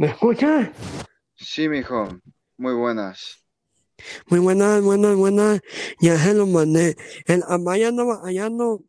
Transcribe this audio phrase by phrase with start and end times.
[0.00, 0.70] ¿Me escuchas?
[1.36, 2.08] Sí, mijo.
[2.56, 3.44] Muy buenas.
[4.28, 5.60] Muy buenas, buenas, buenas.
[6.00, 6.96] Ya se lo mandé.
[7.26, 8.82] El Amaya no, allá no.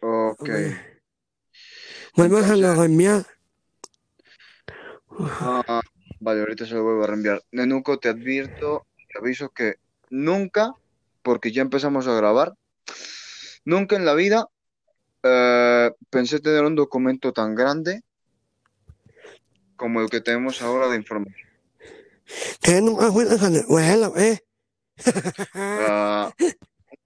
[0.00, 0.50] Ok.
[2.16, 3.24] Vuelve a la reenviar.
[5.20, 5.82] ah,
[6.18, 7.40] vale, ahorita se lo vuelvo a reenviar.
[7.52, 9.76] Nenuco, te advierto, te aviso que
[10.10, 10.74] nunca,
[11.22, 12.54] porque ya empezamos a grabar,
[13.64, 14.48] nunca en la vida
[15.22, 18.02] eh, pensé tener un documento tan grande
[19.80, 21.48] como el que tenemos ahora de información.
[22.60, 24.38] Que nunca fuiste a la escuela, ¿eh?
[25.54, 26.30] Ah,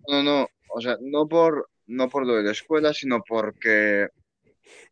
[0.09, 4.09] no, no, o sea, no por, no por lo de la escuela, sino porque,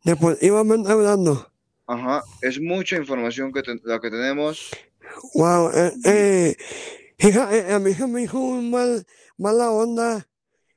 [0.05, 1.51] Deportivamente hablando.
[1.89, 4.71] ajá, es mucha información que te- la que tenemos.
[5.35, 6.57] Wow, eh, eh,
[7.19, 9.05] hija, eh, a mí se me hizo un mal,
[9.37, 10.25] mala onda.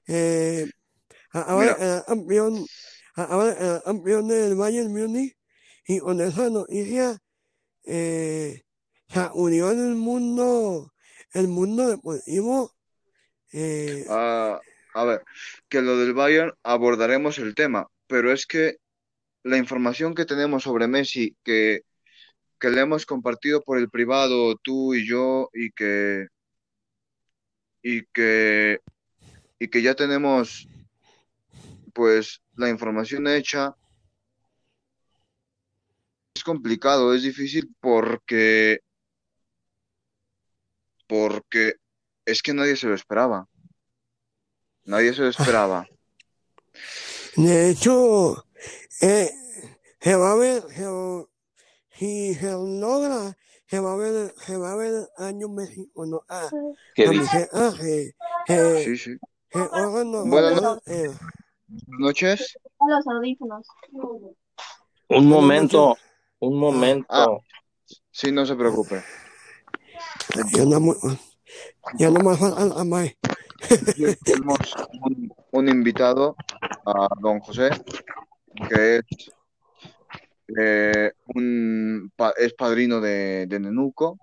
[0.08, 0.66] Eh,
[1.32, 2.66] ahora Mira, el campeón,
[3.16, 5.35] ahora el campeón del Bayern Múnich,
[5.88, 7.20] y con esa noticia,
[7.84, 8.64] eh,
[9.08, 10.92] sacudió en el mundo,
[11.34, 12.74] el mundo deportivo,
[13.54, 14.60] eh, ah,
[14.94, 15.24] a ver,
[15.70, 18.78] que lo del Bayern abordaremos el tema, pero es que
[19.44, 21.82] la información que tenemos sobre Messi, que,
[22.60, 26.28] que le hemos compartido por el privado, tú y yo, y que,
[27.84, 28.80] y que,
[29.60, 30.68] y que ya tenemos,
[31.94, 33.76] pues, la información hecha,
[36.36, 38.80] es complicado, es difícil porque,
[41.08, 41.76] porque
[42.26, 43.48] es que nadie se lo esperaba,
[44.84, 45.88] nadie se lo esperaba.
[47.38, 48.46] de hecho,
[49.02, 49.32] eh,
[50.02, 51.26] se va a ver, se va-
[51.98, 56.22] si se logra, se va a ver, se va a ver el año México, ¿no?
[56.28, 56.50] Ah,
[56.94, 57.48] ¿Qué dice?
[57.50, 58.16] se hace,
[58.48, 59.18] se, Sí, sí.
[59.54, 60.82] se órgano, Buenas ¿verdad?
[60.86, 61.10] Eh,
[61.88, 62.58] noches.
[62.86, 63.68] los audífonos.
[65.08, 65.96] Un buenas
[66.40, 67.44] momento, un Ah, momento.
[68.12, 69.02] sí, no se preocupe.
[70.54, 70.96] Ya no,
[71.98, 73.18] ya no me
[74.24, 74.60] Tenemos
[75.02, 76.36] un, un invitado,
[76.86, 77.70] a don José,
[78.70, 79.32] que es,
[80.60, 84.20] eh, un, pa- es padrino de, de Nenuco,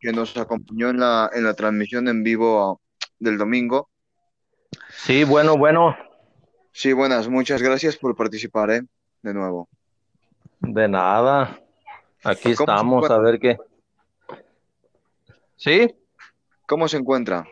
[0.00, 2.80] que nos acompañó en la, en la transmisión en vivo
[3.18, 3.90] del domingo.
[4.88, 5.96] Sí, bueno, bueno,
[6.72, 8.82] Sí, buenas, muchas gracias por participar, ¿eh?
[9.22, 9.68] De nuevo.
[10.62, 11.60] De nada.
[12.24, 13.58] Aquí ¿Cómo se estamos a ver qué.
[15.56, 15.94] Sí,
[16.66, 17.46] ¿Cómo se encuentra?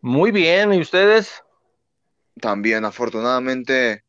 [0.00, 0.72] muy bien.
[0.72, 1.42] ¿Y ustedes?
[2.40, 4.04] También, afortunadamente,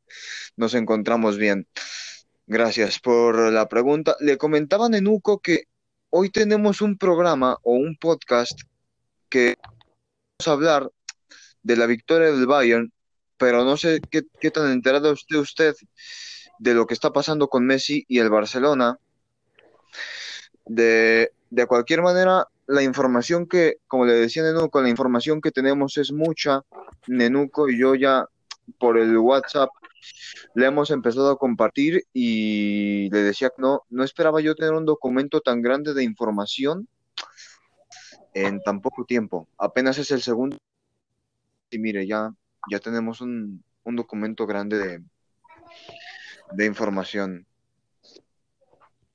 [0.56, 1.68] nos encontramos bien.
[2.48, 4.16] Gracias por la pregunta.
[4.19, 5.66] Le comentaba a Nenuco que
[6.09, 8.59] hoy tenemos un programa o un podcast
[9.30, 10.92] que vamos a hablar
[11.62, 12.92] de la victoria del Bayern,
[13.38, 15.75] pero no sé qué, qué tan enterado esté usted
[16.59, 19.00] de lo que está pasando con Messi y el Barcelona.
[20.66, 25.98] De, de cualquier manera, la información que, como le decía Nenuco, la información que tenemos
[25.98, 26.62] es mucha.
[27.08, 28.25] Nenuco y yo ya
[28.78, 29.69] por el WhatsApp
[30.53, 34.86] le hemos empezado a compartir y le decía que no, no esperaba yo tener un
[34.86, 36.88] documento tan grande de información
[38.34, 39.48] en tan poco tiempo.
[39.58, 40.58] Apenas es el segundo
[41.72, 42.31] y mire, ya,
[42.69, 45.03] ya tenemos un, un documento grande de,
[46.54, 47.46] de información.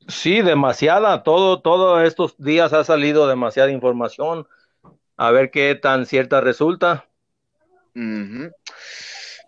[0.08, 1.22] Sí, demasiada.
[1.22, 4.46] Todo, todos estos días ha salido demasiada información.
[5.16, 7.08] A ver qué tan cierta resulta.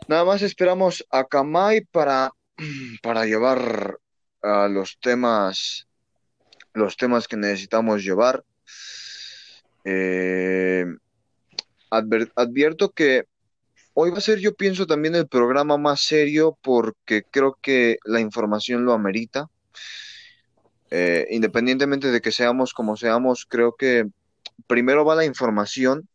[0.09, 2.31] Nada más esperamos a Kamai para,
[3.03, 3.99] para llevar
[4.43, 5.89] a los temas,
[6.73, 8.45] los temas que necesitamos llevar.
[9.85, 10.87] Eh,
[11.91, 13.27] adver- advierto que
[13.99, 18.21] hoy va a ser, yo pienso, también el programa más serio porque creo que la
[18.21, 19.49] información lo amerita.
[20.91, 24.05] Eh, independientemente de que seamos como seamos, creo que
[24.67, 26.07] primero va la información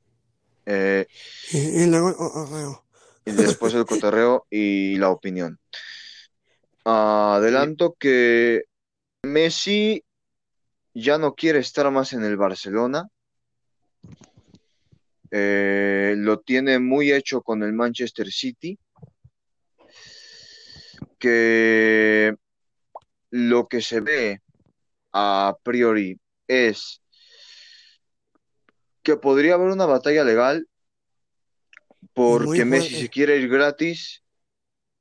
[0.68, 1.08] eh,
[1.52, 2.86] Y, luego el correo.
[3.25, 5.59] y después el cotorreo y la opinión.
[6.85, 8.66] Adelanto que
[9.23, 10.03] Messi
[10.94, 13.09] ya no quiere estar más en el Barcelona.
[15.32, 18.78] Eh, lo tiene muy hecho con el Manchester City.
[21.18, 22.36] Que
[23.30, 24.42] lo que se ve
[25.14, 27.02] a priori es
[29.04, 30.68] que podría haber una batalla legal
[32.14, 34.24] porque Messi se quiere ir gratis,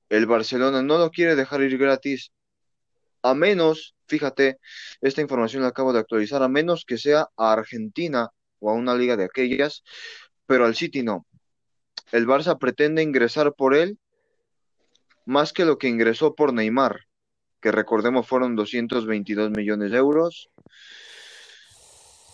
[0.09, 2.33] el Barcelona no lo quiere dejar ir gratis,
[3.23, 4.59] a menos, fíjate,
[5.01, 8.95] esta información la acabo de actualizar, a menos que sea a Argentina o a una
[8.95, 9.83] liga de aquellas,
[10.47, 11.27] pero al City no.
[12.13, 13.99] El Barça pretende ingresar por él
[15.27, 17.01] más que lo que ingresó por Neymar.
[17.61, 20.49] que recordemos fueron 222 millones de euros.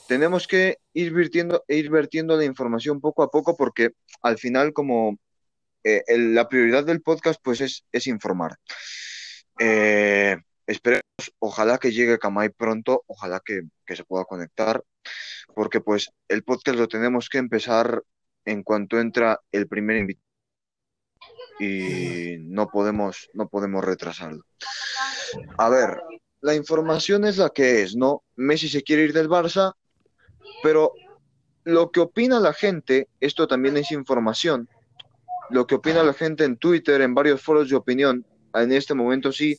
[0.06, 3.90] Tenemos que ir vertiendo, ir vertiendo la información poco a poco porque
[4.22, 5.18] al final como
[5.82, 8.56] eh, la prioridad del podcast pues es, informar.
[9.58, 10.36] Eh,
[10.66, 11.02] esperemos,
[11.38, 14.82] ojalá que llegue Kamai pronto, ojalá que, que, se pueda conectar,
[15.54, 18.02] porque pues el podcast lo tenemos que empezar
[18.44, 20.26] en cuanto entra el primer invitado
[21.58, 24.44] y no podemos, no podemos retrasarlo.
[25.58, 26.00] A ver,
[26.40, 28.22] la información es la que es, ¿no?
[28.36, 29.74] Messi se quiere ir del Barça,
[30.62, 30.92] pero
[31.64, 34.68] lo que opina la gente, esto también es información,
[35.50, 38.26] lo que opina la gente en Twitter, en varios foros de opinión,
[38.62, 39.58] en este momento sí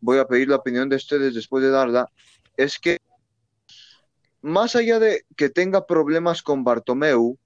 [0.00, 2.10] voy a pedir la opinión de ustedes después de darla,
[2.56, 2.98] es que
[4.42, 7.38] más allá de que tenga problemas con Bartomeu,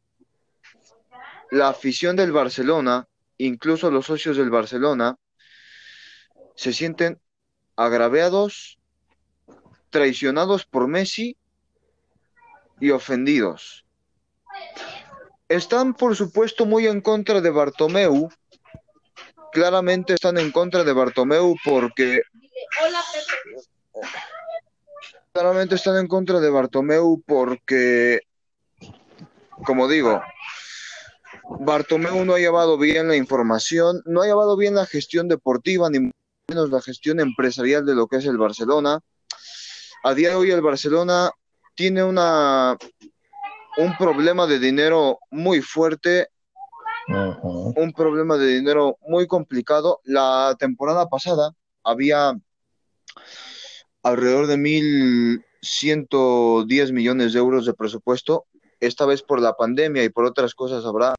[1.50, 3.08] la afición del Barcelona,
[3.38, 5.16] incluso los socios del Barcelona,
[6.54, 7.20] se sienten
[7.76, 8.78] agraviados,
[9.90, 11.36] traicionados por Messi
[12.80, 13.84] y ofendidos.
[15.48, 18.28] Están, por supuesto, muy en contra de Bartomeu.
[19.54, 22.22] Claramente están en contra de Bartomeu porque...
[25.32, 28.22] Claramente están en contra de Bartomeu porque,
[29.64, 30.20] como digo,
[31.60, 36.10] Bartomeu no ha llevado bien la información, no ha llevado bien la gestión deportiva, ni
[36.48, 38.98] menos la gestión empresarial de lo que es el Barcelona.
[40.02, 41.30] A día de hoy el Barcelona
[41.76, 42.76] tiene una
[43.76, 46.28] un problema de dinero muy fuerte,
[47.08, 50.00] un problema de dinero muy complicado.
[50.04, 51.52] La temporada pasada
[51.82, 52.38] había
[54.02, 58.46] alrededor de 1.110 millones de euros de presupuesto.
[58.80, 61.14] Esta vez por la pandemia y por otras cosas habrá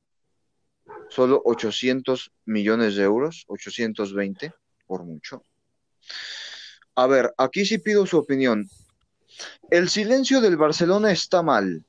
[1.10, 4.54] solo 800 millones de euros, 820
[4.88, 5.44] por mucho.
[6.96, 8.70] A ver, aquí sí pido su opinión.
[9.70, 11.84] El silencio del Barcelona está mal.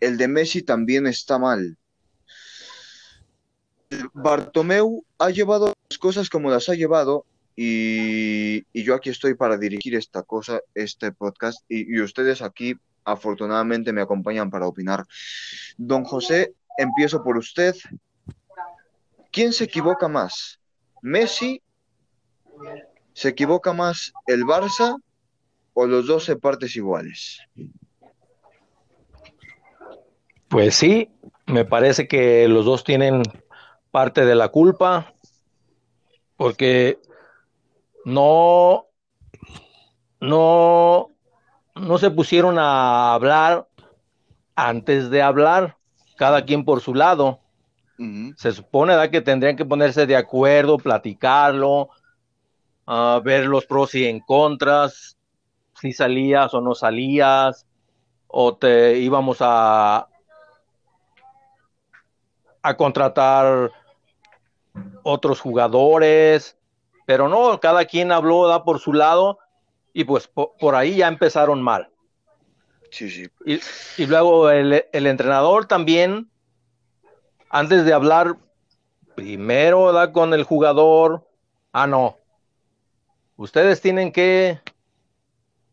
[0.00, 1.78] El de Messi también está mal.
[4.12, 7.24] Bartomeu ha llevado las cosas como las ha llevado
[7.54, 12.74] y, yo aquí estoy para dirigir esta cosa, este podcast y, y ustedes aquí
[13.04, 15.04] afortunadamente me acompañan para opinar.
[15.78, 17.74] Don José, empiezo por usted.
[19.30, 20.60] ¿Quién se equivoca más?
[21.02, 21.62] ¿Messi?
[23.12, 24.96] ¿Se equivoca más el Barça
[25.72, 27.40] o los dos se partes iguales?
[30.48, 31.10] Pues sí,
[31.46, 33.22] me parece que los dos tienen
[33.96, 35.14] parte de la culpa,
[36.36, 36.98] porque
[38.04, 38.84] no,
[40.20, 41.12] no,
[41.74, 43.66] no se pusieron a hablar
[44.54, 45.78] antes de hablar,
[46.18, 47.40] cada quien por su lado.
[48.36, 51.88] Se supone que tendrían que ponerse de acuerdo, platicarlo,
[52.86, 55.16] uh, ver los pros y en contras,
[55.80, 57.66] si salías o no salías,
[58.26, 60.06] o te íbamos a,
[62.60, 63.72] a contratar
[65.02, 66.56] otros jugadores,
[67.06, 69.38] pero no, cada quien habló, da por su lado,
[69.92, 71.90] y pues por, ahí ya empezaron mal.
[72.90, 73.28] Sí, sí.
[73.98, 76.30] Y, luego el, el, entrenador también,
[77.50, 78.36] antes de hablar,
[79.14, 81.26] primero da con el jugador,
[81.72, 82.18] ah, no,
[83.36, 84.60] ustedes tienen que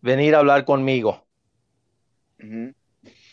[0.01, 1.23] venir a hablar conmigo.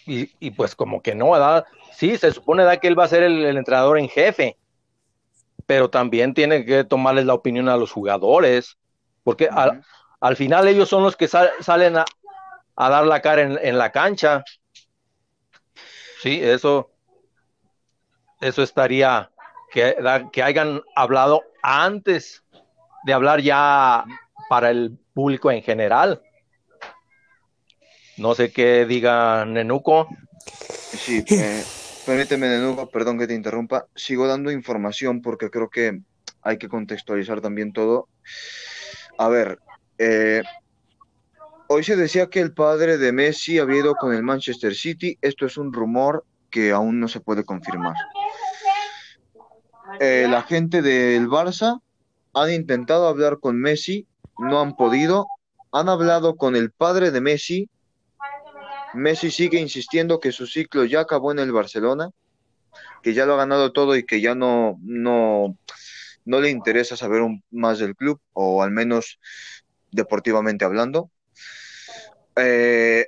[0.06, 1.66] y, y, pues como que no, ¿verdad?
[1.92, 4.56] sí, se supone que él va a ser el, entrenador en jefe,
[5.70, 8.76] pero también tiene que tomarles la opinión a los jugadores,
[9.22, 12.04] porque al, final ellos son los que salen a,
[12.76, 14.42] dar la cara en, la cancha.
[16.20, 16.90] Sí, eso,
[18.40, 19.30] eso estaría
[19.70, 19.94] que,
[20.32, 22.42] que hayan hablado antes
[23.04, 24.04] de hablar ya
[24.48, 26.20] para el público en general.
[28.16, 30.08] No sé qué diga Nenuco.
[30.96, 31.62] Sí, eh,
[32.10, 36.00] Permíteme de nuevo, perdón que te interrumpa, sigo dando información porque creo que
[36.42, 38.08] hay que contextualizar también todo.
[39.16, 39.60] A ver,
[39.96, 40.42] eh,
[41.68, 45.46] hoy se decía que el padre de Messi había ido con el Manchester City, esto
[45.46, 47.94] es un rumor que aún no se puede confirmar.
[50.00, 51.80] Eh, la gente del Barça
[52.34, 55.28] han intentado hablar con Messi, no han podido,
[55.70, 57.70] han hablado con el padre de Messi,
[58.94, 62.10] Messi sigue insistiendo que su ciclo ya acabó en el Barcelona,
[63.02, 65.56] que ya lo ha ganado todo y que ya no, no,
[66.24, 69.18] no le interesa saber más del club, o al menos
[69.90, 71.10] deportivamente hablando.
[72.36, 73.06] Eh,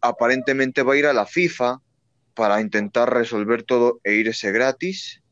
[0.00, 1.80] aparentemente va a ir a la FIFA
[2.34, 5.22] para intentar resolver todo e irse gratis.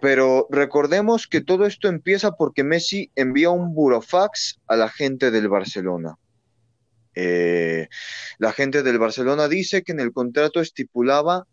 [0.00, 5.48] Pero recordemos que todo esto empieza porque Messi envía un burofax a la gente del
[5.48, 6.16] Barcelona.
[7.14, 7.88] Eh,
[8.38, 11.46] la gente del Barcelona dice que en el contrato estipulaba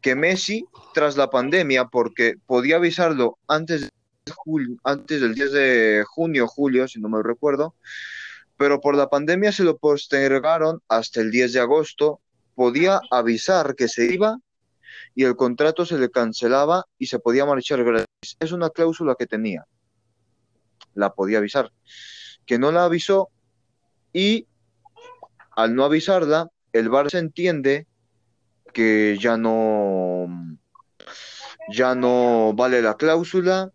[0.00, 0.64] que Messi,
[0.94, 7.08] tras la pandemia, porque podía avisarlo antes, de del 10 de junio, julio, si no
[7.08, 7.74] me recuerdo,
[8.56, 12.20] pero por la pandemia se lo postergaron hasta el 10 de agosto,
[12.54, 14.38] podía avisar que se iba
[15.14, 18.36] y el contrato se le cancelaba y se podía marchar gratis.
[18.40, 19.64] Es una cláusula que tenía.
[20.94, 21.72] La podía avisar.
[22.46, 23.28] Que no la avisó
[24.12, 24.47] y
[25.58, 27.88] al no avisarla, el Barça entiende
[28.72, 30.28] que ya no
[31.68, 33.72] ya no vale la cláusula,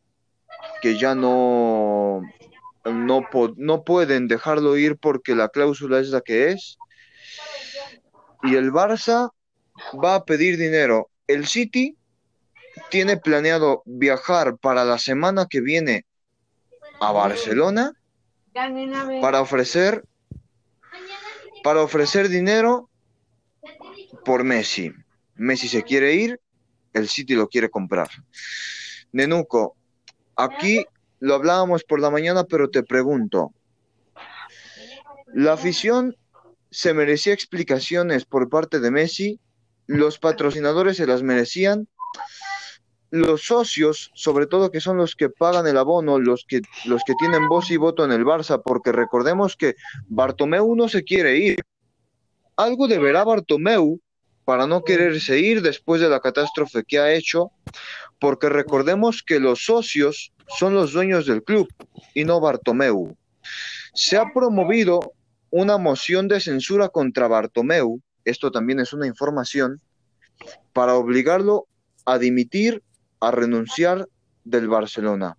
[0.82, 2.22] que ya no
[2.86, 6.78] no, no pueden dejarlo ir porque la cláusula es la que es.
[8.44, 9.32] Y el Barça
[10.02, 11.10] va a pedir dinero.
[11.28, 11.98] El City
[12.92, 16.06] tiene planeado viajar para la semana que viene
[17.02, 17.92] a Barcelona
[19.20, 20.06] para ofrecer
[21.64, 22.90] para ofrecer dinero
[24.26, 24.92] por Messi.
[25.36, 26.40] Messi se quiere ir,
[26.94, 28.10] el City lo quiere comprar.
[29.12, 29.76] Nenuco,
[30.36, 30.86] aquí
[31.20, 33.54] lo hablábamos por la mañana, pero te pregunto,
[35.34, 36.16] ¿la afición
[36.70, 39.40] se merecía explicaciones por parte de Messi?
[39.88, 41.88] ¿Los patrocinadores se las merecían?
[43.14, 47.14] Los socios, sobre todo que son los que pagan el abono, los que, los que
[47.20, 49.76] tienen voz y voto en el Barça, porque recordemos que
[50.08, 51.60] Bartomeu no se quiere ir.
[52.56, 54.00] Algo deberá Bartomeu
[54.46, 57.52] para no quererse ir después de la catástrofe que ha hecho,
[58.20, 61.68] porque recordemos que los socios son los dueños del club
[62.16, 63.16] y no Bartomeu.
[63.94, 65.14] Se ha promovido
[65.52, 69.80] una moción de censura contra Bartomeu, esto también es una información,
[70.74, 71.68] para obligarlo
[72.06, 72.82] a dimitir,
[73.24, 74.10] a renunciar
[74.44, 75.38] del Barcelona.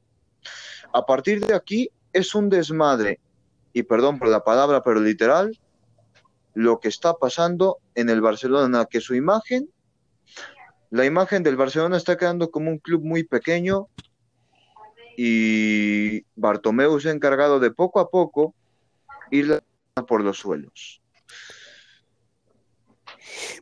[0.92, 3.20] A partir de aquí es un desmadre,
[3.72, 5.58] y perdón por la palabra, pero literal,
[6.54, 9.68] lo que está pasando en el Barcelona, que su imagen,
[10.90, 13.88] la imagen del Barcelona está quedando como un club muy pequeño,
[15.16, 18.54] y Bartomeu se ha encargado de poco a poco
[19.30, 19.62] ir
[20.08, 21.02] por los suelos.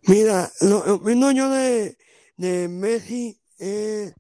[0.04, 4.12] Mira, lo opino de Messi eh,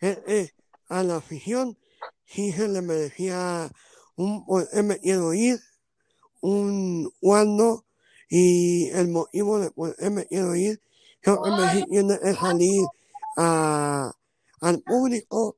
[0.00, 0.50] eh, eh,
[0.88, 1.78] a la afición
[2.24, 3.70] sí se le merecía
[4.16, 5.60] un he metido ir,
[6.40, 7.84] un cuando
[8.28, 10.82] y el motivo de he metido ir,
[11.20, 12.82] creo que Messi tiene que salir
[13.36, 14.12] a,
[14.60, 15.56] al público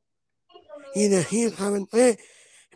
[0.95, 2.19] y decir, ¿saben qué?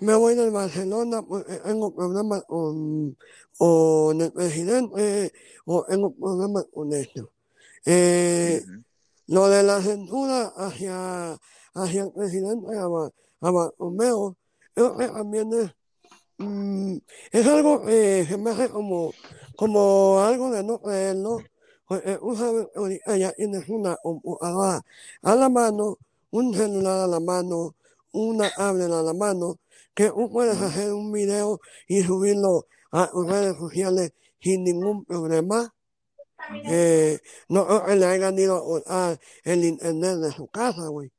[0.01, 3.19] Me voy del Barcelona porque tengo problemas con,
[3.59, 5.31] con el presidente
[5.67, 7.31] o tengo problemas con esto.
[7.85, 8.65] Eh,
[9.27, 11.39] Lo de la censura hacia,
[11.75, 12.67] hacia el presidente
[13.41, 14.37] Bartomeu,
[14.75, 15.75] creo que también es,
[16.39, 16.97] mm,
[17.33, 19.13] es algo que se me hace como,
[19.57, 21.39] como algo de no creerlo.
[21.87, 22.19] Porque
[22.75, 23.97] ahorita ya tienes una
[25.23, 25.99] a la mano,
[26.31, 27.75] un celular a la mano,
[28.13, 29.59] una tablet a la mano,
[29.95, 35.75] que tú puedes hacer un video y subirlo a redes sociales sin ningún problema.
[36.67, 41.11] Eh, no que le hayan ido a el internet de su casa, güey.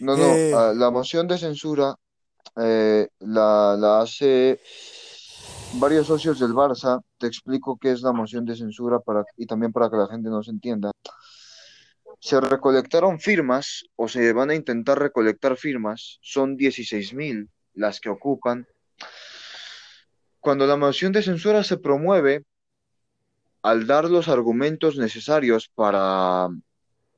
[0.00, 1.94] No, no, Eh, ah, la moción de censura
[2.56, 4.60] eh, la, la hace
[5.74, 7.00] varios socios del Barça.
[7.18, 10.28] Te explico qué es la moción de censura para, y también para que la gente
[10.28, 10.90] nos entienda.
[12.20, 16.18] Se recolectaron firmas o se van a intentar recolectar firmas.
[16.22, 18.66] Son 16.000 las que ocupan.
[20.40, 22.44] Cuando la moción de censura se promueve,
[23.66, 26.46] al dar los argumentos necesarios para,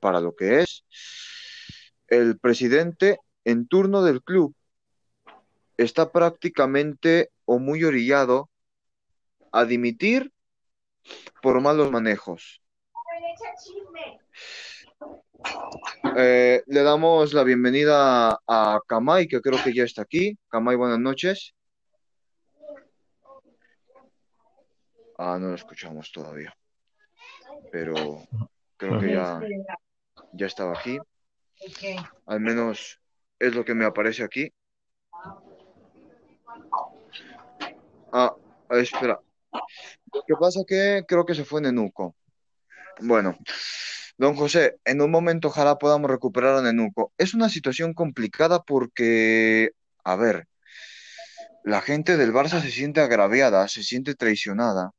[0.00, 0.83] para lo que es,
[2.07, 4.55] el presidente en turno del club
[5.76, 8.49] está prácticamente o muy orillado
[9.52, 10.33] a dimitir
[11.43, 12.62] por malos manejos.
[16.17, 20.38] Eh, le damos la bienvenida a Kamai, que creo que ya está aquí.
[20.49, 21.55] Kamai, buenas noches.
[25.20, 26.56] Ah, no lo escuchamos todavía,
[27.72, 27.94] pero
[28.76, 29.40] creo que ya,
[30.32, 30.96] ya estaba aquí.
[32.26, 33.00] Al menos
[33.40, 34.52] es lo que me aparece aquí.
[38.12, 38.32] Ah,
[38.70, 39.18] espera.
[40.12, 42.14] Lo que pasa que creo que se fue Nenuco.
[43.00, 43.37] Bueno,
[44.16, 47.12] don José, en un momento ojalá podamos recuperar a Nenuco.
[47.18, 49.72] Es una situación complicada porque,
[50.04, 50.46] a ver,
[51.64, 54.92] la gente del Barça se siente agraviada, se siente traicionada.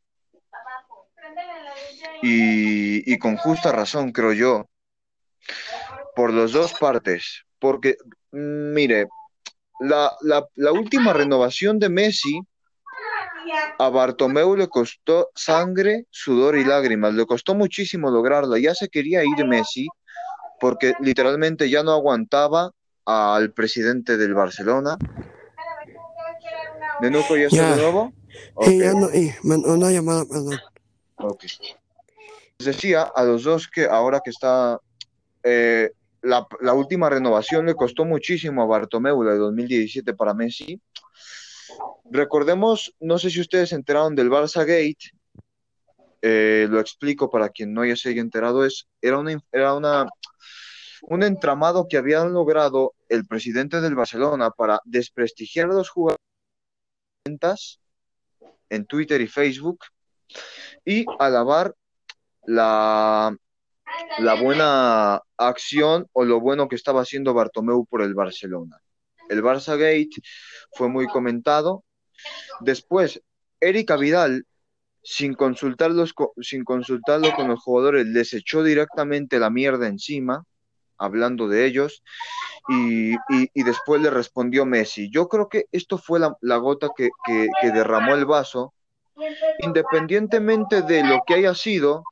[2.21, 4.65] Y, y con justa razón, creo yo,
[6.15, 7.95] por las dos partes, porque,
[8.31, 9.07] mm, mire,
[9.79, 12.41] la, la, la última renovación de Messi
[13.79, 19.23] a Bartomeu le costó sangre, sudor y lágrimas, le costó muchísimo lograrla, ya se quería
[19.23, 19.88] ir Messi
[20.59, 22.71] porque literalmente ya no aguantaba
[23.05, 24.97] al presidente del Barcelona.
[26.99, 27.71] ¿Nenuco ya está Ya.
[27.71, 28.13] de nuevo?
[28.27, 28.67] Sí, Ok.
[28.81, 30.59] ya no, y, man- una llamada, perdón.
[32.59, 34.79] Decía a los dos que ahora que está
[35.43, 40.81] eh, la, la última renovación le costó muchísimo a Bartomeu, la de 2017 para Messi.
[42.11, 45.11] Recordemos, no sé si ustedes se enteraron del Barça Gate,
[46.21, 50.07] eh, lo explico para quien no ya se haya enterado, es, era una, era una,
[51.03, 56.19] un entramado que habían logrado el presidente del Barcelona para desprestigiar a los jugadores
[58.69, 59.79] en Twitter y Facebook
[60.83, 61.75] y alabar
[62.50, 63.36] la,
[64.18, 68.77] la buena acción o lo bueno que estaba haciendo Bartomeu por el Barcelona.
[69.29, 70.22] El Barça Gate
[70.74, 71.84] fue muy comentado.
[72.62, 73.22] Después,
[73.60, 74.46] Erika Vidal,
[75.03, 80.44] sin consultarlos, co- sin consultarlo con los jugadores, les echó directamente la mierda encima,
[80.98, 82.01] hablando de ellos,
[82.68, 85.10] y, y- después le respondió Messi.
[85.12, 87.10] Yo creo que esto fue la, gota que-
[87.62, 88.74] que derramó el vaso,
[89.60, 92.03] independientemente de lo que haya sido,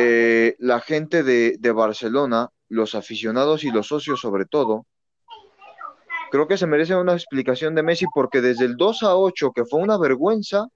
[0.00, 4.86] eh, la gente de, Barcelona, los aficionados y los socios sobre todo,
[6.30, 9.64] creo que se merece una explicación de Messi porque desde el 2 a 8, que
[9.64, 10.68] fue una vergüenza,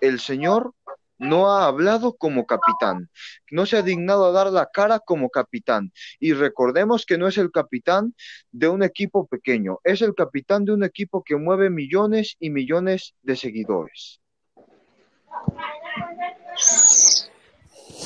[0.00, 0.72] el señor
[1.18, 3.10] no ha hablado como capitán,
[3.50, 5.92] no se ha dignado a dar la cara como capitán.
[6.18, 8.14] Y recordemos que no es el capitán
[8.52, 13.14] de un equipo pequeño, es el capitán de un equipo que mueve millones y millones
[13.20, 14.22] de seguidores.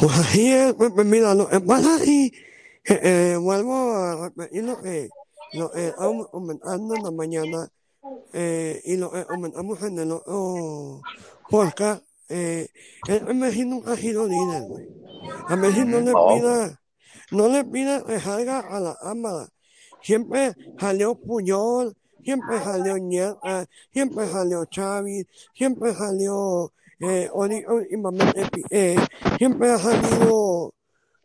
[0.00, 2.32] Pues así es, pues, mira, lo que pasa así,
[2.84, 5.10] eh, eh, vuelvo a repetir lo que
[5.52, 7.68] lo que estamos comentando en la mañana
[8.32, 11.00] eh, y lo que comentamos en el otro
[11.48, 12.04] podcast.
[12.28, 12.68] Eh,
[13.08, 14.86] el Messi nunca ha sido líder, güey.
[15.48, 16.28] A Messi no le No.
[16.28, 16.80] pida,
[17.32, 19.48] no le pida que salga a la cámara.
[20.02, 28.96] Siempre salió Puyol, siempre salió Ñerca, siempre salió Xavi, siempre salió eh, últimamente Piqué,
[29.38, 30.74] siempre ha salido,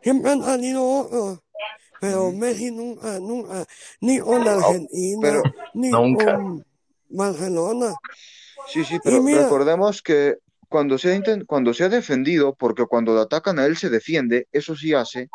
[0.02, 1.40] siempre han salido otros,
[2.00, 2.32] pero.
[2.32, 3.66] Messi nunca, nunca,
[4.02, 6.26] ni con Argentina, Pero ni Nunca.
[6.26, 6.66] con
[7.10, 7.96] Barcelona.
[8.68, 10.38] Sí, sí, pero mira- recordemos que
[10.70, 14.48] cuando se ha, cuando se ha defendido, porque cuando lo atacan a él se defiende,
[14.52, 15.30] eso sí hace,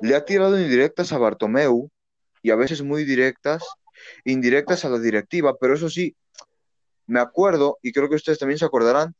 [0.00, 1.88] le ha tirado indirectas a Bartomeu
[2.42, 3.62] y a veces muy directas,
[4.24, 6.14] indirectas a la directiva, pero eso sí,
[7.06, 9.14] me acuerdo, y creo que ustedes también se acordarán,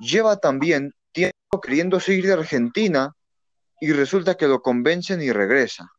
[0.00, 3.14] lleva también tiempo queriéndose ir de Argentina
[3.80, 5.92] y resulta que lo convencen y regresa.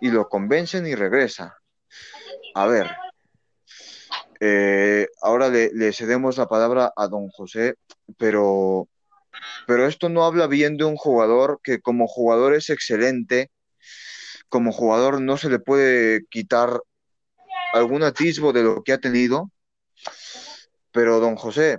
[0.00, 1.56] Y lo convencen y regresa.
[2.54, 2.90] A ver,
[4.40, 7.74] eh, ahora le, le cedemos la palabra a don José,
[8.18, 8.88] pero,
[9.66, 13.50] pero esto no habla bien de un jugador que como jugador es excelente,
[14.48, 16.80] como jugador no se le puede quitar
[17.72, 19.50] algún atisbo de lo que ha tenido,
[20.92, 21.78] pero don José,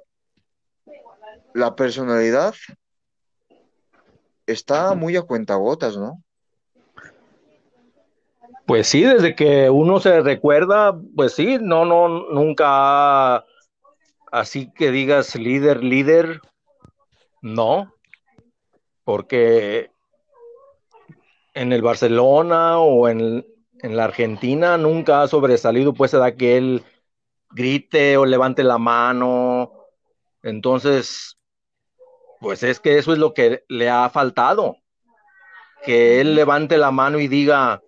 [1.54, 2.54] la personalidad
[4.46, 6.24] está muy a cuentagotas, ¿no?
[8.66, 13.46] Pues sí, desde que uno se recuerda, pues sí, no, no, nunca
[14.32, 16.42] así que digas líder, líder,
[17.42, 17.94] no,
[19.06, 19.90] porque
[21.54, 23.46] en el Barcelona o en,
[23.80, 26.84] en la Argentina nunca ha sobresalido pues de que él
[27.52, 29.77] grite o levante la mano,
[30.44, 31.38] entonces,
[32.40, 34.78] pues es que eso es lo que le ha faltado,
[35.84, 37.82] que él levante la mano y diga,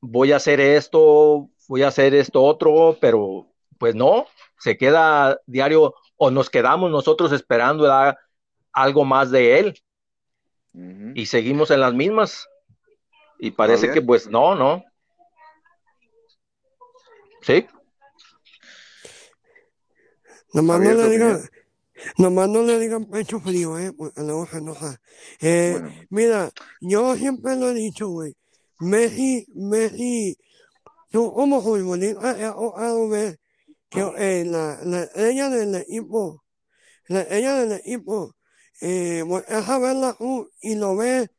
[0.00, 3.46] voy a hacer esto, voy a hacer esto otro, pero
[3.78, 4.26] pues no,
[4.58, 8.16] se queda diario o nos quedamos nosotros esperando ¿verdad?
[8.72, 9.82] algo más de él
[11.14, 12.48] y seguimos en las mismas.
[13.38, 14.84] Y parece que pues no, no.
[17.42, 17.66] Sí,
[20.56, 21.40] Nomás no le ¿tu digan,
[22.18, 25.00] nomás no le digan pecho frío, eh, porque luego se enoja.
[25.40, 28.34] Eh, Bueno, Mira, yo siempre lo he dicho, güey.
[28.80, 30.36] Messi, Messi,
[31.10, 33.38] tú como futbolista has tocado ver
[33.90, 36.44] que eh, la, la estrella del equipo,
[37.08, 38.34] la estrella del equipo,
[38.80, 40.16] eh, volteas a verla
[40.60, 41.30] y lo ves,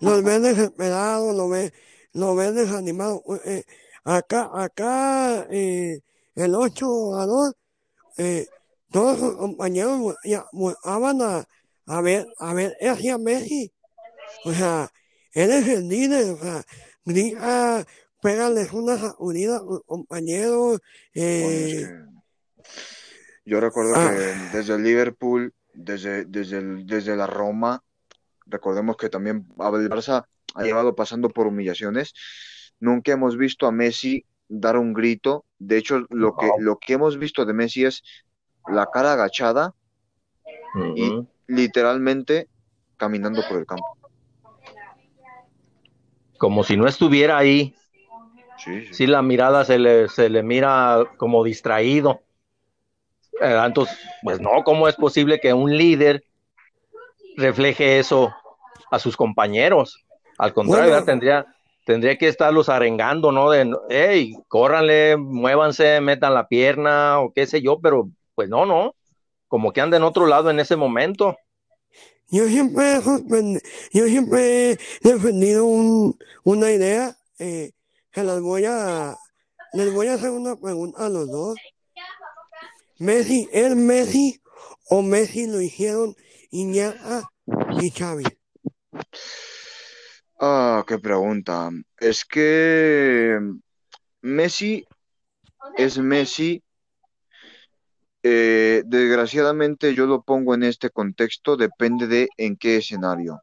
[0.00, 1.72] lo ves desesperado, lo ves,
[2.12, 3.22] lo ves desanimado.
[3.44, 3.64] Eh,
[4.04, 6.00] acá, acá, eh,
[6.34, 7.52] el 8 a 2,
[8.16, 8.46] eh,
[8.90, 10.16] todos sus compañeros
[10.52, 11.44] volteaban a,
[11.86, 13.72] a ver, a ver, ¿qué hacía Messi?
[14.44, 14.90] O sea,
[15.32, 16.64] él es el líder, o sea,
[17.04, 17.86] grita,
[18.20, 20.80] pégales una unida compañeros.
[21.14, 21.88] Eh,
[23.44, 24.10] yo recuerdo ah.
[24.10, 27.84] que desde el Liverpool, desde, desde, desde la Roma,
[28.46, 32.12] recordemos que también el Barça ha llevado pasando por humillaciones.
[32.80, 35.44] Nunca hemos visto a Messi dar un grito.
[35.58, 38.02] De hecho, lo que, lo que hemos visto de Messi es
[38.68, 39.74] la cara agachada
[40.94, 42.48] y literalmente
[42.96, 43.96] caminando por el campo.
[46.38, 47.74] Como si no estuviera ahí.
[48.92, 52.22] Sí, la mirada se le, se le mira como distraído.
[53.40, 56.24] Eh, entonces, pues no, ¿cómo es posible que un líder
[57.36, 58.34] refleje eso
[58.90, 60.04] a sus compañeros?
[60.38, 61.46] Al contrario, tendría,
[61.86, 63.48] tendría que estarlos arengando, ¿no?
[63.48, 68.96] De, hey, córranle, muévanse, metan la pierna o qué sé yo, pero pues no, no,
[69.46, 71.36] como que anda en otro lado en ese momento.
[72.28, 72.98] Yo siempre,
[73.92, 75.64] yo siempre he defendido
[76.42, 77.70] una idea eh,
[78.10, 79.16] que les voy a,
[79.72, 81.56] les voy a hacer una pregunta a los dos.
[82.98, 84.40] Messi, ¿es Messi
[84.90, 86.16] o Messi lo hicieron
[86.50, 87.30] Iñaka
[87.80, 88.24] y Xavi?
[90.38, 91.70] Ah, qué pregunta.
[91.98, 93.38] Es que
[94.22, 94.84] Messi
[95.76, 96.62] es Messi
[98.28, 103.40] eh, desgraciadamente yo lo pongo en este contexto, depende de en qué escenario.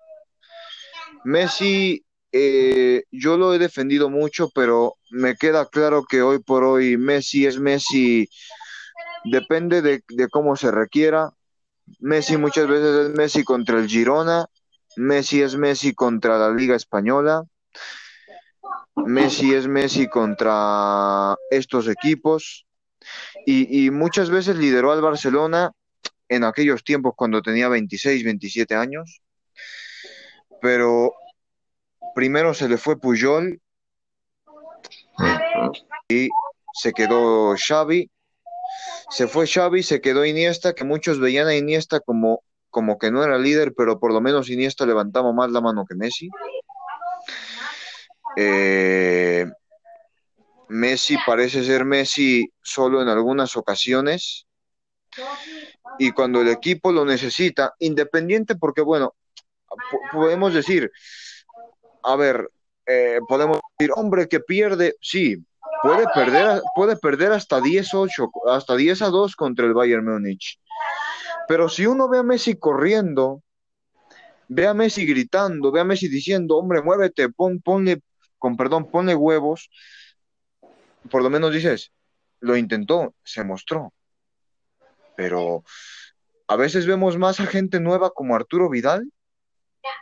[1.24, 6.98] Messi, eh, yo lo he defendido mucho, pero me queda claro que hoy por hoy
[6.98, 8.28] Messi es Messi,
[9.24, 11.32] depende de, de cómo se requiera.
[12.00, 14.48] Messi muchas veces es Messi contra el Girona,
[14.96, 17.44] Messi es Messi contra la Liga Española,
[18.96, 22.66] Messi es Messi contra estos equipos,
[23.46, 25.72] y, muchas veces lideró al Barcelona
[26.30, 29.22] en aquellos tiempos cuando tenía 26, 27 años,
[30.62, 31.14] pero
[32.16, 33.60] primero se le fue Puyol
[36.08, 36.30] y
[36.74, 38.10] se quedó Xavi,
[39.10, 43.24] se fue Xavi, se quedó Iniesta, que muchos veían a Iniesta como, como que no
[43.24, 46.28] era líder, pero por lo menos Iniesta levantaba más la mano que Messi.
[48.36, 49.46] Eh,
[50.70, 54.48] Messi parece ser Messi solo en algunas ocasiones
[56.00, 59.14] y cuando el equipo lo necesita, independiente porque, bueno,
[60.12, 60.92] podemos decir,
[62.02, 62.50] a ver,
[62.88, 65.38] eh, podemos decir, hombre que pierde, sí,
[65.84, 70.60] puede perder, puede perder hasta 10-8, hasta 10 a 2 contra el Bayern Múnich.
[71.48, 73.42] Pero si uno ve a Messi corriendo,
[74.48, 78.02] ve a Messi gritando, ve a Messi diciendo, hombre, muévete, pon, ponle,
[78.38, 79.70] con perdón, ponle huevos,
[81.10, 81.92] por lo menos dices,
[82.40, 83.94] lo intentó, se mostró.
[85.16, 85.64] Pero
[86.48, 89.12] a veces vemos más a gente nueva como Arturo Vidal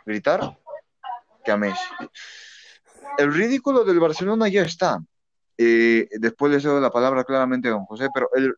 [0.06, 0.58] gritar
[1.44, 1.84] que a Messi.
[3.18, 4.98] El ridículo del Barcelona ya está.
[5.58, 8.54] Eh, después le cedo la palabra claramente a don José, pero, el,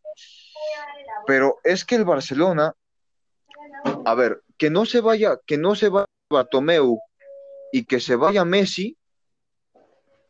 [1.26, 2.74] pero es que el Barcelona,
[4.04, 6.98] a ver, que no se vaya, que no se vaya Bartomeu
[7.72, 8.96] y que se vaya Messi,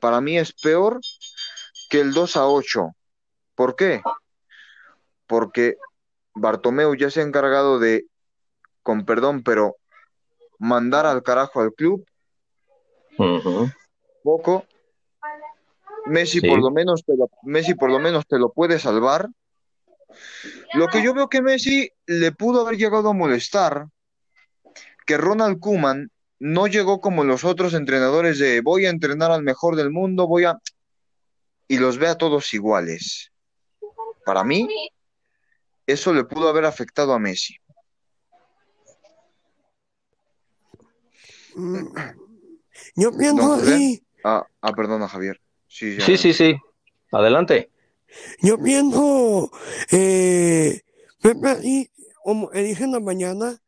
[0.01, 1.01] para mí es peor
[1.89, 2.91] que el 2 a 8.
[3.55, 4.03] ¿Por qué?
[5.27, 5.77] Porque
[6.35, 8.07] Bartomeu ya se ha encargado de,
[8.83, 9.77] con perdón, pero
[10.59, 12.05] mandar al carajo al club.
[14.23, 14.65] Poco.
[16.07, 19.29] Messi por lo menos te lo, Messi por lo menos te lo puede salvar.
[20.75, 23.87] Lo que yo veo que Messi le pudo haber llegado a molestar
[25.07, 29.77] que Ronald Kuman no llegó como los otros entrenadores de voy a entrenar al mejor
[29.77, 30.59] del mundo, voy a
[31.69, 33.33] y los ve a todos iguales.
[34.25, 34.69] Para mí,
[35.87, 37.57] eso le pudo haber afectado a Messi.
[41.55, 41.87] Mm.
[42.97, 44.05] Yo pienso así.
[44.25, 45.41] Ah, ah, perdona, Javier.
[45.69, 46.57] Sí, sí, sí,
[47.13, 47.71] Adelante.
[48.41, 49.51] Yo pienso,
[49.91, 50.81] eh,
[52.23, 53.61] como dije en la mañana,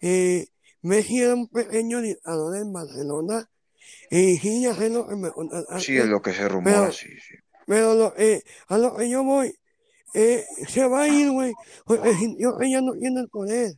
[0.00, 0.46] eh,
[0.82, 3.48] Messi era un pequeño dictador en Barcelona.
[4.10, 5.30] Y sí, ya sé lo que me
[5.78, 7.34] Sí, es lo que se rumora, sí, sí.
[7.66, 9.54] Pero lo, eh, a lo que yo voy,
[10.14, 11.54] eh, se va a ir, güey,
[11.86, 12.10] porque
[12.60, 13.72] ella no tiene el poder.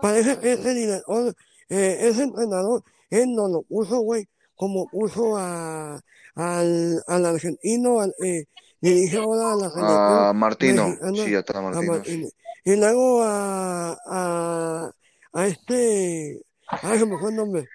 [0.00, 1.34] Parece que ese director,
[1.68, 6.00] eh, ese entrenador, él no lo puso, güey, como puso a,
[6.34, 8.46] al, al argentino, al, eh,
[8.94, 10.28] dirige ahora a la selección.
[10.28, 12.28] A Martino, sí, ya está Martino.
[12.64, 14.90] Y luego a, a,
[15.32, 17.68] a este, ay, se me fue el nombre.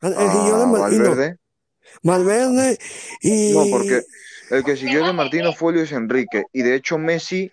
[0.00, 1.04] Al, el señor de Martino.
[1.04, 1.38] Valverde.
[2.02, 2.78] Valverde
[3.20, 3.52] y...
[3.52, 4.02] No, porque
[4.50, 6.44] el que siguió de Martino fue Luis Enrique.
[6.52, 7.52] Y de hecho Messi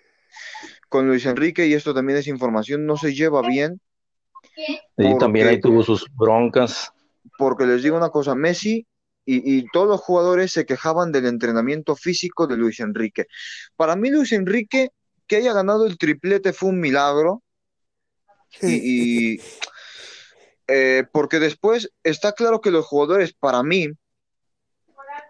[0.88, 3.80] con Luis Enrique, y esto también es información, no se lleva bien.
[4.96, 6.92] Y también ahí tuvo sus broncas.
[7.36, 8.86] Porque les digo una cosa, Messi
[9.26, 13.26] y, y, todos los jugadores se quejaban del entrenamiento físico de Luis Enrique.
[13.76, 14.90] Para mí, Luis Enrique,
[15.26, 17.42] que haya ganado el triplete fue un milagro.
[18.60, 19.40] Y, y
[20.68, 23.88] eh, porque después está claro que los jugadores, para mí,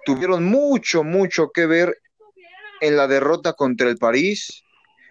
[0.04, 1.98] tuvieron mucho, mucho que ver
[2.80, 4.62] en la derrota contra el París.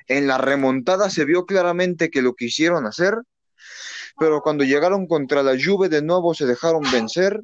[0.08, 3.16] En la remontada se vio claramente que lo quisieron hacer,
[4.20, 7.40] pero cuando llegaron contra la Juve de nuevo se dejaron vencer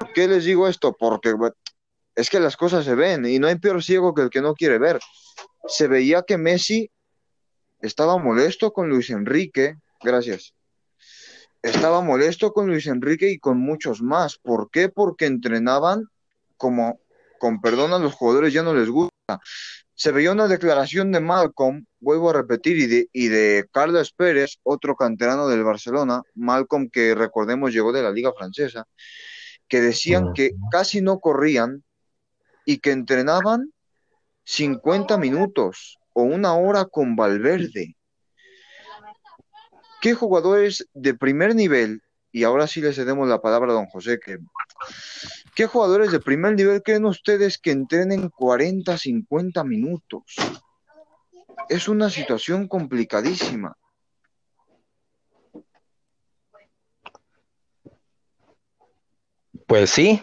[0.00, 0.96] ¿Por qué les digo esto?
[0.98, 1.34] Porque
[2.14, 4.54] es que las cosas se ven y no hay peor ciego que el que no
[4.54, 4.98] quiere ver.
[5.68, 6.90] Se veía que Messi
[7.82, 10.54] estaba molesto con Luis Enrique, gracias.
[11.60, 14.38] Estaba molesto con Luis Enrique y con muchos más.
[14.38, 14.88] ¿Por qué?
[14.88, 16.08] Porque entrenaban
[16.56, 16.98] como,
[17.38, 19.12] con perdón a los jugadores ya no les gusta.
[19.94, 24.56] Se veía una declaración de Malcolm, vuelvo a repetir, y de, y de Carlos Pérez,
[24.62, 28.86] otro canterano del Barcelona, Malcolm que recordemos llegó de la Liga Francesa,
[29.70, 31.84] que decían que casi no corrían
[32.66, 33.72] y que entrenaban
[34.44, 37.96] 50 minutos o una hora con Valverde.
[40.02, 42.02] ¿Qué jugadores de primer nivel,
[42.32, 44.38] y ahora sí le cedemos la palabra a don José, que,
[45.54, 50.34] ¿qué jugadores de primer nivel creen ustedes que entrenen 40, 50 minutos?
[51.68, 53.76] Es una situación complicadísima.
[59.70, 60.20] Pues sí,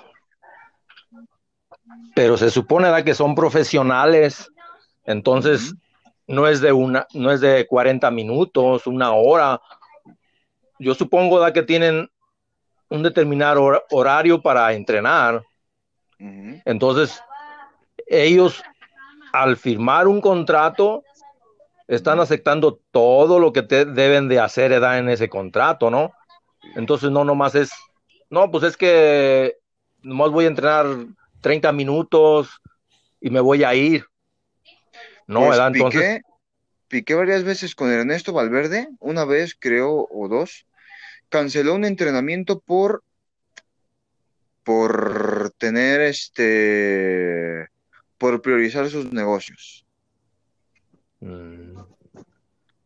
[2.13, 4.51] pero se supone que son profesionales,
[5.05, 5.73] entonces
[6.27, 9.61] no es de una, no es de 40 minutos, una hora.
[10.79, 12.11] Yo supongo que tienen
[12.89, 15.41] un determinado horario para entrenar.
[16.65, 17.17] Entonces,
[18.05, 18.61] ellos
[19.31, 21.05] al firmar un contrato
[21.87, 26.11] están aceptando todo lo que te deben de hacer en ese contrato, ¿no?
[26.75, 27.71] Entonces no nomás es
[28.29, 29.57] no, pues es que
[30.01, 30.85] nomás voy a entrenar
[31.41, 32.61] 30 minutos
[33.21, 34.05] y me voy a ir.
[35.27, 35.67] No, Pues ¿verdad?
[35.75, 36.21] Entonces, piqué,
[36.87, 40.65] piqué varias veces con Ernesto Valverde, una vez creo o dos,
[41.29, 43.03] canceló un entrenamiento por
[44.63, 47.69] por tener este
[48.17, 49.85] por priorizar sus negocios.
[51.21, 51.79] mm,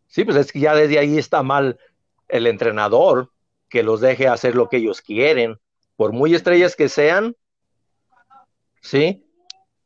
[0.07, 1.79] sí, pues es que ya desde ahí está mal
[2.27, 3.31] el entrenador
[3.71, 5.57] que los deje hacer lo que ellos quieren.
[5.95, 7.35] Por muy estrellas que sean,
[8.81, 9.25] sí,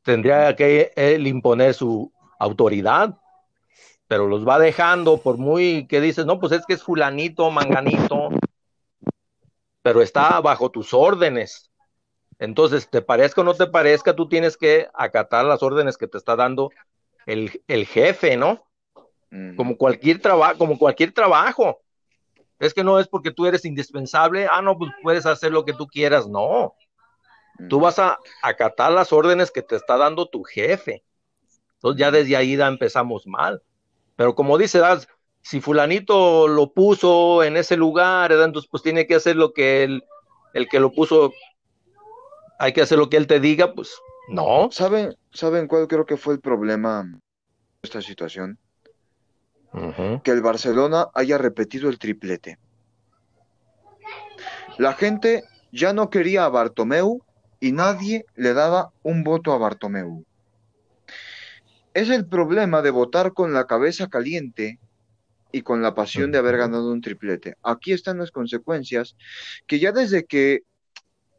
[0.01, 3.17] tendría que él imponer su autoridad,
[4.07, 8.29] pero los va dejando por muy que dices, no, pues es que es fulanito, manganito,
[9.81, 11.71] pero está bajo tus órdenes.
[12.39, 16.17] Entonces, te parezca o no te parezca, tú tienes que acatar las órdenes que te
[16.17, 16.71] está dando
[17.25, 18.65] el, el jefe, ¿no?
[19.57, 21.84] Como cualquier trabajo, como cualquier trabajo.
[22.59, 25.73] Es que no es porque tú eres indispensable, ah, no, pues puedes hacer lo que
[25.73, 26.75] tú quieras, no.
[27.67, 27.85] Tú ujú.
[27.85, 31.03] vas a acatar las órdenes que te está dando tu jefe.
[31.75, 33.61] Entonces ya desde ahí ya empezamos mal.
[34.15, 34.99] Pero como dice, ah,
[35.41, 40.03] si fulanito lo puso en ese lugar, entonces pues tiene que hacer lo que él,
[40.53, 41.33] el que lo puso,
[42.59, 43.93] hay que hacer lo que él te diga, pues
[44.29, 44.69] no.
[44.71, 47.19] ¿Saben, saben cuál creo que fue el problema de
[47.83, 48.57] esta situación?
[50.23, 52.57] Que el Barcelona haya repetido el triplete.
[54.77, 57.21] La gente ya no quería a Bartomeu
[57.59, 60.23] y nadie le daba un voto a Bartomeu.
[61.93, 64.79] Es el problema de votar con la cabeza caliente
[65.51, 67.55] y con la pasión de haber ganado un triplete.
[67.63, 69.15] Aquí están las consecuencias
[69.67, 70.63] que ya desde que,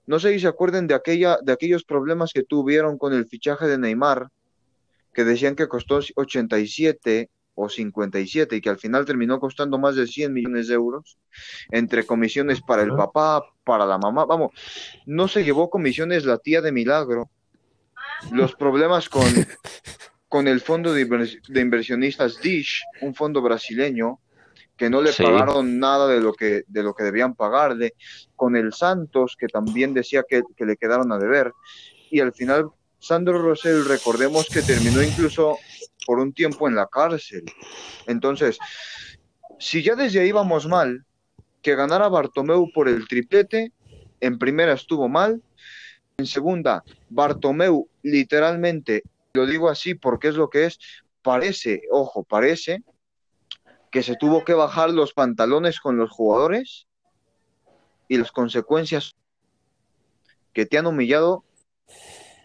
[0.07, 3.67] no sé si se acuerden de, aquella, de aquellos problemas que tuvieron con el fichaje
[3.67, 4.29] de Neymar,
[5.13, 10.07] que decían que costó 87 o 57 y que al final terminó costando más de
[10.07, 11.19] 100 millones de euros,
[11.73, 14.53] entre comisiones para el papá, para la mamá, vamos,
[15.07, 17.31] no se llevó comisiones la tía de Milagro,
[18.31, 19.33] los problemas con,
[20.29, 24.21] con el fondo de, invers- de inversionistas Dish, un fondo brasileño,
[24.77, 25.23] que no le Sí.
[25.23, 27.95] pagaron nada de lo que, de lo que debían pagarle,
[28.35, 31.53] con el Santos, que también decía que, que le quedaron a deber,
[32.11, 32.67] y al final
[32.99, 35.57] Sandro Rosell, recordemos que terminó incluso
[36.07, 37.45] por un tiempo en la cárcel.
[38.07, 38.59] Entonces,
[39.59, 41.05] si ya desde ahí vamos mal,
[41.63, 43.73] que ganara Bartomeu por el triplete,
[44.21, 45.43] en primera estuvo mal,
[46.17, 49.03] en segunda, Bartomeu literalmente,
[49.35, 50.79] lo digo así porque es lo que es,
[51.23, 52.83] parece, ojo, parece
[53.91, 56.87] que se tuvo que bajar los pantalones con los jugadores
[58.09, 59.17] y las consecuencias
[60.53, 61.45] que te han humillado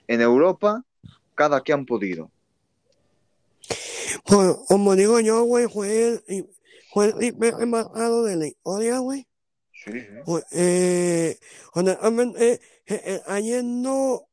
[0.08, 0.84] en Europa
[1.36, 2.32] cada que han podido.
[4.68, 6.50] Como digo yo, güey, fue el,
[6.94, 7.36] fue el
[7.94, 9.28] caro de la historia, güey.
[9.74, 10.08] Sí, sí.
[10.26, 11.38] Pues, eh,
[11.74, 14.28] honestamente, eh, eh, ayer no,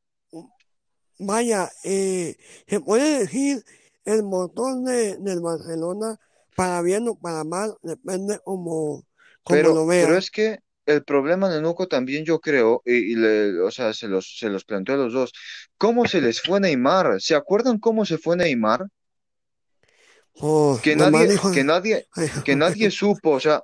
[1.18, 3.64] vaya, eh, se puede decir
[4.04, 6.18] el motor de, del Barcelona
[6.54, 9.04] para bien o para mal, depende como,
[9.42, 10.18] como Pero, lo pero vean.
[10.18, 14.08] es que el problema de Nuco también yo creo, y, y le- o sea, se
[14.08, 15.32] los, se los planteó a los dos,
[15.76, 17.20] ¿cómo se les fue Neymar?
[17.20, 18.86] ¿Se acuerdan cómo se fue Neymar?
[20.40, 22.06] Pues, Que nadie, que nadie,
[22.44, 23.62] que nadie supo, o sea,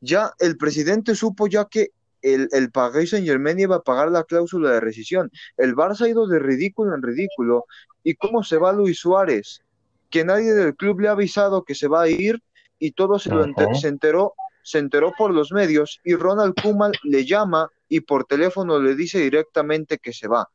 [0.00, 1.90] ya el presidente supo ya que
[2.22, 5.30] el, el Paris Saint-Germain iba a pagar la cláusula de rescisión.
[5.56, 7.66] El Barça ha ido de ridículo en ridículo.
[8.02, 9.62] ¿Y cómo se va Luis Suárez?
[10.10, 12.42] Que nadie del club le ha avisado que se va a ir
[12.78, 13.44] y todo se, lo
[13.74, 18.80] se enteró, se enteró por los medios y Ronald Koeman le llama y por teléfono
[18.80, 20.48] le dice directamente que se va.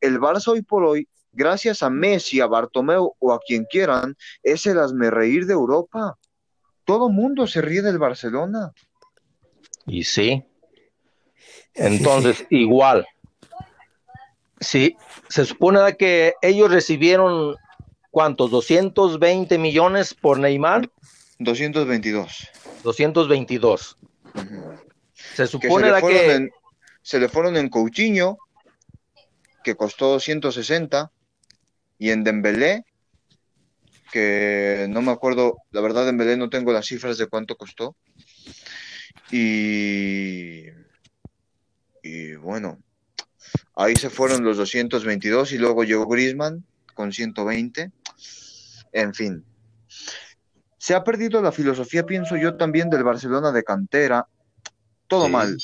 [0.00, 4.66] El Barça hoy por hoy, gracias a Messi, a Bartomeu o a quien quieran, es
[4.66, 4.78] el
[5.10, 6.18] reír de Europa.
[6.84, 8.72] Todo mundo se ríe del Barcelona.
[9.86, 10.44] Y sí.
[11.74, 13.06] Entonces, igual.
[14.60, 14.96] Sí,
[15.28, 17.56] se supone que ellos recibieron
[18.14, 18.48] ¿cuántos?
[18.52, 20.88] 220 millones por Neymar,
[21.40, 22.48] 222.
[22.84, 23.96] 222.
[24.34, 24.44] Ujú.
[25.12, 26.50] Se Que se supone le que en,
[27.02, 28.38] se le fueron en Coutinho,
[29.64, 31.10] que costó 160,
[31.98, 32.84] y en Dembélé,
[34.12, 37.96] que no me acuerdo, la verdad Dembélé no tengo las cifras de cuánto costó.
[39.30, 40.66] Y,
[42.02, 42.78] y bueno,
[43.74, 47.90] ahí se fueron los 222 y luego llegó Griezmann con 120.
[48.92, 49.44] En fin,
[50.78, 54.26] se ha perdido la filosofía, pienso yo también, del Barcelona de cantera.
[55.08, 55.32] Todo Sí.
[55.32, 55.58] mal,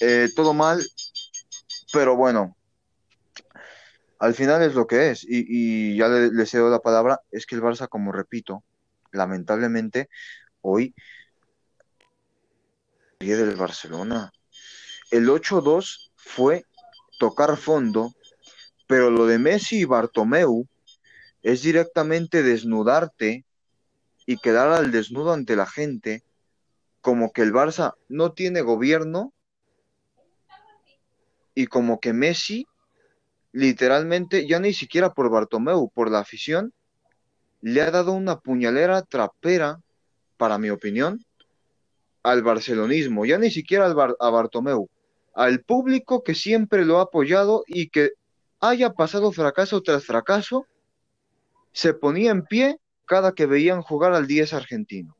[0.00, 0.80] eh, todo mal,
[1.92, 2.56] pero bueno,
[4.20, 5.26] al final es lo que es.
[5.28, 8.62] Y, ya le, le cedo la palabra, es que el Barça, como repito,
[9.12, 10.08] lamentablemente,
[10.60, 10.94] hoy
[13.20, 14.32] del Barcelona.
[15.10, 16.64] El 8-2 fue
[17.18, 18.14] tocar fondo,
[18.86, 20.66] pero lo de Messi y Bartomeu
[21.42, 23.44] es directamente desnudarte
[24.26, 26.22] y quedar al desnudo ante la gente,
[27.00, 29.34] como que el Barça no tiene gobierno
[31.54, 32.66] y como que Messi,
[33.52, 36.72] literalmente, ya ni siquiera por Bartomeu, por la afición,
[37.60, 39.80] le ha dado una puñalera trapera,
[40.36, 41.24] para mi opinión,
[42.22, 44.88] al barcelonismo, ya ni siquiera al Bar- a Bartomeu,
[45.34, 48.12] al público que siempre lo ha apoyado y que
[48.60, 50.66] haya pasado fracaso tras fracaso,
[51.72, 55.16] se ponía en pie cada que veían jugar al 10 argentino.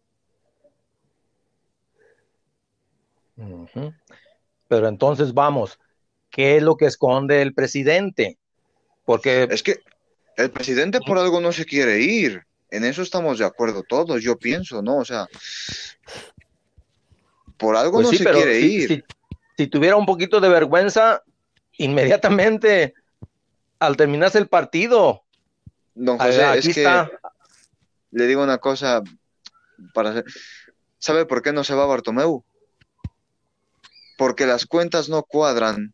[4.68, 5.78] Pero entonces vamos,
[6.30, 8.38] ¿qué es lo que esconde el presidente?
[9.04, 9.80] Porque Es que
[10.36, 12.42] el presidente por algo no se quiere ir.
[12.70, 14.98] En eso estamos de acuerdo todos, yo pienso, ¿no?
[14.98, 15.26] O sea,
[17.56, 18.88] por algo pues no sí, se pero quiere si, ir.
[18.88, 19.04] si-
[19.56, 21.22] si tuviera un poquito de vergüenza,
[21.76, 22.94] inmediatamente
[23.78, 25.22] al terminarse el partido,
[25.94, 27.04] Don José, aquí es que
[28.12, 29.02] le digo una cosa
[29.92, 30.24] para hacer-
[30.98, 32.44] ¿Sabe por qué no se va Bartomeu?
[34.16, 35.92] Porque las cuentas no cuadran.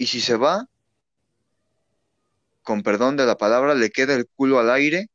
[0.00, 0.66] Y si se va,
[2.62, 5.08] con perdón de la palabra, le queda el culo al aire.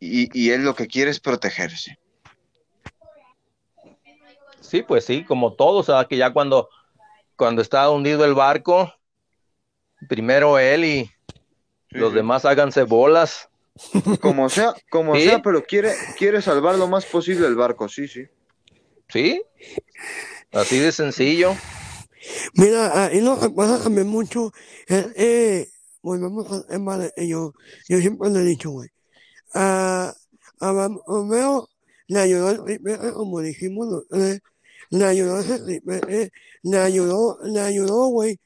[0.00, 1.98] Y, y él lo que quiere es protegerse.
[4.62, 6.70] Sí, pues sí, como todos, o sea, que ya cuando,
[7.36, 8.90] cuando está hundido el barco,
[10.08, 13.50] primero él y Sí, los demás háganse bolas.
[14.18, 15.24] Como sea, como Sí.
[15.24, 18.26] sea, pero quiere, quiere salvar lo más posible el barco, sí, sí.
[19.10, 19.42] ¿Sí?
[20.52, 21.54] Así de sencillo.
[22.54, 24.52] Mira, ahí lo que pasa también mucho
[24.88, 25.68] eh,
[26.06, 27.52] volvemos al tema yo,
[27.88, 28.88] siempre le he dicho, güey,
[29.54, 30.14] a,
[30.60, 31.68] a Romeo
[32.08, 34.40] le ayudó el triplete, como dijimos, los tres,
[34.90, 38.38] le ayudó ese triplete, le ayudó, le ayudó, güey,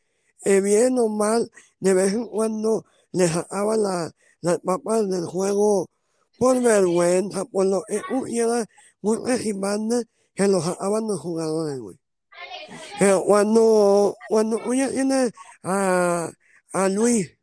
[0.45, 5.90] eh, bien o mal, de vez en cuando le sacaba la, las papas del juego
[6.38, 8.64] por vergüenza, por lo que hubiera
[9.03, 12.00] muchas bandas que lo sacaban los jugadores, güey.
[12.99, 15.33] Pero cuando, cuando tú ya tienes
[15.63, 16.31] a,
[16.73, 17.37] a Luis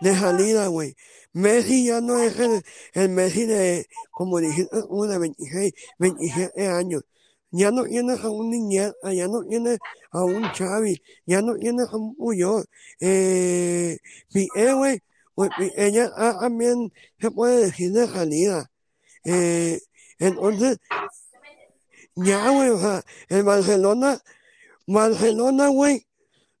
[0.00, 0.96] de salida, güey,
[1.32, 2.34] Messi ya no es
[2.94, 7.02] el, Messi de, como dijiste, de 26, 27 años.
[7.50, 9.78] Ya no tienes a un Niñata, ya no tienes
[10.10, 12.64] a un Xavi, ya no tienes a un Puyol.
[13.00, 13.98] Eh,
[14.32, 15.00] Piqué, güey,
[15.92, 18.70] ya ah, también se puede decir de salida.
[19.24, 19.80] Eh,
[20.18, 20.78] entonces,
[22.16, 24.18] ya, güey, o sea, el Barcelona,
[24.86, 26.06] Barcelona, güey,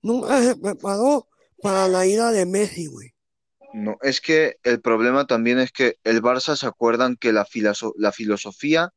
[0.02, 1.28] nunca se preparó
[1.62, 3.12] para la ida de Messi, güey.
[3.72, 7.92] No, es que el problema también es que el Barça se acuerdan que la, filoso-
[7.96, 8.90] la filosofía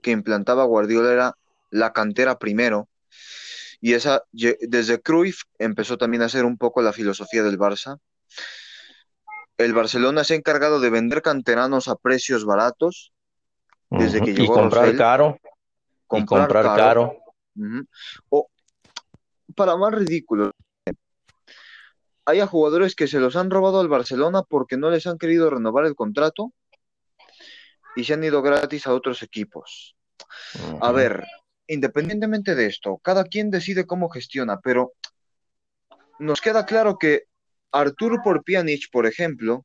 [0.00, 1.38] que implantaba Guardiola era
[1.70, 2.88] la cantera primero.
[3.80, 7.98] Y esa, desde Cruyff empezó también a ser un poco la filosofía del Barça.
[9.58, 13.12] El Barcelona se ha encargado de vender canteranos a precios baratos,
[13.90, 15.38] desde que Y llegó comprar Rosell, caro.
[16.18, 17.16] Y comprar comprar caro.
[18.28, 18.48] O,
[19.54, 20.52] para más ridículo,
[22.24, 25.50] hay a jugadores que se los han robado al Barcelona porque no les han querido
[25.50, 26.52] renovar el contrato
[27.96, 29.96] y se han ido gratis a otros equipos.
[30.80, 31.24] A ver,
[31.66, 34.92] independientemente de esto, cada quien decide cómo gestiona, pero
[36.18, 37.24] nos queda claro que
[37.72, 39.64] Artur por Pjanic, por ejemplo,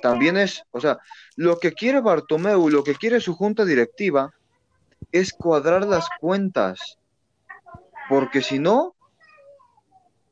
[0.00, 0.98] también es, o sea,
[1.36, 4.32] lo que quiere Bartomeu, lo que quiere su junta directiva
[5.12, 6.98] es cuadrar las cuentas,
[8.08, 8.94] porque si no,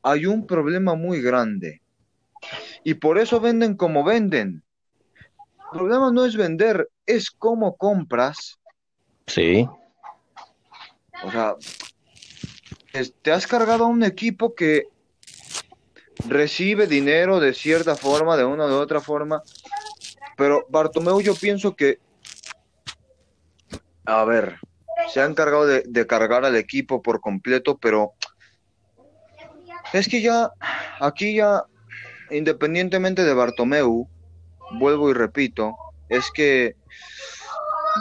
[0.03, 1.81] hay un problema muy grande.
[2.83, 4.63] Y por eso venden como venden.
[5.73, 8.57] El problema no es vender, es cómo compras.
[9.25, 9.67] Sí.
[11.23, 11.55] O sea,
[13.21, 14.87] te has cargado a un equipo que
[16.27, 19.43] recibe dinero de cierta forma, de una u otra forma,
[20.35, 21.99] pero Bartomeu yo pienso que,
[24.07, 24.57] a ver,
[25.09, 28.13] se ha encargado de, de cargar al equipo por completo, pero
[29.93, 30.49] es que ya,
[30.99, 31.63] aquí ya,
[32.31, 34.07] independientemente de Bartomeu,
[34.79, 35.75] vuelvo y repito,
[36.09, 36.75] es que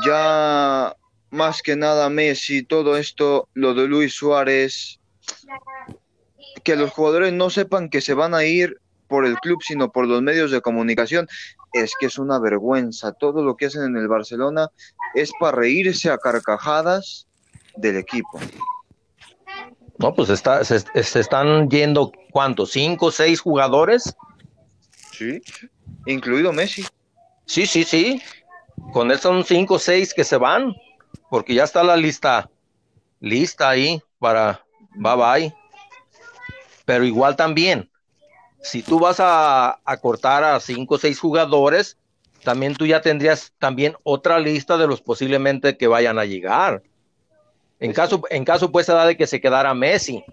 [0.05, 0.97] ya
[1.31, 5.01] más que nada Messi, todo esto, lo de Luis Suárez,
[6.63, 10.07] que los jugadores no sepan que se van a ir por el club, sino por
[10.07, 11.29] los medios de comunicación,
[11.83, 13.13] es que es una vergüenza.
[13.13, 14.71] Todo lo que hacen en el Barcelona
[15.15, 17.27] es para reírse a carcajadas
[17.77, 18.41] del equipo.
[19.99, 22.73] No, pues está, se, se están yendo, ¿cuántos?
[22.73, 24.15] ¿Cinco, seis jugadores?
[25.13, 25.41] Sí,
[26.07, 26.85] incluido Messi.
[27.47, 28.21] Sí, sí, sí.
[28.93, 30.75] Con él son cinco o seis que se van,
[31.31, 32.51] porque ya está la lista
[33.21, 34.65] lista ahí para
[34.95, 35.55] bye bye.
[36.85, 37.91] Pero igual también,
[38.63, 41.97] si tú vas a, a cortar a cinco o seis jugadores,
[42.43, 46.83] también tú ya tendrías también otra lista de los posiblemente que vayan a llegar.
[47.81, 50.25] En caso, en caso pues da de que se quedara Messi.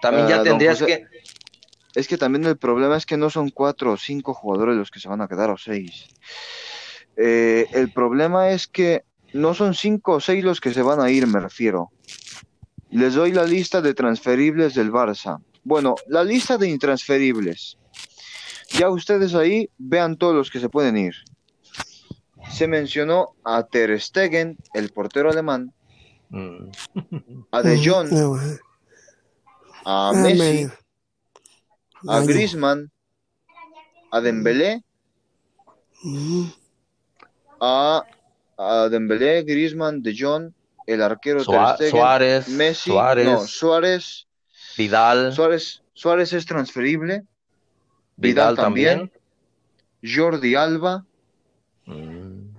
[0.00, 3.30] También Ah, ya don tendrías José, que, Es que también el problema es que no
[3.30, 6.08] son cuatro o cinco jugadores los que se van a quedar o seis.
[7.16, 11.10] Eh, el problema es que no son cinco o seis los que se van a
[11.10, 11.90] ir, me refiero.
[12.90, 15.40] Les doy la lista de transferibles del Barça.
[15.62, 17.76] Bueno, la lista de intransferibles.
[18.78, 21.14] Ya ustedes ahí vean todos los que se pueden ir.
[22.50, 25.72] Se mencionó a Ter Stegen, el portero alemán,
[26.32, 26.70] Mm,
[27.50, 28.58] a De Jong, No, eh.
[29.84, 30.68] a Ah, Messi,
[32.06, 32.20] a.
[32.20, 32.90] Griezmann,
[34.12, 34.84] a Dembélé,
[36.04, 36.44] Mm,
[37.60, 38.04] a,
[38.56, 40.52] a Dembélé, Griezmann, De Jong,
[40.86, 43.26] el arquero Sua- Ter Stegen, Suárez, Messi, Suárez.
[43.26, 44.28] no, Suárez,
[44.80, 47.24] Vidal, Suárez, Suárez es transferible,
[48.16, 49.12] Vidal Vidal también, también.
[50.02, 51.04] Jordi Alba,
[51.86, 52.56] Mm,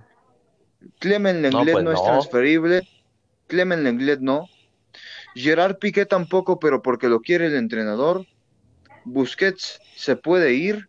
[0.98, 2.04] Clement Lenglet no, pues es no.
[2.04, 2.88] transferible,
[3.48, 4.48] Clement Lenglet no,
[5.34, 8.26] Gerard Piqué tampoco, pero porque lo quiere el entrenador,
[9.04, 10.88] Busquets se puede ir,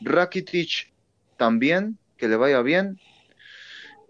[0.00, 0.92] Rakitic
[1.36, 3.00] también, que le vaya bien,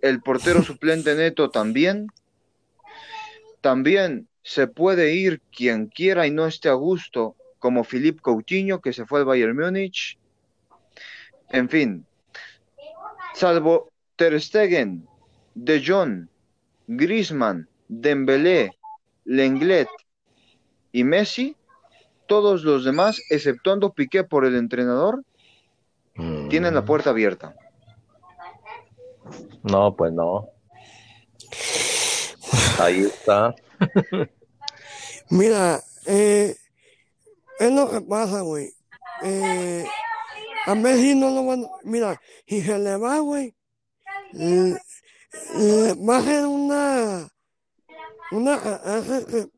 [0.03, 2.09] el portero suplente Neto también,
[3.61, 8.93] también se puede ir quien quiera y no esté a gusto, como Philippe Coutinho, que
[8.93, 10.17] se fue al Bayern Múnich,
[11.49, 12.07] en fin,
[13.35, 15.09] salvo Ter Stegen,
[15.57, 16.29] De Jong,
[16.87, 18.71] Griezmann, Dembélé,
[19.25, 19.89] Lenglet
[20.93, 21.57] y Messi,
[22.29, 25.25] todos los demás, exceptuando Piqué por el entrenador,
[26.15, 26.51] mm.
[26.51, 27.57] tienen la puerta abierta.
[29.65, 30.51] No, pues no.
[32.79, 33.53] Ahí está.
[35.31, 36.57] Mira, eh,
[37.59, 38.72] es lo que pasa, güey.
[39.22, 39.87] Eh,
[40.66, 41.68] a Messi no lo van a...
[41.85, 43.55] Mira, si se le va, güey,
[44.33, 44.74] le
[46.07, 47.29] va a ser una...
[48.33, 48.55] Una...
[48.55, 49.49] hace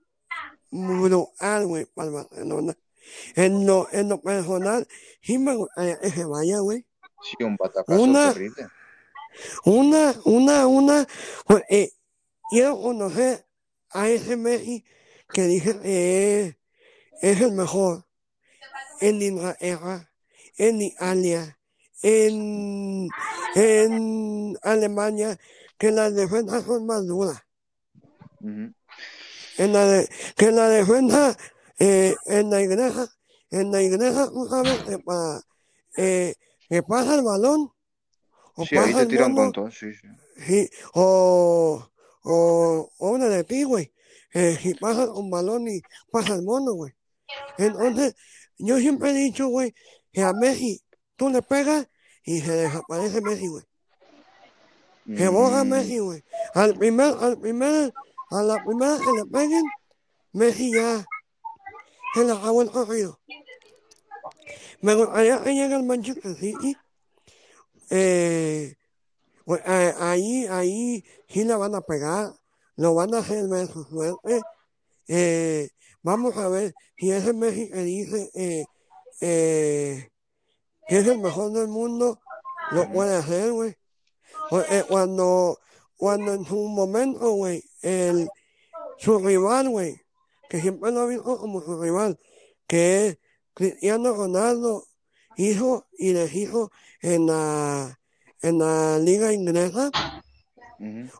[0.70, 2.76] brutal, güey, para el Barcelona.
[3.34, 4.86] En lo, en lo personal,
[5.22, 6.84] sí me gustaría que se vaya, güey.
[7.22, 8.68] Sí, un batacazo Una- terrible.
[9.64, 11.06] Una, una, una,
[11.46, 11.92] pues, eh,
[12.50, 13.46] quiero conocer
[13.90, 14.84] a ese Messi
[15.28, 16.56] que dice que
[17.20, 18.04] es, el mejor
[19.00, 20.10] en Inglaterra,
[20.56, 21.58] en Italia,
[22.02, 23.08] en,
[23.54, 25.38] en Alemania,
[25.78, 27.40] que las defensas son más duras.
[28.40, 28.72] Ujú.
[29.58, 31.36] En la de, que la defensa,
[31.78, 33.08] eh, en la iglesia,
[33.50, 35.40] en la iglesia, tú sabes que para,
[35.96, 36.34] eh,
[36.68, 37.72] que pasa el balón,
[38.54, 40.08] o Sí, ahí pasa te el tiran sí, sí.
[40.46, 41.88] Sí, o,
[42.22, 43.92] o, o una de ti, güey.
[44.32, 46.92] Eh, si pasa un balón y pasa el mono, güey.
[47.56, 48.14] Entonces,
[48.58, 49.74] yo siempre he dicho, güey,
[50.12, 50.82] que a Messi
[51.16, 51.88] tú le pegas
[52.24, 53.64] y se desaparece Messi, güey.
[55.16, 56.22] Que borra Mm, Messi, güey.
[56.54, 57.92] Al primer, al primer,
[58.30, 59.64] a la primera que le peguen,
[60.32, 61.06] Messi ya
[62.14, 63.18] se le acabó el corrido.
[64.80, 66.76] Me gustaría que llegue al Manchester City.
[67.90, 68.74] Eh,
[69.44, 72.34] pues, eh, ahí, ahí sí le van a pegar,
[72.78, 74.40] lo van a hacer ver su suerte.
[75.08, 75.68] Eh,
[76.02, 78.64] vamos a ver si ese Messi que dice eh,
[79.20, 80.08] eh,
[80.86, 82.20] que es el mejor del mundo,
[82.70, 83.74] lo puede hacer, güey.
[84.48, 85.58] Porque cuando,
[85.96, 88.28] cuando en su momento, güey, el,
[88.96, 90.00] su rival, güey,
[90.48, 92.18] que siempre lo ha visto como su rival,
[92.68, 93.18] que es
[93.54, 94.84] Cristiano Ronaldo,
[95.36, 96.70] hizo y les hizo
[97.02, 97.98] en la,
[98.40, 99.90] en la liga inglesa.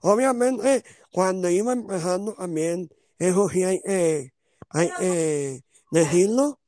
[0.03, 4.33] Obviamente, cuando iba empezando también, eso sí hay que
[4.71, 6.61] hay que decirlo,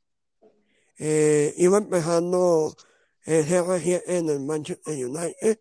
[0.98, 2.74] eh, iba empezando
[3.24, 5.60] el CR7 en el Manchester United,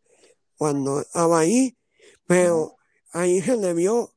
[0.57, 1.77] cuando estaba ahí,
[2.25, 2.75] pero
[3.11, 4.13] ahí se le vio,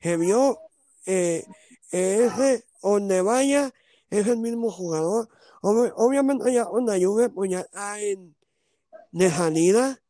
[0.00, 0.58] se vio,
[1.06, 1.44] eh,
[1.90, 3.72] ese, donde vaya,
[4.10, 5.28] es el mismo jugador.
[5.62, 8.34] Ob- obviamente ya la Juve, pues ya está en,
[9.12, 10.01] de salida,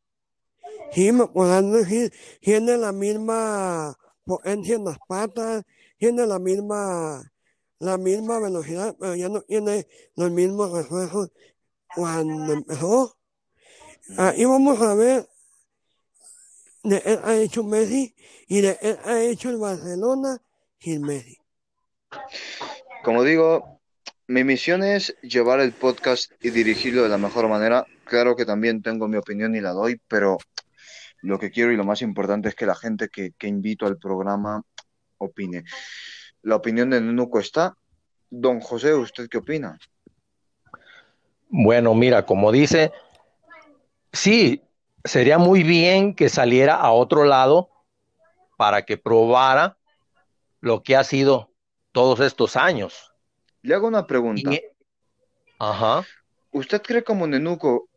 [0.95, 5.63] Me podrán decir, tiene la misma potencia en las patas,
[5.97, 7.31] tiene la misma,
[7.79, 11.31] la misma velocidad, pero ya no tiene los mismos reflejos
[11.95, 13.17] cuando empezó.
[14.17, 15.27] Ahí vamos a ver
[16.83, 18.13] de él ha hecho Messi
[18.47, 20.41] y de él ha hecho el Barcelona
[20.79, 21.37] sin Messi.
[23.03, 23.72] Como digo,
[24.27, 27.85] mi misión es llevar el podcast y dirigirlo de la mejor manera.
[28.05, 30.37] Claro que también tengo mi opinión y la doy, pero
[31.21, 33.97] lo que quiero y lo más importante es que la gente que, que invito al
[33.97, 34.63] programa
[35.17, 35.63] opine.
[36.41, 37.75] La opinión de Nuco está.
[38.29, 39.77] Don José, ¿usted qué opina?
[41.49, 42.91] Bueno, mira, como dice,
[44.11, 44.63] sí,
[45.03, 47.69] sería muy bien que saliera a otro lado
[48.57, 49.77] para que probara
[50.61, 51.51] lo que ha sido
[51.91, 53.12] todos estos años.
[53.63, 54.51] Le hago una pregunta.
[54.51, 54.61] Y-
[55.57, 56.05] Ajá.
[56.51, 57.89] ¿Usted cree como Nenuco,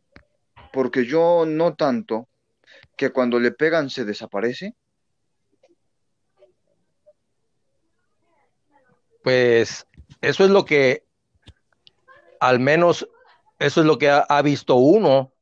[0.73, 2.27] porque yo no tanto,
[2.95, 4.73] que cuando le pegan se desaparece?
[9.23, 9.85] Pues
[10.21, 11.05] eso es lo que,
[12.39, 13.07] al menos,
[13.59, 15.33] eso es lo que ha, ha visto uno,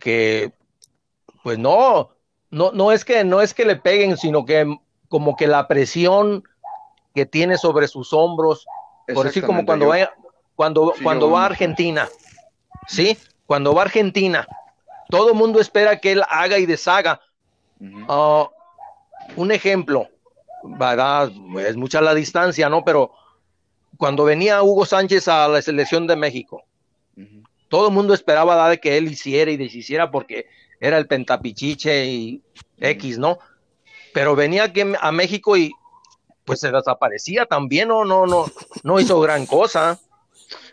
[0.00, 0.52] que,
[1.44, 2.10] pues no,
[2.50, 4.66] no, no es que, no es que le peguen, sino que
[5.08, 6.42] como que la presión
[7.14, 8.66] que tiene sobre sus hombros,
[9.12, 10.12] por decir como cuando vaya,
[10.56, 11.46] cuando, Sí, cuando va a.
[11.46, 12.08] Argentina,
[12.88, 13.16] ¿sí?
[13.46, 14.46] Cuando va a Argentina,
[15.08, 17.20] todo el mundo espera que él haga y deshaga.
[18.08, 18.48] Ah,
[19.36, 20.08] un ejemplo,
[20.64, 21.30] ¿verdad?
[21.60, 22.84] Es mucha la distancia, ¿no?
[22.84, 23.12] Pero
[23.96, 26.64] cuando venía Hugo Sánchez a la selección de México,
[27.68, 30.46] todo el mundo esperaba que él hiciera y deshiciera porque
[30.80, 32.42] era el pentapichiche y
[32.78, 33.38] X, ¿no?
[34.12, 35.72] Pero venía aquí a México y
[36.44, 38.46] pues se desaparecía también, no, no, no,
[38.82, 39.98] no hizo gran cosa.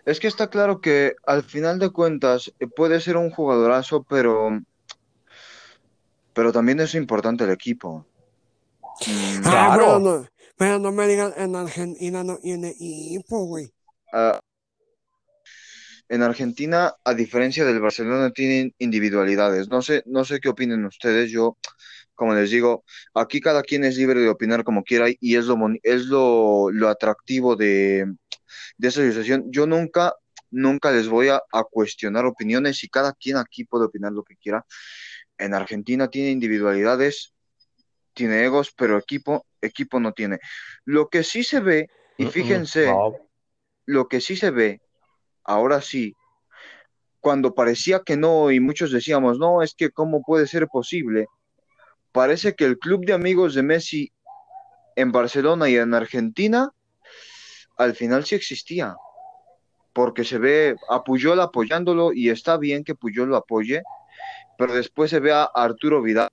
[0.05, 4.49] Es que está claro que al final de cuentas eh, puede ser un jugadorazo, pero,
[6.33, 8.05] pero también es importante el equipo.
[9.07, 9.73] Mm, Ah, Claro.
[9.79, 13.71] pero no, pero no me digan, en Argentina no tiene equipo, güey.
[14.13, 14.39] ah,
[16.09, 19.69] en Argentina, a diferencia del Barcelona, tienen individualidades.
[19.69, 21.31] No sé, no sé qué opinen ustedes.
[21.31, 21.57] Yo,
[22.21, 22.83] como les digo,
[23.15, 26.87] aquí cada quien es libre de opinar como quiera y es lo, es lo, lo
[26.87, 28.05] atractivo de,
[28.77, 29.45] de esa situación.
[29.47, 30.13] Yo nunca,
[30.51, 34.35] nunca les voy a, a cuestionar opiniones y cada quien aquí puede opinar lo que
[34.35, 34.63] quiera.
[35.39, 37.33] En Argentina tiene individualidades,
[38.13, 40.37] tiene egos, pero equipo, equipo no tiene.
[40.85, 43.15] Lo que sí se ve, y fíjense, No,
[43.87, 44.79] lo que sí se ve,
[45.43, 46.15] ahora sí,
[47.19, 51.25] cuando parecía que no y muchos decíamos, no, es que cómo puede ser posible,
[52.11, 54.11] parece que el club de amigos de Messi
[54.95, 56.71] en Barcelona y en Argentina,
[57.77, 58.95] al final sí existía,
[59.93, 63.83] porque se ve a Puyol apoyándolo y está bien que Puyol lo apoye,
[64.57, 66.29] pero después se ve a Arturo Vidal,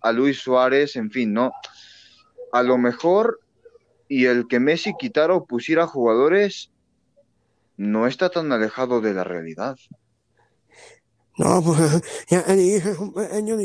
[0.00, 1.52] a Luis Suárez, en fin, ¿no?
[2.52, 3.40] A lo mejor
[4.08, 6.70] y el que Messi quitara o pusiera jugadores
[7.76, 9.76] no está tan alejado de la realidad.
[11.36, 13.56] No, pues ya es un pequeño.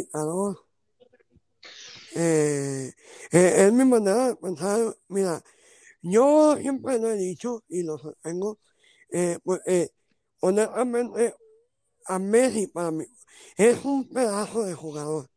[2.16, 2.92] Eh,
[3.32, 4.96] eh, es mi manera de pensar.
[5.08, 5.44] Mira,
[6.02, 8.60] yo siempre lo he dicho y lo sostengo.
[9.12, 9.90] Eh, pues, eh,
[10.42, 11.36] honestamente,
[12.06, 13.06] a Messi para mí
[13.58, 15.30] es un pedazo de jugador.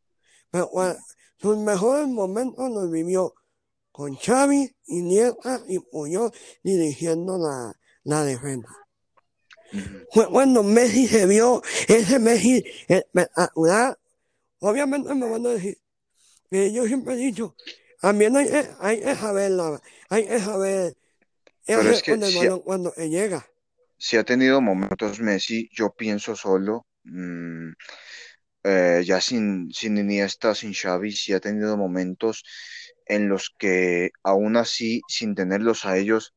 [0.51, 0.99] Pero cua-
[1.39, 3.35] sus mejores momentos los vivió
[3.93, 6.31] con Xavi, Iniesta y Puyol
[6.62, 7.72] dirigiendo la,
[8.05, 8.70] la defensa.
[10.12, 13.99] Fue cuando Messi se vio ese Messi espectacular.
[14.61, 15.79] Obviamente me van a decir,
[16.51, 17.55] yo siempre he dicho,
[18.01, 18.49] también hay,
[18.80, 20.97] hay que saberla, hay que saber
[21.72, 23.47] Pero es que el si- balón cuando llega.
[23.99, 27.70] Si ha tenido momentos Messi, yo pienso solo, mm,
[28.64, 32.44] eh, ya sin, sin Iniesta, sin Xavi, sí ha tenido momentos
[33.07, 36.34] en los que aún así, sin tenerlos a ellos,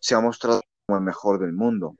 [0.00, 1.96] se ha mostrado como el mejor del mundo.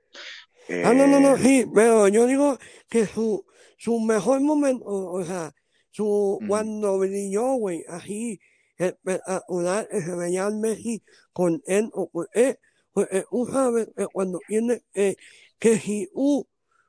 [0.82, 3.44] Ah, no, no, no, Eh, sí, pero yo digo que su,
[3.78, 5.54] su mejor momento, o sea,
[5.94, 6.46] su, Ujú.
[6.48, 8.40] cuando brilló, güey, así,
[8.76, 12.58] espectacular, que se veía al Messi con él, o con él,
[12.92, 15.14] pues eh, tú sabes que cuando tiene, eh,
[15.60, 16.48] que si tú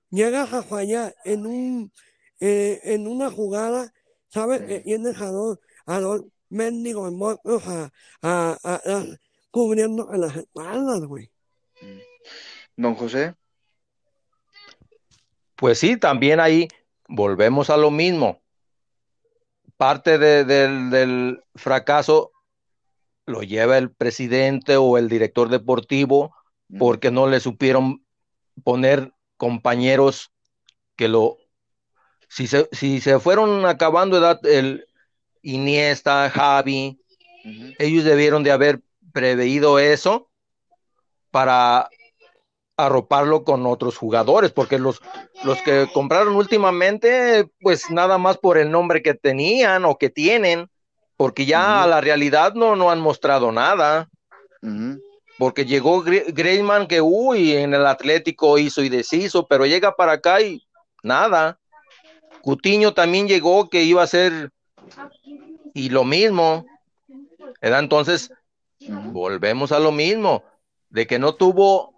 [0.09, 1.91] llegas a fallar en un,
[2.39, 3.93] eh, en una jugada,
[4.29, 4.83] sabes que Ujú.
[4.83, 7.91] tienes a dos, a dos mendigos muertos a,
[8.23, 9.05] a, a, a-
[9.51, 11.29] cubriendo en las espaldas, güey.
[12.75, 13.35] Don José,
[15.55, 16.67] Pues sí, también ahí
[17.07, 18.41] volvemos a lo mismo.
[19.77, 22.31] Parte de- del, del fracaso
[23.25, 26.33] lo lleva el presidente o el director deportivo
[26.79, 28.05] porque no le supieron
[28.63, 30.31] poner compañeros
[30.95, 31.37] que lo...
[32.29, 34.85] Si se, si se fueron acabando edad, el
[35.41, 36.99] Iniesta, Javi,
[37.77, 38.81] ellos debieron de haber
[39.13, 40.29] preveído eso
[41.31, 41.89] para
[42.77, 45.01] arroparlo con otros jugadores, porque los,
[45.43, 50.69] los que compraron últimamente, pues nada más por el nombre que tenían o que tienen,
[51.17, 54.09] porque ya a la realidad no, no han mostrado nada,
[55.37, 60.13] porque llegó Gre- Griezmann que, uy, en el Atlético hizo y deshizo, pero llega para
[60.13, 60.65] acá y
[61.03, 61.57] nada.
[62.41, 64.51] Cutiño también llegó que iba a ser
[65.73, 66.65] y lo mismo.
[67.61, 67.79] ¿verdad?
[67.79, 68.31] Entonces,
[68.87, 70.43] volvemos a lo mismo,
[70.89, 71.94] de que no tuvo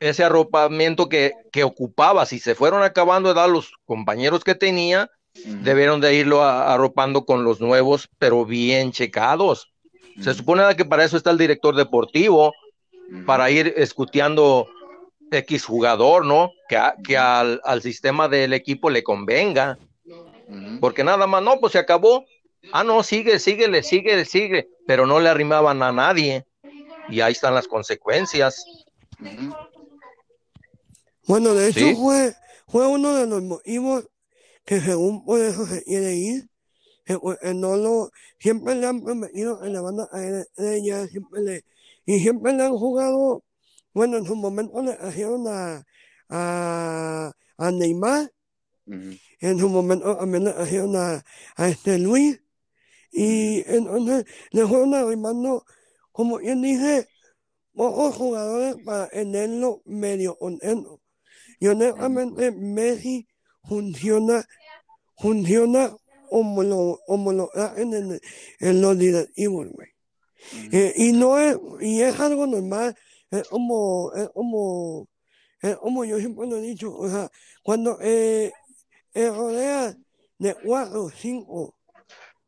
[0.00, 2.26] ese arropamiento que, que ocupaba.
[2.26, 5.10] Si se fueron acabando de dar los compañeros que tenía,
[5.62, 9.72] debieron de irlo a- arropando con los nuevos, pero bien checados.
[10.20, 12.52] Se supone que para eso está el director deportivo,
[13.24, 14.66] para ir escuteando
[15.30, 16.50] X jugador, ¿no?
[16.68, 19.78] Que, a- que al, al sistema del equipo le convenga.
[20.80, 22.24] Porque nada más, no, pues se acabó.
[22.72, 24.68] Ah, no, sigue, síguele, sigue, sigue.
[24.86, 26.44] Pero no le arrimaban a nadie.
[27.08, 28.64] Y ahí están las consecuencias.
[31.28, 31.94] Bueno, de hecho Sí.
[31.94, 32.34] fue,
[32.66, 34.08] fue uno de los motivos
[34.64, 36.48] que según por eso se quiere ir,
[37.04, 37.18] que,
[37.54, 41.64] no lo, siempre le han prometido en la banda de ella, siempre le,
[42.06, 43.44] y siempre le han jugado,
[43.92, 45.84] bueno, en su momento le hicieron a,
[46.30, 48.32] a, a Neymar,
[48.86, 51.22] en su momento también le hicieron a,
[51.56, 52.40] a este Luis,
[53.12, 55.64] y entonces le fueron arrimando,
[56.10, 57.06] como quien dice,
[57.74, 61.00] pocos jugadores para tenerlo medio contento.
[61.60, 63.26] Y honestamente, Messi
[63.64, 64.44] funciona,
[65.18, 65.96] funciona
[66.30, 68.20] como lo, como lo hacen en,
[68.60, 69.88] en los directivos, güey.
[70.52, 70.76] Ujú.
[70.76, 72.96] Eh, y no es, y es algo normal,
[73.30, 75.08] es como, es como,
[75.60, 77.30] es como yo siempre lo he dicho, o sea,
[77.62, 78.52] cuando eh,
[79.14, 79.96] eh, rodea
[80.38, 81.74] de cuatro, cinco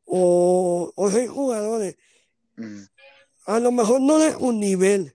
[0.05, 1.97] o, o seis jugadores,
[2.57, 2.87] Ujú.
[3.47, 5.15] a lo mejor no de un nivel,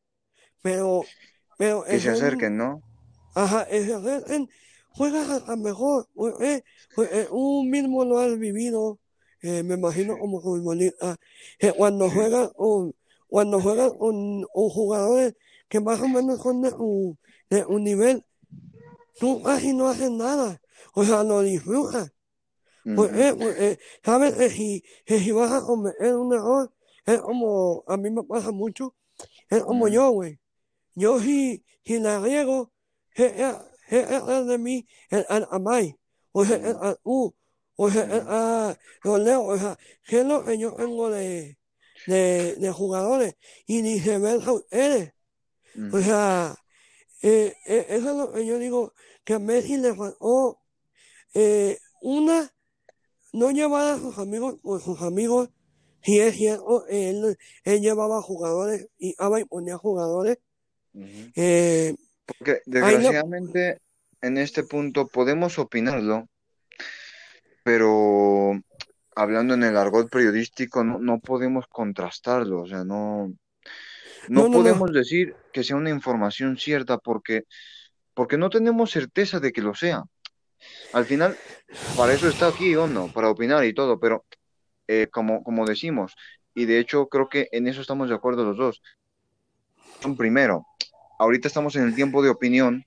[0.61, 1.05] pero,
[1.57, 2.81] pero Que se un- acerquen, ¿no?
[3.35, 3.67] Ajá,
[4.89, 6.63] juegas hasta mejor, pues, eh,
[7.11, 8.99] eh, un mismo lo has vivido,
[9.41, 11.17] eh, me imagino como futbolista,
[11.59, 12.93] que cuando juegas con,
[13.27, 15.35] cuando juegas con, con jugadores
[15.69, 17.19] que más o menos son de un,
[17.49, 18.23] de un nivel,
[19.19, 20.61] tú casi no haces nada,
[20.93, 22.11] o sea, lo disfrutas,
[22.93, 26.73] pues, eh, pues, eh, sabes que si, que si vas a cometer un error,
[27.05, 28.95] es como, a mí me pasa mucho,
[29.49, 30.39] es como yo, güey.
[30.95, 32.71] Yo si, si la riego,
[33.15, 33.55] es
[33.87, 35.95] es de mí el al amay,
[36.31, 37.31] o el al u,
[37.75, 37.97] o el
[38.27, 41.57] a los leo, o sea, que es lo que yo tengo de,
[42.07, 43.35] de, de jugadores,
[43.67, 45.13] y ni se ven ustedes.
[45.91, 46.55] O sea,
[47.21, 48.93] eh, eh, eso es lo que yo digo,
[49.23, 50.59] que a Messi le faltó,
[51.33, 52.53] eh, una,
[53.33, 55.49] no llevar a sus amigos con sus amigos,
[56.01, 60.37] si es cierto, él, él llevaba jugadores y Aba y ponía jugadores,
[60.93, 61.31] Ujú.
[61.35, 61.95] eh,
[62.25, 63.79] Porque no- desgraciadamente
[64.21, 66.27] en este punto podemos opinarlo,
[67.63, 68.53] pero
[69.15, 73.33] hablando en el argot periodístico no, no podemos contrastarlo, o sea, no, No,
[74.27, 74.51] no no, no.
[74.51, 77.43] podemos decir que sea una información cierta porque,
[78.13, 80.03] porque no tenemos certeza de que lo sea.
[80.93, 81.37] Al final,
[81.95, 84.25] para eso está aquí, Hondo, para opinar y todo, pero
[84.87, 86.15] eh, como, como decimos,
[86.53, 88.81] y de hecho creo que en eso estamos de acuerdo los dos.
[90.17, 90.65] Primero,
[91.19, 92.83] ahorita estamos en el tiempo de opinión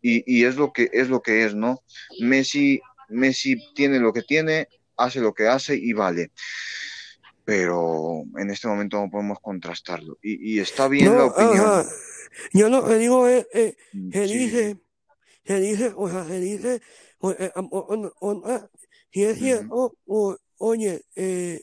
[0.00, 1.80] y, y es lo que es lo que es, ¿no?
[2.20, 6.30] Messi, Messi tiene lo que tiene, hace lo que hace y vale.
[7.44, 10.16] Pero en este momento no podemos contrastarlo.
[10.22, 11.64] Y, y está bien la opinión.
[11.64, 11.86] ajá.
[12.54, 14.78] Yo lo que digo es, eh, Mm, se sí, dice,
[15.44, 16.82] se dice, o sea, se dice,
[17.20, 18.68] o, eh, o- o- ah,
[19.12, 21.62] si es cierto, o- oye, eh,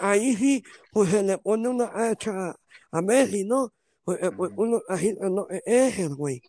[0.00, 0.62] ahí sí,
[0.92, 2.56] pues se le pone una hacha
[2.92, 3.72] a Messi, ¿no?
[4.04, 6.42] Pues, eh, pues uno, eh, no, eh, es el güey.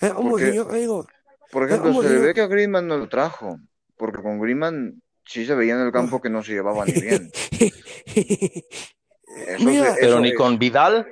[0.00, 1.06] Es como si Porque, yo digo,
[1.50, 3.58] por ejemplo, se si le yo, ve que a Griezmann no lo trajo,
[3.96, 7.30] porque con Griezmann sí se veía en el campo que no se llevaba ni bien.
[9.46, 10.34] Eso, se- Mira, Pero ni es.
[10.36, 11.06] con Vidal,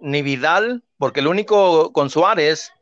[0.00, 2.72] ni Vidal, porque el único con Suárez,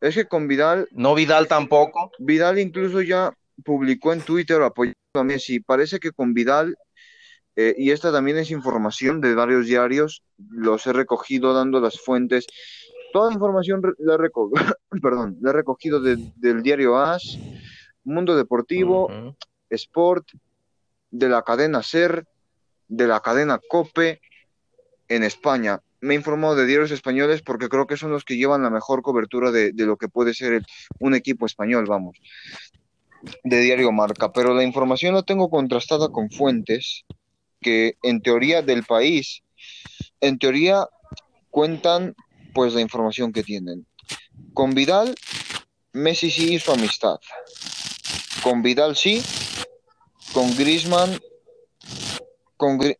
[0.00, 2.10] Es que con Vidal, no Vidal tampoco.
[2.18, 3.32] Vidal incluso ya
[3.64, 5.60] publicó en Twitter apoyando a Messi.
[5.60, 6.74] Parece que con Vidal,
[7.56, 12.46] eh, y esta también es información de varios diarios, los he recogido dando las fuentes.
[13.12, 14.50] Toda información la reco-
[15.02, 17.38] perdón, la he recogido de- del diario AS,
[18.04, 19.08] Mundo Deportivo.
[19.70, 20.28] Sport,
[21.10, 22.26] de la cadena SER,
[22.88, 24.20] de la cadena COPE
[25.08, 25.80] en España.
[26.00, 29.02] Me he informado de diarios españoles porque creo que son los que llevan la mejor
[29.02, 30.66] cobertura de, de lo que puede ser el-
[31.00, 32.18] un equipo español, vamos,
[33.42, 34.32] de diario Marca.
[34.32, 37.04] Pero la información la tengo contrastada con fuentes
[37.64, 39.42] que en teoría del país,
[40.20, 40.86] en teoría
[41.50, 42.14] cuentan
[42.52, 43.86] pues la información que tienen.
[44.52, 45.14] Con Vidal,
[45.92, 47.16] Messi sí hizo amistad.
[48.42, 49.22] Con Vidal sí,
[50.32, 51.18] con Griezmann,
[52.56, 52.98] con, Gri-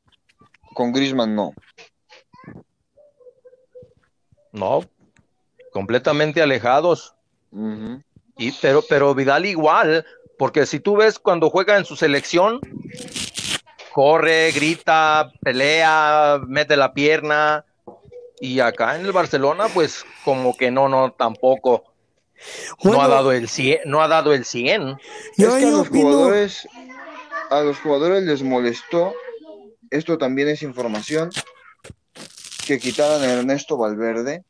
[0.75, 1.53] con Griezmann no.
[4.53, 4.85] No,
[5.73, 7.15] completamente alejados.
[8.39, 10.07] Y, pero, pero Vidal igual,
[10.39, 12.61] porque si tú ves cuando juega en su selección,
[13.95, 17.64] corre, grita, pelea, mete la pierna.
[18.40, 21.84] Y acá en el Barcelona, pues como que no, no, tampoco.
[22.82, 24.99] No ha dado el 100, no ha dado el 100.
[25.36, 26.68] yo Es que a los opino, jugadores,
[27.51, 29.14] a los jugadores les molestó,
[29.90, 31.30] esto también es información,
[32.66, 34.42] que quitaran a Ernesto Valverde,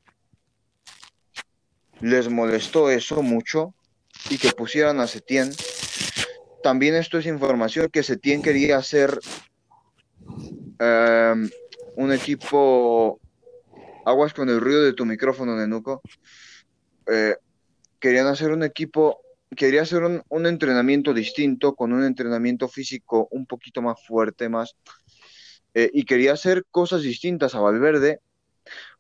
[2.01, 3.75] les molestó eso mucho
[4.31, 5.53] y que pusieran a Setién.
[6.65, 9.21] También esto es información que Setién quería hacer
[10.79, 11.35] eh,
[11.97, 13.21] un equipo,
[14.07, 16.01] aguas con el ruido de tu micrófono, Nenuco,
[17.07, 17.37] eh,
[18.01, 19.21] querían hacer un equipo,
[19.55, 24.75] quería hacer un, un entrenamiento distinto, con un entrenamiento físico un poquito más fuerte, más,
[25.75, 28.21] eh, y quería hacer cosas distintas a Valverde,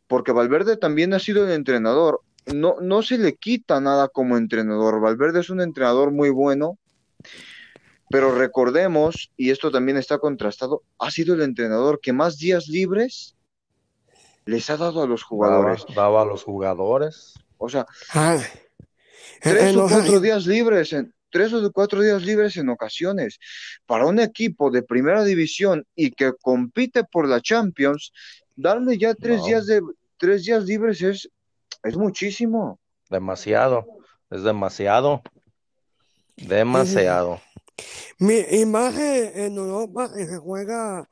[0.06, 2.20] porque Valverde también ha sido el entrenador.
[2.54, 5.00] No, no se le quita nada como entrenador.
[5.00, 6.78] Valverde es un entrenador muy bueno,
[8.10, 13.34] pero recordemos, y esto también está contrastado, ha sido el entrenador que más días libres
[14.46, 15.84] les ha dado a los Daba, jugadores.
[15.94, 17.34] daba a los jugadores.
[17.58, 17.86] O sea,
[19.40, 23.38] tres o cuatro días libres, en, tres o cuatro días libres en ocasiones.
[23.86, 28.12] Para un equipo de primera división y que compite por la Champions,
[28.54, 29.80] darle ya tres No, días de
[30.18, 31.28] tres días libres es,
[31.82, 32.78] es muchísimo.
[33.10, 33.86] demasiado.
[34.30, 35.22] Es demasiado.
[36.36, 37.40] es- Demasiado.
[38.18, 41.08] Mi imagen en Europa que se juega,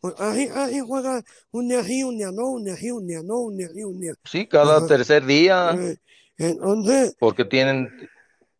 [0.00, 3.22] pues así, así juega un día sí, un día no, un día sí, un día
[3.24, 4.14] no, un día sí, un día.
[4.24, 4.86] Sí, cada Ajá.
[4.86, 5.96] tercer día, Eh,
[6.38, 7.88] entonces, porque tienen,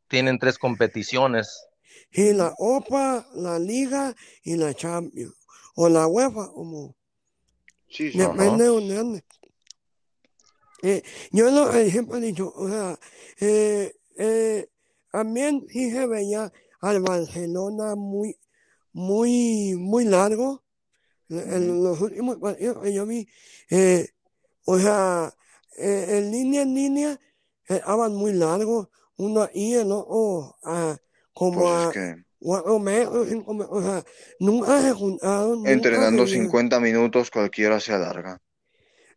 [0.08, 1.66] tienen tres competiciones.
[2.12, 5.34] y la OPA, la Liga y la Champions,
[5.74, 6.94] o la UEFA, como
[7.88, 8.20] Sí, sí.
[8.20, 8.28] Ajá.
[8.28, 9.24] depende de donde.
[10.82, 12.98] Eh, yo lo siempre he dicho, o sea,
[13.40, 14.68] eh, eh,
[15.10, 16.52] también sí se veía
[16.86, 18.38] al Barcelona muy,
[18.92, 20.62] muy, muy largo
[21.28, 23.28] en los últimos partidos que yo vi,
[23.70, 24.08] eh,
[24.64, 25.32] o sea,
[25.76, 27.20] eh, en línea en línea
[27.64, 30.96] estaban muy largos, uno ahí, el otro a
[31.32, 34.04] como Pues es a que cuatro metros, cinco metros, o sea,
[34.38, 36.46] nunca se juntaron, nunca entrenando se vieron.
[36.46, 38.40] 50 minutos cualquiera se alarga.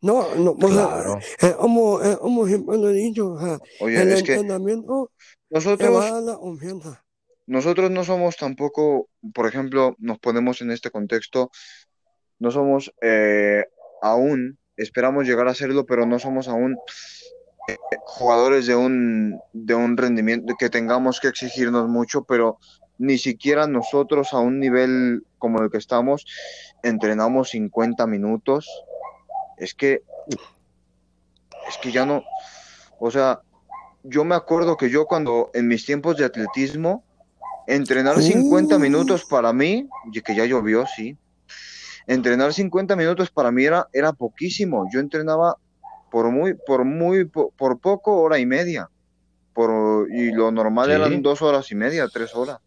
[0.01, 1.19] No, no, o sea, Claro.
[1.39, 5.11] es como, es como siempre lo he dicho, o sea, Oye, el es que entrenamiento
[5.49, 7.05] te va a nosotros, dar la confianza.
[7.49, 11.49] Nosotros no somos tampoco, por ejemplo, nos ponemos en este contexto,
[12.37, 13.65] no somos eh,
[14.03, 16.77] aún, esperamos llegar a serlo, pero no somos aún
[18.05, 22.59] jugadores de un, de un rendimiento que tengamos que exigirnos mucho, pero
[22.99, 26.25] ni siquiera nosotros a un nivel como el que estamos
[26.83, 28.69] entrenamos 50 minutos.
[29.57, 30.03] Es que,
[31.67, 32.23] es que ya no,
[32.99, 33.41] o sea,
[34.03, 37.08] yo me acuerdo que yo cuando en mis tiempos de atletismo
[37.69, 38.79] Entrenar 50 Uh.
[38.79, 41.17] minutos para mí, y que ya llovió, sí.
[42.07, 44.87] Entrenar 50 minutos para mí era, era poquísimo.
[44.91, 45.55] Yo entrenaba
[46.11, 48.89] por muy, por muy, po- por, poco hora y media.
[49.53, 50.93] Por, y lo normal Sí.
[50.95, 52.59] eran dos horas y media, tres horas.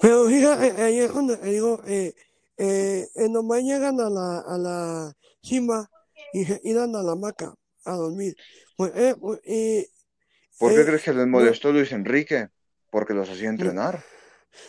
[0.00, 2.14] Pero fíjate, ahí es donde te digo, eh,
[2.58, 5.90] eh, eh, nomás llegan a la, a la cima
[6.32, 8.36] y se irán a la hamaca a dormir.
[8.76, 9.88] Pues, eh, pues, eh,
[10.58, 12.48] ¿Por qué eh, crees que les molestó Luis Enrique?
[12.92, 14.04] Porque los hacía entrenar.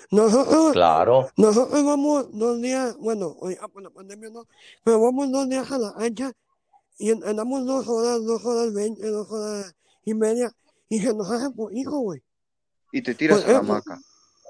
[0.10, 1.30] nosotros, Claro.
[1.36, 4.48] nosotros vamos dos días, bueno, hoy, ah, por la pandemia no,
[4.84, 6.32] pero vamos dos días a la ancha
[6.98, 10.52] y andamos dos horas, dos horas veinte, dos horas y media
[10.88, 12.24] y se nos hace por hijo, güey.
[12.94, 14.00] Y te tiras Pues, a la eh, hamaca.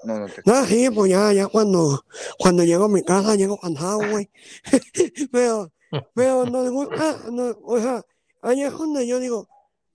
[0.03, 2.05] No, no te No, sí, pues ya, ya cuando,
[2.37, 4.29] cuando llego a mi casa llego cansado, güey.
[5.31, 5.71] pero,
[6.13, 8.03] pero nos gusta, no, o sea,
[8.43, 9.47] ahí es donde yo digo,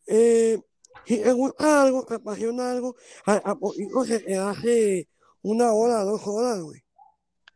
[0.09, 0.59] eh,
[1.05, 2.97] si te gusta algo, te apasiona algo,
[3.27, 5.09] a, a poquito se te hace
[5.43, 6.83] una hora, dos horas, güey.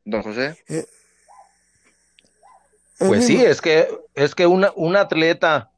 [0.05, 0.89] Don José, Es
[2.99, 5.71] Pues sí, es que, es que una, un atleta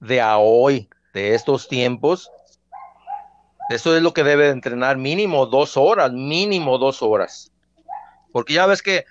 [0.00, 2.30] de a hoy, de estos tiempos,
[3.70, 7.52] eso es lo que debe de entrenar mínimo dos horas, mínimo dos horas.
[8.32, 9.04] Porque ya ves que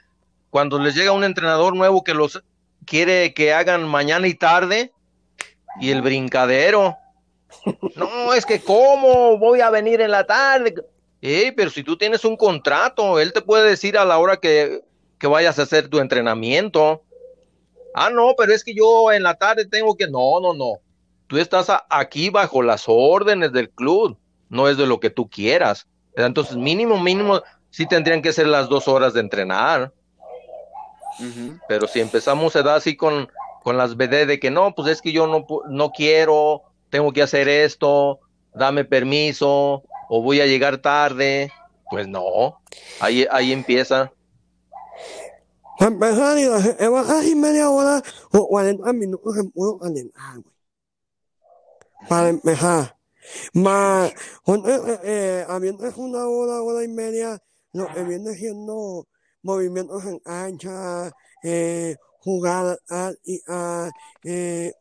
[0.49, 2.43] cuando les llega un entrenador nuevo que los
[2.85, 4.91] quiere que hagan mañana y tarde,
[5.79, 6.97] y el brincadero.
[7.95, 10.75] No, es que cómo voy a venir en la tarde.
[11.21, 14.81] Ey, pero si tú tienes un contrato, él te puede decir a la hora que,
[15.17, 17.03] que vayas a hacer tu entrenamiento.
[17.93, 20.07] Ah, no, pero es que yo en la tarde tengo que.
[20.07, 20.73] No, no, no.
[21.25, 24.17] Tú estás a- aquí bajo las órdenes del club,
[24.49, 25.87] no es de lo que tú quieras.
[26.15, 29.91] Entonces, mínimo, mínimo, sí tendrían que ser las dos horas de entrenar.
[31.67, 33.27] Pero si empezamos a dar así con,
[33.63, 37.21] con las BD de que no, pues es que yo no, no quiero, tengo que
[37.21, 38.19] hacer esto,
[38.53, 41.51] dame permiso, o voy a llegar tarde,
[41.89, 42.59] pues no,
[42.99, 44.11] ahí, ahí empieza.
[45.77, 50.37] Para empezar, y media hora o 40 minutos en puro calentar.
[52.09, 52.97] Para empezar.
[53.53, 54.11] Más,
[54.43, 57.39] cuando, eh, eh, avientas una hora, hora y media,
[57.73, 59.07] lo que viene siendo
[59.43, 61.11] movimientos en cancha,
[61.43, 63.91] eh, jugar, a, y, a,
[64.23, 64.73] eh,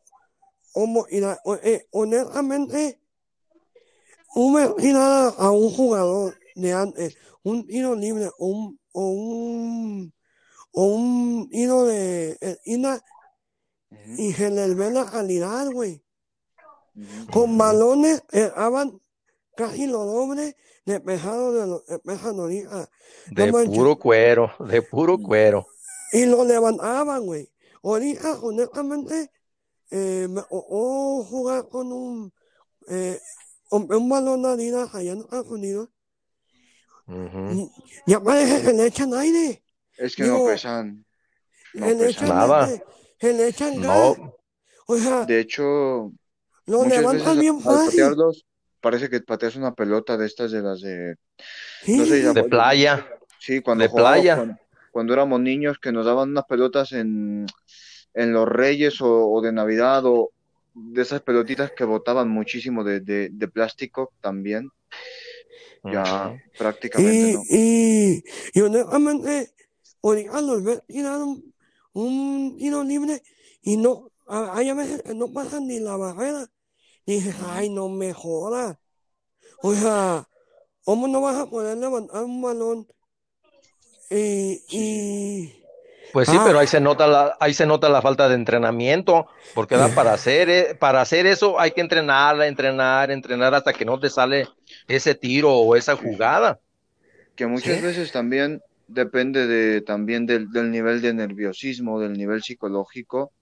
[0.77, 3.01] como, eh, honestamente,
[4.35, 10.13] una tirada a un jugador de antes, un tiro libre o un, o un,
[10.73, 13.01] o un tiro de eh, ina,
[13.89, 16.03] ujú, y se les ve la calidad, güey.
[17.33, 19.01] Con balones daban
[19.55, 20.55] casi lo doble
[20.85, 22.87] de pesado de lo que pesan ahorita.
[23.31, 23.75] No De manches.
[23.75, 25.65] puro cuero, de puro cuero.
[26.13, 27.51] Y lo levantaban, güey.
[27.81, 29.31] Ahorita, honestamente,
[29.91, 32.33] eh, me tocó jugar con un,
[32.89, 33.19] eh,
[33.69, 35.89] con un balón de Adidas allá en Estados Unidos.
[37.07, 37.71] Ujú.
[38.05, 39.63] y Ya parece que le echan aire.
[39.97, 41.05] Es que no Digo, pesan,
[41.73, 42.25] no se le pesan.
[42.25, 42.83] echan, Nada.
[43.19, 44.17] se le echan gas.
[44.17, 44.33] No,
[44.87, 45.63] O sea, De hecho,
[46.65, 47.85] lo muchas levantan veces bien al fácil.
[47.87, 48.45] patearlos,
[48.81, 51.15] parece que pateas una pelota de estas de las de,
[51.87, 53.07] no sé, Sí, de playa,
[53.39, 54.35] sí, cuando de jugábamos, playa.
[54.35, 54.57] cuando,
[54.91, 57.45] cuando éramos niños, que nos daban unas pelotas en,
[58.17, 60.31] en los Reyes o, o de Navidad, o
[60.73, 64.69] de esas pelotitas que botaban muchísimo de, de, de plástico también,
[65.91, 66.41] ya Ujú.
[66.57, 67.47] prácticamente Y, no.
[67.49, 69.51] y, y honestamente,
[70.03, 71.53] ahorita los ves tirar un,
[71.93, 73.21] un tiro libre
[73.61, 76.47] y no, a- hay a veces que no pasan ni la barrera.
[77.05, 78.77] Y dices, ay, no me jodas.
[79.63, 80.27] O sea,
[80.85, 82.87] ¿cómo no vas a poder levantar un balón?
[84.09, 85.56] Y, y,
[86.13, 89.27] Pues sí, ah, pero ahí se nota la, ahí se nota la falta de entrenamiento,
[89.53, 93.85] porque da para hacer, eh, para hacer eso hay que entrenar, entrenar, entrenar hasta que
[93.85, 94.47] no te sale
[94.87, 96.59] ese tiro o esa jugada.
[97.35, 102.41] Que muchas sí, veces también depende de, también del, del nivel de nerviosismo, del nivel
[102.41, 103.33] psicológico.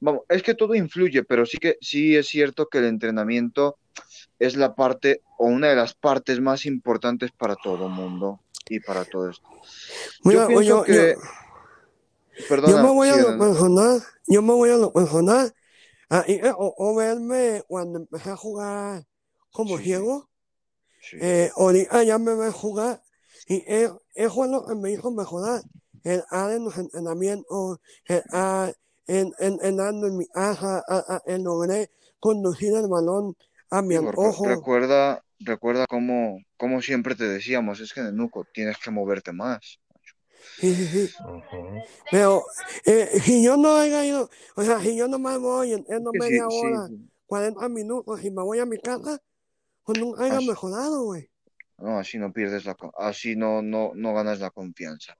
[0.00, 3.78] Vamos, es que todo influye, pero sí que sí es cierto que el entrenamiento
[4.38, 9.04] es la parte o una de las partes más importantes para todo mundo y para
[9.04, 9.48] todo esto.
[10.24, 11.02] Yo mira, pienso yo, yo,
[12.36, 15.54] que, yo me perdona, voy a lo personal, yo me voy a lo personal.
[16.10, 19.06] Ah, y, eh, o, o verme cuando empecé a jugar
[19.52, 20.30] como Sí, ciego.
[21.00, 21.18] sí.
[21.20, 23.02] Eh, ahorita ya me ves jugar
[23.48, 25.62] y es- eso es lo que me hizo mejorar.
[26.04, 28.76] El ar en los entrenamientos, el ar
[29.06, 33.36] en, en, en en mi casa, a- a- el logré conducir el balón
[33.70, 34.68] a mi antojo.
[34.68, 39.80] recuerda, recuerda cómo, cómo siempre te decíamos, es que Nenuco, tienes que moverte más.
[40.54, 41.14] Sí, sí, sí.
[42.10, 42.44] Pero
[42.84, 46.28] eh, si yo no haya ido, o sea, si yo nomás voy, entreno Que sí,
[46.28, 47.10] media sí, hora, sí.
[47.26, 49.18] 40 minutos y me voy a mi casa,
[49.84, 51.30] pues nunca haya Así, mejorado, güey.
[51.78, 55.14] No, así no pierdes la, así no, no, no ganas la confianza.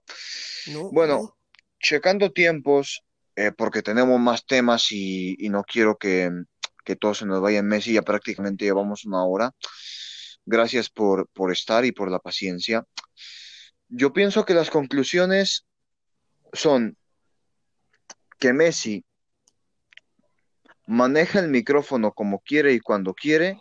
[0.65, 1.37] No, Bueno, no.
[1.79, 3.03] checando tiempos,
[3.35, 6.31] eh, porque tenemos más temas y, y no quiero que,
[6.85, 9.51] que todo se nos vaya en Messi, ya prácticamente llevamos una hora.
[10.45, 12.85] Gracias por, por estar y por la paciencia.
[13.89, 15.65] Yo pienso que las conclusiones
[16.53, 16.97] son
[18.39, 19.05] que Messi
[20.85, 23.59] maneja el micrófono como quiere y cuando quiere.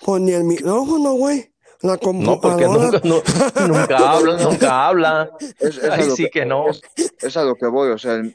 [0.00, 1.52] Pues ni el micrófono, güey.
[1.82, 3.22] La No, porque nunca, no-
[3.66, 5.30] nunca habla, nunca habla.
[5.58, 5.80] Es,
[6.14, 6.68] sí que no.
[6.68, 6.82] es-
[7.20, 7.90] es a lo que voy.
[7.90, 8.34] O sea, el-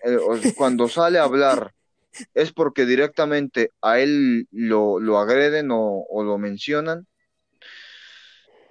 [0.56, 1.74] cuando sale a hablar
[2.34, 7.08] es porque directamente a él lo, lo agreden o, o lo mencionan.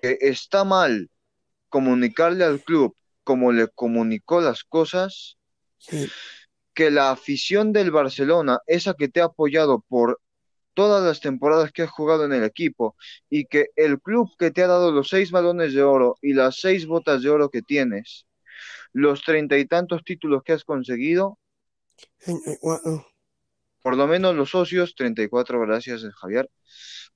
[0.02, 1.08] Que está mal
[1.76, 5.36] comunicarle al club como le comunicó las cosas.
[5.78, 6.08] Sí.
[6.72, 10.20] que la afición del Barcelona, esa que te ha apoyado por
[10.72, 12.96] todas las temporadas que has jugado en el equipo,
[13.28, 16.60] y que el club que te ha dado los seis balones de oro y las
[16.60, 18.26] seis botas de oro que tienes,
[18.94, 21.38] los treinta y tantos títulos que has conseguido,
[22.24, 23.06] 34.
[23.82, 26.50] por lo menos los socios, 34, gracias Javier,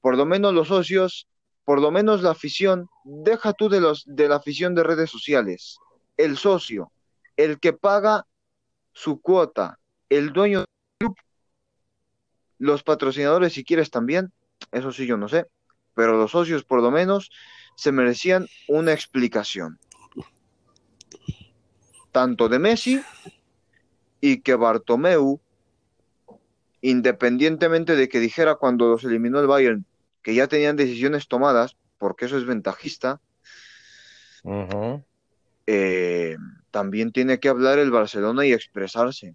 [0.03, 1.27] por lo menos los socios,
[1.71, 5.79] por lo menos la afición, deja tú de los de la afición de redes sociales,
[6.17, 6.91] el socio,
[7.37, 8.27] el que paga
[8.93, 10.67] su cuota, el dueño del
[10.99, 11.17] club,
[12.59, 14.33] los patrocinadores si quieres también,
[14.73, 15.47] eso sí yo no sé,
[15.95, 17.31] pero los socios por lo menos
[17.77, 19.79] se merecían una explicación.
[22.11, 23.01] Tanto de Messi
[24.21, 25.41] y que Bartomeu,
[26.81, 29.87] independientemente de que dijera cuando los eliminó el Bayern
[30.23, 33.21] que ya tenían decisiones tomadas, porque eso es ventajista,
[35.67, 36.37] eh,
[36.71, 39.35] también tiene que hablar el Barcelona y expresarse.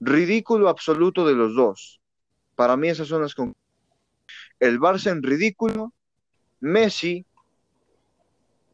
[0.00, 2.00] Ridículo absoluto de los dos.
[2.54, 3.54] Para mí esas son las con
[4.60, 5.92] el Barça en ridículo,
[6.60, 7.24] Messi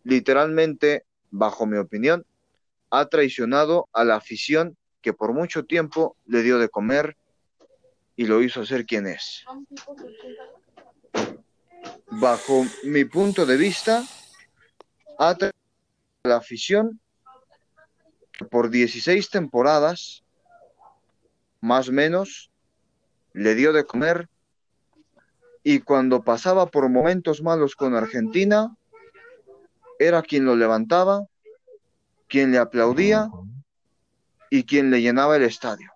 [0.05, 2.25] literalmente, bajo mi opinión,
[2.91, 7.17] ha traicionado a la afición que por mucho tiempo le dio de comer
[8.17, 9.45] y lo hizo ser quien es.
[12.11, 14.05] Bajo mi punto de vista,
[15.19, 15.37] a
[16.25, 17.01] la afición
[18.51, 20.23] por 16 temporadas,
[21.61, 22.51] más o menos,
[23.33, 24.29] le dio de comer
[25.63, 28.77] y cuando pasaba por momentos malos con Argentina,
[29.99, 31.27] era quien lo levantaba,
[32.29, 33.29] quien le aplaudía
[34.51, 35.94] y quien le llenaba el estadio.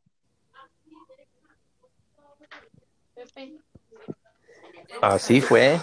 [5.03, 5.80] Así fue.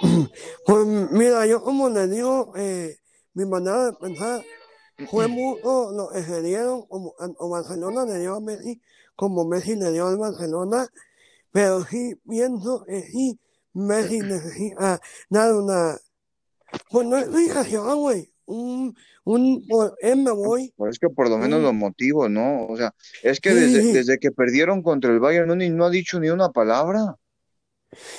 [0.66, 2.98] Pues mira, yo como le digo, eh,
[3.32, 4.44] mi manera de pensar
[5.10, 8.80] fue mucho lo que se dieron, como tanto Barcelona le dio a Messi,
[9.16, 10.86] como Messi le dio al Barcelona,
[11.50, 13.40] pero sí pienso que sí,
[13.72, 15.00] Messi necesita
[15.30, 15.96] dar una,
[16.90, 19.64] pues no explicación, güey, un, un,
[20.00, 21.62] qué me voy, Pues es que por lo menos Mm.
[21.64, 22.66] lo motivo, ¿no?
[22.66, 23.92] O sea, es que desde, sí.
[23.92, 27.14] desde que perdieron contra el Bayern Múnich no ha dicho ni una palabra.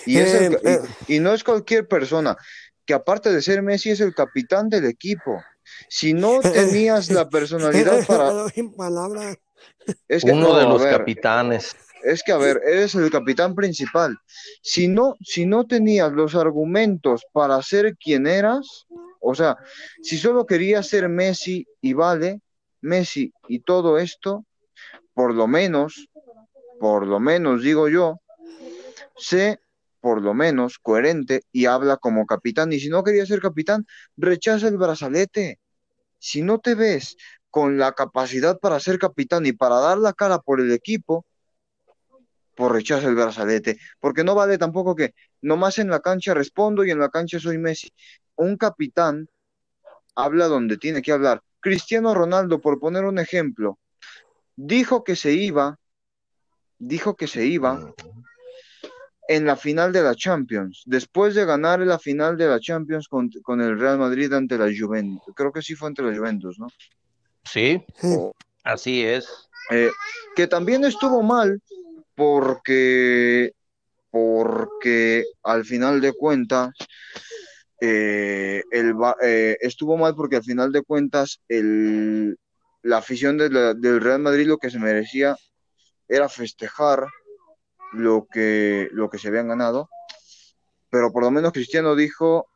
[0.06, 0.80] Y, es el Eh, y- eh.
[1.08, 2.36] y no es cualquier persona,
[2.86, 5.42] que aparte de ser Messi es el capitán del equipo.
[5.90, 6.40] Si no
[6.82, 8.46] tenías la personalidad para...
[10.08, 11.76] Es que, Uno no, de los ver, capitanes.
[12.04, 14.18] Es que, a ver, eres el capitán principal.
[14.62, 18.88] Si no, si no tenías los argumentos para ser quien eras,
[19.20, 19.58] o sea,
[20.02, 22.42] si solo querías ser Messi y vale,
[22.82, 24.46] Messi y todo esto,
[25.14, 26.10] por lo menos,
[26.80, 28.22] por lo menos digo yo,
[29.18, 29.60] sé
[30.00, 32.72] por lo menos coherente y habla como capitán.
[32.72, 35.60] Y si no querías ser capitán, rechaza el brazalete.
[36.18, 37.18] Si no te ves
[37.50, 41.26] con la capacidad para ser capitán y para dar la cara por el equipo,
[42.56, 46.92] pues rechaza el brazalete, porque no vale tampoco que nomás en la cancha respondo y
[46.92, 47.90] en la cancha soy Messi.
[48.40, 49.28] Un capitán
[50.16, 51.42] habla donde tiene que hablar.
[51.60, 53.80] Cristiano Ronaldo, por poner un ejemplo,
[54.56, 55.78] dijo que se iba,
[56.78, 57.94] dijo que se iba
[59.28, 63.30] en la final de la Champions, después de ganar la final de la Champions con,
[63.44, 65.36] con el Real Madrid ante la Juventus.
[65.36, 66.68] Creo que sí fue ante la Juventus, ¿no?
[67.44, 67.84] Sí,
[68.64, 69.50] así es.
[69.70, 69.92] Eh,
[70.34, 71.62] que también estuvo mal
[72.16, 73.52] porque,
[74.10, 76.70] porque al final de cuentas,
[77.82, 82.38] eh, eh, estuvo mal porque al final de cuentas el,
[82.84, 85.36] la afición de la- del Real Madrid lo que se merecía
[86.08, 87.06] era festejar
[87.94, 89.90] lo que, lo que se habían ganado,
[90.90, 92.48] pero por lo menos Cristiano dijo,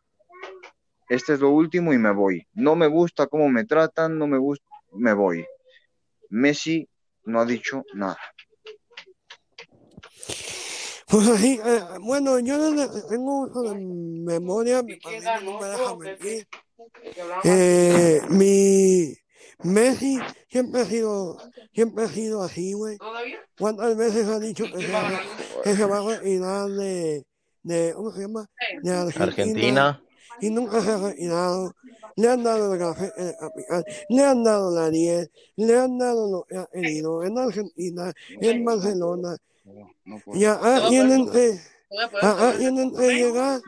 [1.09, 2.47] este es lo último y me voy.
[2.53, 5.45] No me gusta cómo me tratan, no me gusta, me voy.
[6.29, 6.87] Messi
[7.25, 8.17] no ha dicho nada.
[11.13, 15.95] Pues así, eh, bueno, yo desde- tengo uso de memoria, mi familia no me deja
[15.95, 16.47] mentir.
[17.43, 19.13] Eh, mi
[19.63, 20.17] Messi
[20.49, 21.37] siempre ha sido,
[21.71, 22.97] siempre ha sido así, güey.
[23.59, 25.21] ¿Cuántas veces ha dicho que se, va-
[25.63, 27.25] que se va a retirar de,
[27.61, 28.47] de, ¿cómo se llama?
[28.81, 29.23] De Argentina.
[29.25, 30.03] Argentina.
[30.41, 31.73] Y nunca se ha retirado.
[32.15, 36.31] Le han dado el café de capital, le han dado la 10, le han dado
[36.31, 38.11] lo que ha querido en Argentina,
[38.41, 39.37] en Barcelona.
[40.05, 40.39] No, puedo.
[40.39, 41.59] Y acá tienen que,
[42.21, 43.61] Ah, tienen que llegar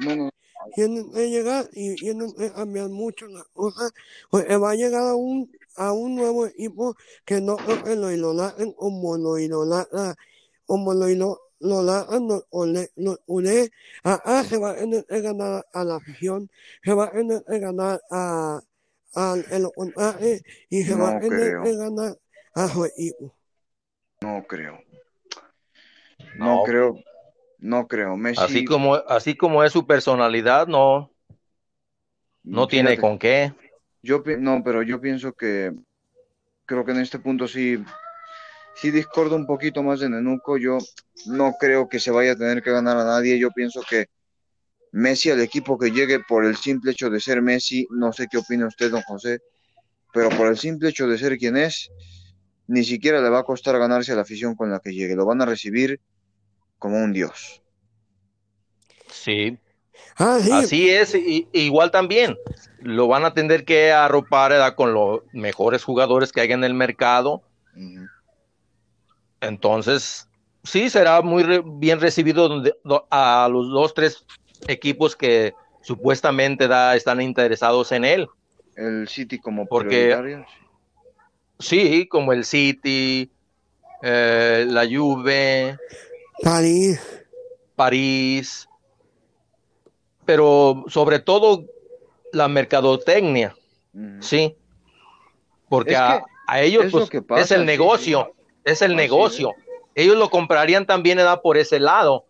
[0.75, 3.93] tienen que llegar y tienen que cambiar mucho las cosas,
[4.29, 8.11] porque va a llegar a un, a un nuevo equipo que no creo que lo
[8.11, 10.15] idolatren como lo idolatra,
[10.65, 13.71] como lo idolatran los Ole- los Ule.
[14.03, 16.49] Acá se va a tener que ganar a la afición,
[16.83, 18.59] se va a tener que ganar a,
[19.13, 22.17] al el contraje y se va a tener que ganar
[22.55, 23.33] a su equipo.
[24.21, 24.79] no creo.
[26.37, 26.63] No No.
[26.63, 26.99] creo.
[27.59, 28.15] No creo.
[28.15, 28.41] Messi.
[28.43, 31.11] Así como, así como es su personalidad, no,
[32.43, 33.53] no tiene con qué.
[34.03, 35.71] Yo no, pero yo pienso que
[36.65, 37.83] creo que en este punto sí,
[38.75, 40.57] sí discordo un poquito más de Nenuco.
[40.57, 40.77] Yo
[41.25, 43.39] no creo que se vaya a tener que ganar a nadie.
[43.39, 44.07] Yo pienso que
[44.91, 48.37] Messi al equipo que llegue por el simple hecho de ser Messi, no sé qué
[48.37, 49.39] opina usted, don José,
[50.13, 51.89] pero por el simple hecho de ser quien es,
[52.67, 55.15] ni siquiera le va a costar ganarse a la afición con la que llegue.
[55.15, 55.99] Lo van a recibir
[56.79, 57.61] como un dios.
[59.09, 59.57] Sí,
[60.17, 61.15] Ah, sí, así es.
[61.15, 62.37] Y, igual también
[62.79, 64.75] lo van a tener que arropar ¿verdad?
[64.75, 67.41] con los mejores jugadores que hay en el mercado.
[69.41, 70.29] Entonces,
[70.63, 74.25] sí, será muy re- bien recibido donde- do- a los dos, tres
[74.67, 78.27] equipos que supuestamente da, están interesados en él.
[78.75, 80.43] El City como Porque-.
[81.59, 83.29] Sí, como el City,
[84.01, 85.77] eh, la Juve,
[86.43, 86.99] París.
[87.75, 88.67] París,
[90.25, 91.65] pero sobre todo
[92.31, 93.55] la mercadotecnia,
[93.93, 94.21] Ujú.
[94.21, 94.57] sí,
[95.69, 98.97] porque Es a, ellos es pues, que pasa, es el sí, negocio, es el Así
[98.97, 99.53] negocio.
[99.95, 101.41] Ellos lo comprarían también ¿verdad?
[101.41, 102.25] por ese lado,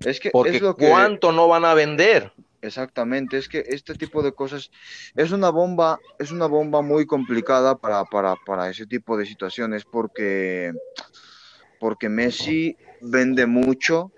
[0.00, 2.32] Es que porque es lo que cuánto no van a vender.
[2.62, 4.70] exactamente, es que este tipo de cosas
[5.14, 9.84] es una bomba, es una bomba muy complicada para, para, para ese tipo de situaciones
[9.84, 10.72] porque,
[11.78, 14.12] porque Messi vende mucho.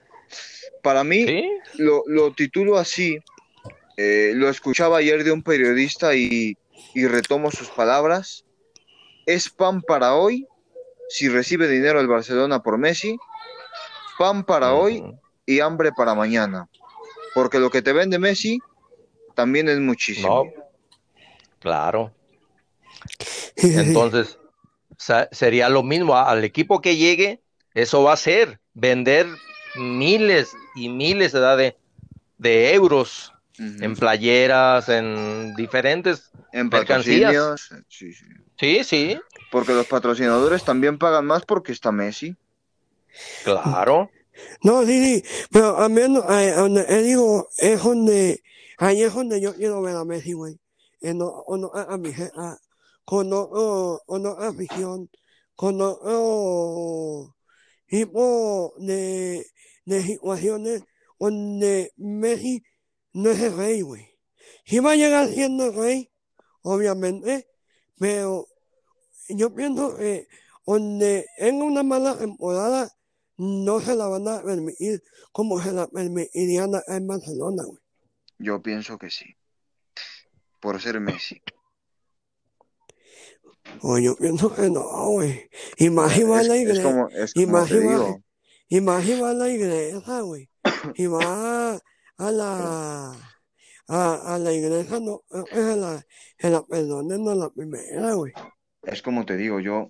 [0.82, 3.18] Para mí, Sí, lo, lo titulo así,
[3.96, 6.56] eh, lo escuchaba ayer de un periodista y,
[6.94, 8.44] y retomo sus palabras.
[9.26, 10.46] Es pan para hoy
[11.08, 13.16] si recibe dinero el Barcelona por Messi,
[14.18, 15.04] pan para hoy
[15.46, 16.68] y hambre para mañana.
[17.34, 18.58] Porque lo que te vende Messi
[19.34, 20.44] también es muchísimo.
[20.44, 20.64] No,
[21.60, 22.12] claro.
[23.56, 24.38] Entonces,
[25.30, 27.42] sería lo mismo al equipo que llegue,
[27.74, 29.26] eso va a ser vender
[29.76, 31.76] miles y miles de,
[32.38, 36.30] de euros en playeras, en diferentes.
[36.52, 37.34] En mercancías.
[37.34, 37.84] patrocinios.
[37.88, 38.26] Sí, sí.
[38.58, 39.20] Sí, sí,
[39.50, 42.36] Porque los patrocinadores también pagan más porque está Messi.
[43.44, 44.10] claro.
[44.62, 48.42] No, sí, sí, pero al menos, eh, donde él digo, es donde,
[48.78, 50.58] ahí es donde yo quiero ver a Messi, güey.
[51.00, 52.58] En o, o no, a, a mi a-
[53.04, 53.32] con
[54.40, 55.08] afición,
[55.54, 57.34] con otro
[57.86, 59.46] tipo de,
[59.84, 60.82] de situaciones
[61.18, 62.62] donde Messi
[63.12, 64.08] no es el rey, güey.
[64.64, 66.10] Sí va a llegar siendo rey,
[66.62, 67.48] obviamente,
[67.98, 68.46] pero
[69.28, 70.28] yo pienso que
[70.66, 72.90] donde en una mala temporada
[73.36, 75.02] no se la van a permitir
[75.32, 77.78] como se la permitirían en Barcelona, güey.
[78.38, 79.36] Yo pienso que sí.
[80.60, 81.40] Por ser Messi.
[84.02, 85.48] Yo pienso que no, güey.
[85.76, 88.24] Y más a Es, la es iglesia, como, es y como más te
[88.68, 90.48] y más la iglesia, güey.
[90.96, 91.80] Y va
[92.16, 93.12] a la,
[93.88, 96.04] a, a la iglesia, no, se la,
[96.38, 98.32] se la perdonen a la primera, güey.
[98.82, 99.88] Es como te digo, yo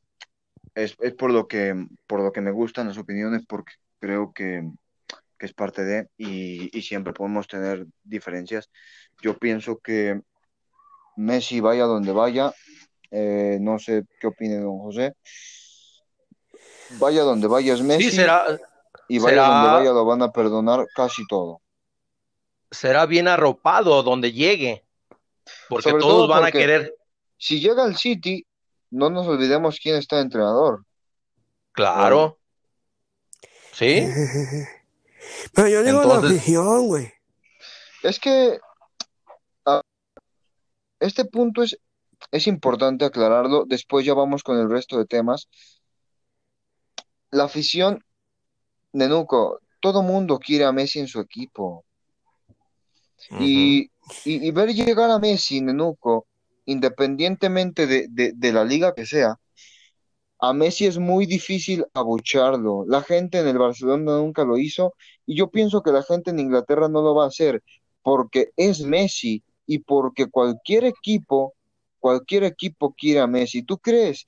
[0.74, 1.74] es, es por lo que
[2.06, 4.68] por lo que me gustan las opiniones porque creo que,
[5.38, 8.70] que es parte de y, y siempre podemos tener diferencias.
[9.22, 10.20] Yo pienso que
[11.16, 12.52] Messi vaya donde vaya,
[13.14, 15.14] eh, no sé qué opine don José.
[16.98, 18.44] Vaya donde vaya es Messi Sí, será,
[19.08, 21.60] y vaya será- donde vaya lo van a perdonar casi todo.
[22.70, 24.84] será bien arropado donde llegue,
[25.68, 26.94] porque Sobre todos todo van porque- a querer,
[27.36, 28.44] Si llega al City,
[28.90, 30.84] no nos olvidemos quién está de entrenador.
[31.72, 32.38] claro.
[33.72, 34.06] Sí,
[35.54, 37.12] Pero yo digo la afición, güey.
[38.02, 38.58] Es que
[39.64, 39.80] a-
[41.00, 41.76] este punto es,
[42.30, 43.64] es importante aclararlo.
[43.66, 45.48] Después ya vamos con el resto de temas.
[47.30, 48.05] La afición,
[48.92, 51.84] Nenuco, todo mundo quiere a Messi en su equipo.
[53.40, 53.90] y,
[54.24, 56.26] y, y, ver llegar a Messi, Nenuco,
[56.66, 59.38] independientemente de, de, de, la liga que sea,
[60.38, 62.84] a Messi es muy difícil abucharlo.
[62.86, 64.94] La gente en el Barcelona nunca lo hizo
[65.26, 67.62] y yo pienso que la gente en Inglaterra no lo va a hacer
[68.02, 71.55] porque es Messi y porque cualquier equipo,
[72.05, 73.62] cualquier equipo quiere a Messi.
[73.62, 74.26] ¿Tú crees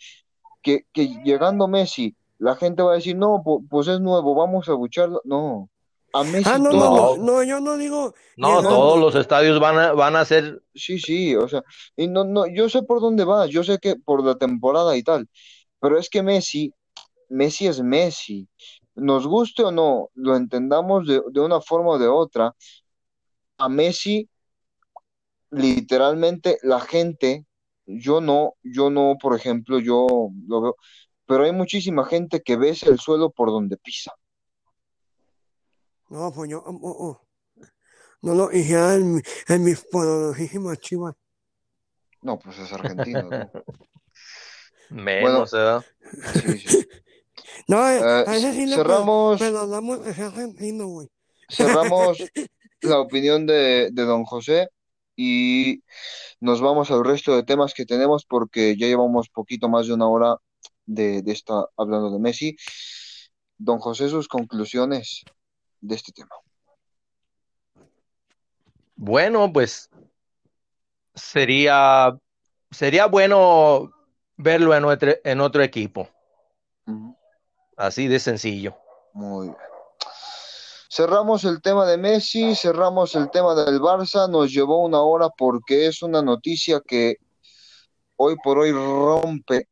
[0.63, 4.73] que, que llegando Messi la gente va a decir, no, pues es nuevo, vamos a
[4.73, 5.21] abucharlo?
[5.25, 5.69] No,
[6.15, 8.15] a Messi Ah, no, todo- no, no, no, yo no digo.
[8.39, 8.71] No, llegando.
[8.71, 10.63] todos los estadios van a, van a ser.
[10.75, 11.63] Sí, sí, o sea,
[11.97, 15.03] y no, no, yo sé por dónde va, yo sé que por la temporada y
[15.03, 15.29] tal,
[15.81, 16.73] pero es que Messi,
[17.29, 18.49] Messi es Messi,
[18.95, 22.55] nos guste o no, lo entendamos de, de una forma o de otra,
[23.59, 24.29] a Messi,
[25.51, 27.47] literalmente, la gente,
[27.87, 30.07] yo no, yo no, por ejemplo, yo
[30.47, 30.77] lo veo,
[31.27, 34.13] pero hay muchísima gente que besa el suelo por donde pisa.
[36.09, 37.21] No, pues yo oh, oh,
[38.23, 41.15] no lo dije en, mi- en mis poderosísimas chivas.
[42.23, 43.51] No, pues es argentino, ¿no?
[44.91, 45.85] Menos, ¿verdad?
[46.35, 46.89] Sí, sí.
[47.69, 51.09] No, eh, Eh, sí cerramos, perdonamos ese argentino, güey.
[51.49, 52.19] cerramos
[52.83, 54.69] la opinión de, de don José
[55.17, 55.83] y
[56.41, 60.07] nos vamos al resto de temas que tenemos porque ya llevamos poquito más de una
[60.07, 60.37] hora
[60.85, 62.57] de, de esta hablando de Messi.
[63.59, 65.25] Don José, sus conclusiones
[65.81, 66.37] de este tema.
[68.95, 69.91] Bueno, pues
[71.15, 72.19] sería,
[72.71, 73.91] sería bueno
[74.37, 76.09] verlo en otro, en otro equipo.
[77.77, 78.77] Así de sencillo.
[79.13, 79.76] Muy bien.
[80.97, 85.87] Cerramos el tema de Messi, cerramos el tema del Barça, nos llevó una hora porque
[85.87, 87.17] es una noticia que
[88.17, 89.69] hoy por hoy rompe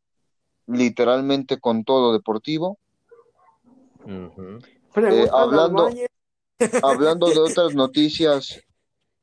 [0.67, 2.79] literalmente con todo deportivo.
[4.95, 5.89] Al hablando-
[6.83, 8.61] hablando de otras noticias,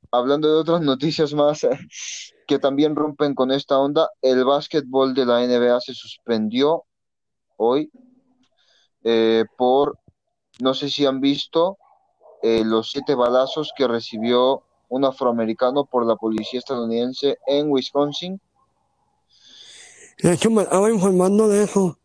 [0.09, 1.69] hablando de otras noticias más eh,
[2.47, 6.83] que también rompen con esta onda, el básquetbol de la NBA se suspendió
[7.57, 7.91] hoy
[9.03, 9.99] eh, por,
[10.59, 11.77] no sé si han visto
[12.41, 18.41] eh, los siete balazos que recibió un afroamericano por la policía estadounidense en Wisconsin.
[20.21, 21.97] De hecho, me estaba informando de eso.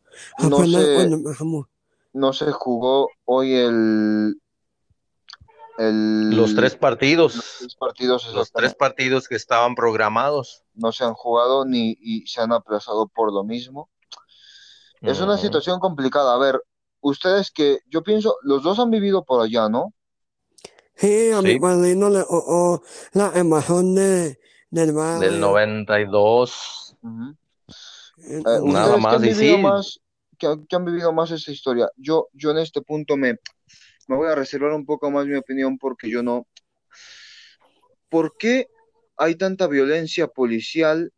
[2.13, 4.41] No se jugó hoy el,
[5.79, 10.63] el Los tres los partidos, tres partidos los tres partidos que estaban programados.
[10.75, 13.91] no se han jugado ni y se han aplazado por lo mismo.
[15.03, 16.35] Es una situación complicada.
[16.35, 16.61] A ver,
[17.01, 19.93] ustedes que yo pienso, los dos han vivido por allá, ¿no?
[20.97, 22.83] Sí, a mi padrino le o
[23.13, 24.39] la invasión de,
[24.71, 25.39] del Del barrio.
[25.39, 26.97] 92.
[27.03, 27.37] Ujú.
[28.19, 29.63] Eh, Eh, Nada ustedes que más, han y vivido sí.
[29.63, 30.01] más,
[30.39, 31.91] que, han- que han vivido más esta historia.
[31.97, 33.39] Yo, yo en este punto me,
[34.09, 36.47] me voy a reservar un poco más mi opinión porque yo no.
[38.09, 38.69] ¿Por qué
[39.19, 41.13] hay tanta violencia policial?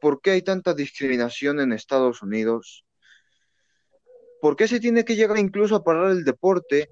[0.00, 2.84] ¿Por qué hay tanta discriminación en Estados Unidos?
[4.40, 6.88] ¿Por qué se tiene que llegar incluso a parar el deporte?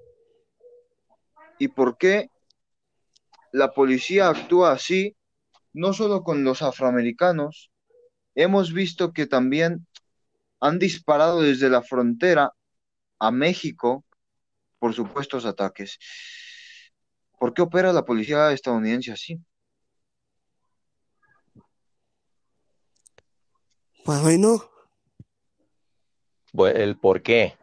[1.59, 2.30] ¿Y por qué
[3.52, 5.16] la policía actúa así,
[5.72, 7.70] no solo con los afroamericanos?
[8.35, 9.86] Hemos visto que también
[10.60, 12.52] han disparado desde la frontera
[13.18, 14.05] a México
[14.78, 15.98] por supuestos ataques.
[17.39, 19.40] ¿Por qué opera la policía estadounidense así?
[24.05, 24.70] Padrino.
[26.52, 27.56] Bu- El por qué.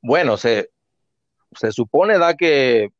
[0.00, 0.70] Bueno, se,
[1.54, 2.92] se supone da que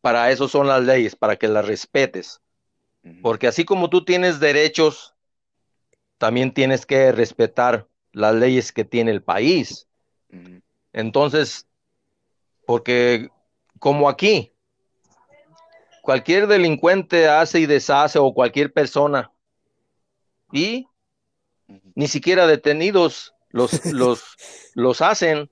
[0.00, 2.40] para eso son las leyes, para que las respetes.
[3.22, 5.14] Porque así como tú tienes derechos,
[6.18, 9.86] también tienes que respetar las leyes que tiene el país.
[10.92, 11.66] Entonces,
[12.66, 13.28] porque
[13.78, 14.52] como aquí,
[16.02, 19.30] cualquier delincuente hace y deshace o cualquier persona
[20.52, 20.86] y
[21.94, 24.22] ni siquiera detenidos los, los,
[24.74, 25.50] los hacen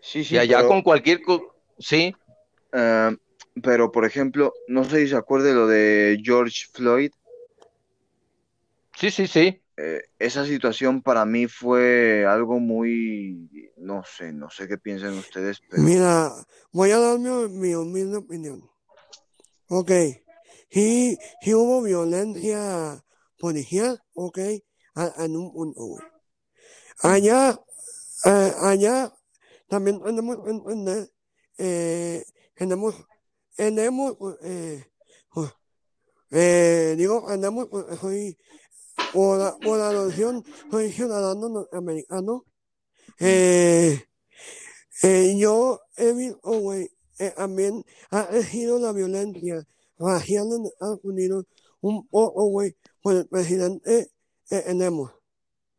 [0.00, 1.22] Sí, sí, y allá pero, con cualquier...
[1.22, 2.14] co- Sí,
[2.72, 3.16] eh,
[3.62, 7.10] pero por ejemplo, no sé si se acuerde lo de George Floyd.
[8.96, 9.60] sí, sí, sí.
[9.76, 15.60] Eh, esa situación para mí fue algo muy, no sé, no sé qué piensan ustedes,
[15.68, 16.32] pero Mira,
[16.72, 18.62] voy a dar mi, mi humilde opinión.
[19.68, 19.90] Ok.
[20.70, 23.04] Sí, sí hubo violencia
[23.38, 24.38] policial, ok,
[24.94, 26.04] a- en un punto, güey.
[27.02, 27.60] Allá,
[28.24, 29.12] eh, allá
[29.68, 31.10] también tenemos que entender,
[31.58, 32.24] eh,
[32.54, 32.94] tenemos,
[33.56, 34.84] tenemos, eh,
[35.36, 35.46] uh,
[36.30, 38.38] eh, digo, tenemos, eh, soy,
[39.12, 42.44] por, la- por la adopción, soy ciudadano norteamericano.
[43.20, 44.02] Eh,
[45.02, 49.66] eh, yo he David Owen eh, también ha elegido la violencia
[49.98, 51.46] racial en Estados Unidos
[51.80, 54.10] un poco, güey, por el presidente
[54.50, 55.12] eh, tenemos.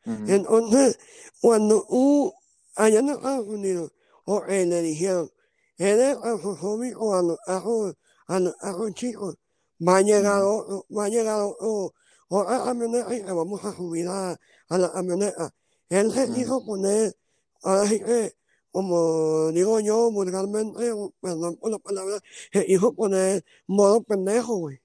[0.06, 0.24] Ujú.
[0.28, 1.00] Entonces,
[1.42, 2.32] cuando un,
[2.76, 3.92] allá en Estados Unidos,
[4.26, 5.32] o eh, le dijeron,
[5.78, 7.96] eres afrofóbico a los ajos,
[8.28, 9.36] a los ajos chicos,
[9.86, 11.94] va a llegar otro, va a llegar otro,
[12.30, 14.38] otra camioneta y le vamos a subir a,
[14.70, 15.54] a la camioneta.
[15.90, 16.34] Él se Ujú.
[16.34, 17.16] quiso poner,
[17.64, 18.34] ahora sí que,
[18.72, 22.20] como digo yo vulgarmente, perdón por la palabra,
[22.52, 24.80] se hizo poner modo pendejo, güey.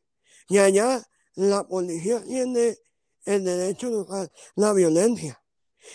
[0.49, 1.03] Y allá
[1.35, 2.77] la policía tiene
[3.25, 5.43] el derecho de usar la violencia.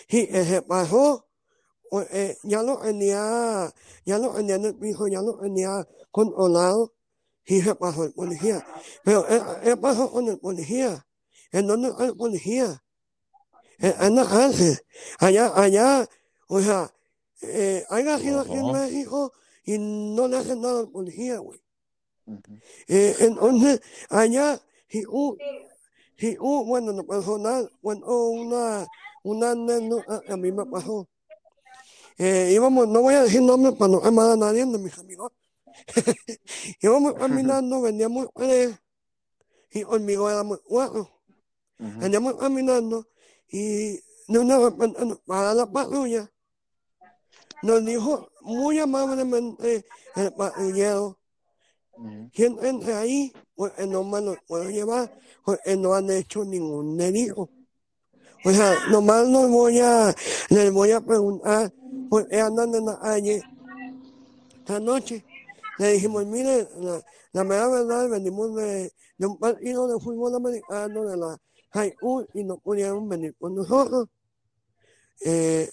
[0.08, 1.25] Y ese pasó, o,
[2.10, 3.72] eh, ya lo tenía,
[4.04, 6.92] ya lo tenía en el piso, ya lo tenía controlado
[7.44, 8.66] y se pasó el policía.
[9.04, 11.06] Pero ¿qué, qué pasó con el policía?
[11.52, 12.82] ¿En dónde está el policía?
[13.78, 14.78] En, en la cárcel.
[15.18, 16.08] Allá, allá,
[16.48, 16.92] o sea,
[17.42, 18.72] eh, haya sido aquí en.
[18.72, 19.32] México
[19.64, 21.60] y no le hacen nada al policía, güey.
[22.88, 25.36] Eh, entonces, allá, si un,
[26.16, 28.86] si un, bueno, en lo personal, bueno, una,
[29.22, 31.08] una anécdota a mí me pasó.
[32.18, 35.32] Eh, íbamos, no voy a decir nombres para no quemar a nadie de mis amigos.
[36.80, 38.74] íbamos caminando, veníamos tres
[39.70, 41.10] y conmigo éramos cuatro.
[41.78, 42.00] Ujú.
[42.00, 43.06] Veníamos caminando
[43.48, 43.96] y
[44.28, 46.30] de una repente nos para la patrulla.
[47.62, 49.84] Nos dijo muy amablemente
[50.14, 51.18] el patrullero,
[51.98, 52.30] Ujú.
[52.32, 57.50] siéntense ahí, porque no me los puedo llevar, porque no han hecho ningún delito.
[58.44, 60.14] O sea, nomás los voy a,
[60.50, 61.72] les voy a preguntar
[62.08, 63.42] por qué andan en la calle
[64.58, 65.24] esta noche.
[65.78, 67.02] Le dijimos, mire, la,
[67.32, 71.38] la mera verdad, venimos de, de un partido de fútbol americano de la
[71.70, 74.08] High School y no pudieron venir con nosotros.
[75.24, 75.70] Eh,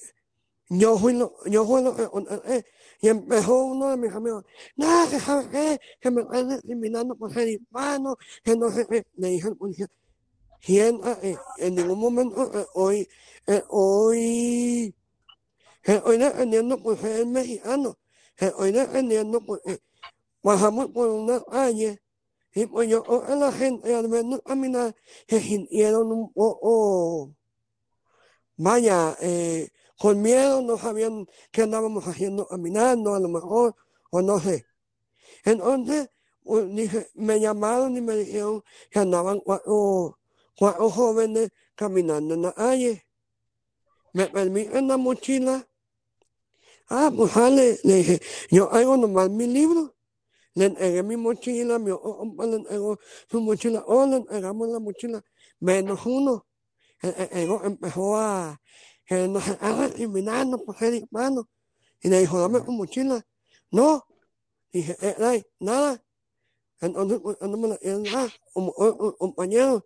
[0.69, 2.65] yo fui lo, yo fui lo que contraté.
[3.01, 4.45] Y empezó uno de mis amigos,
[4.77, 9.05] no, que sabes qué, que me están discriminando por ser hispano, que no sé qué.
[9.17, 9.87] Le dije al policía,
[10.61, 13.09] siéntate, en ningún momento eh, hoy,
[13.47, 13.63] eh,
[15.85, 17.97] hoy, estoy defendiendo por ser mexicano,
[18.37, 19.79] estoy defendiendo porque
[20.41, 22.01] bajamos por una calle
[22.53, 24.95] y pues yo creo que la gente al vernos caminar
[25.27, 27.35] se sintieron un poco,
[28.57, 33.75] vaya, eh, con miedo, no sabían qué andábamos haciendo caminando, a lo mejor,
[34.11, 34.65] o no sé.
[35.45, 36.09] Entonces,
[36.43, 36.65] pues,
[37.15, 40.19] me llamaron y me dijeron que andaban cuatro,
[40.57, 43.07] cuatro jóvenes caminando en la calle.
[44.13, 45.67] ¿Me permiten la mochila?
[46.89, 49.95] Ah, pues dale, le dije, yo hago nomás mi libro.
[50.55, 52.99] Le entregué mi mochila, mi otro compa le entregó
[53.29, 55.23] su mochila, oh, le entregamos la mochila,
[55.59, 56.47] menos uno.
[57.01, 58.61] El, el- empezó a,
[59.05, 61.49] que nos está discriminando por ser hispano.
[62.01, 63.25] Y le dijo, dame tu mochila.
[63.71, 64.05] No.
[64.73, 66.03] Dije, eh, ay, nada.
[66.81, 69.85] Entonces, pues, no me la quieren dar, como otro compañero.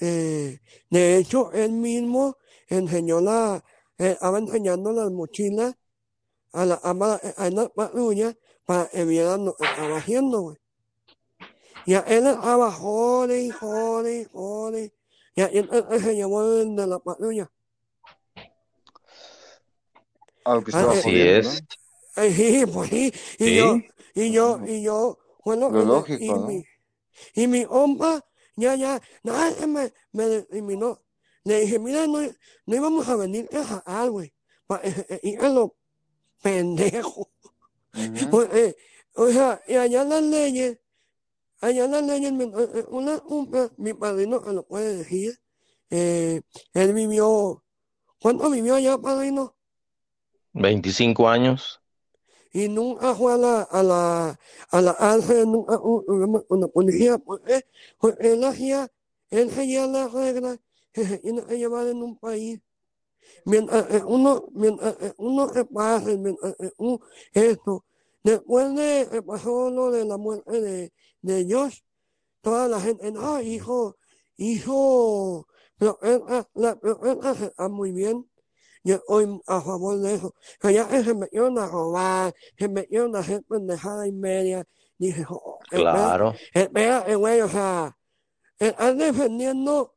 [0.00, 0.58] Eh,
[0.90, 2.36] de hecho, él mismo
[2.68, 3.64] enseñó la,
[3.98, 5.74] eh, estaba enseñando las mochilas
[6.52, 8.84] a la, a la, a la patrulla para
[9.58, 10.56] estaba haciendo, güey.
[11.86, 14.94] Y a él estaba jode y jode y jode.
[15.34, 17.50] Y ahí entonces se llevó de la patrulla.
[20.44, 21.64] Algo que Ah, estaba eh, Así es.
[22.36, 23.12] Sí, pues sí.
[23.38, 23.56] Y Sí.
[23.56, 23.78] yo,
[24.14, 26.46] y yo, y yo, bueno, Lo y lógico, y ¿no?
[26.46, 26.64] mi,
[27.34, 28.24] y mi compa,
[28.56, 31.00] ya, ya, nada, me, me discriminó.
[31.44, 32.20] Le dije, mira, no,
[32.66, 34.32] no íbamos a venir a jalar, güey.
[34.66, 35.74] Pa- eh, eh, Y a lo
[36.42, 37.30] pendejo.
[38.30, 38.76] Pues, eh,
[39.14, 40.78] o sea, y allá las leyes,
[41.60, 45.38] allá las leyes, eh, eh, una compra, mi padrino se lo puede decir,
[45.90, 46.40] eh,
[46.72, 47.62] él vivió,
[48.20, 49.54] ¿cuánto vivió allá, padrino?
[50.54, 51.80] 25 años.
[52.54, 54.38] Y nunca fue a la, a la,
[54.70, 57.66] a la cárcel, nunca con la policía, porque,
[57.98, 58.88] porque él hacía,
[59.30, 60.58] él seguía las reglas
[60.92, 62.60] que se tiene que llevar en un país.
[63.44, 67.00] Mientras eh, uno, mientras eh, uno se pase, mientras eh, uno,
[67.32, 67.84] esto,
[68.22, 70.92] después de que pasó lo de la muerte de,
[71.22, 71.80] de Josh,
[72.40, 73.96] toda la gente, no, hijo,
[74.36, 75.46] hijo,
[75.78, 75.98] pero
[76.54, 78.28] la, él hace ah, muy bien.
[78.84, 80.34] Yo estoy a favor de eso.
[80.60, 84.64] Pero ya que se metieron a robar, se metieron a hacer pendejada y media,
[84.98, 86.34] dije, oh, espera, Claro.
[86.52, 87.96] espera, güey, o sea,
[88.58, 89.94] estás defendiendo,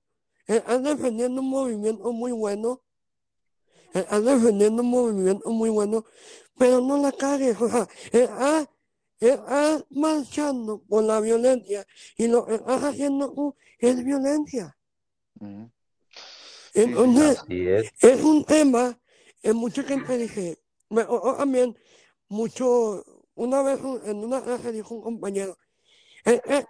[0.48, 2.82] estás defendiendo un movimiento muy bueno,
[4.00, 6.06] estás defendiendo un movimiento muy bueno,
[6.58, 8.68] pero no la cagues, o sea, estás,
[9.20, 11.86] estás marchando por la violencia
[12.18, 14.78] y lo que estás haciendo tú es violencia.
[16.74, 17.92] Entonces, es.
[18.04, 19.00] es un tema,
[19.44, 20.60] en mucha gente dice,
[20.90, 21.78] me- o- o también,
[22.28, 23.04] mucho,
[23.36, 25.58] una vez en una clase dijo un compañero,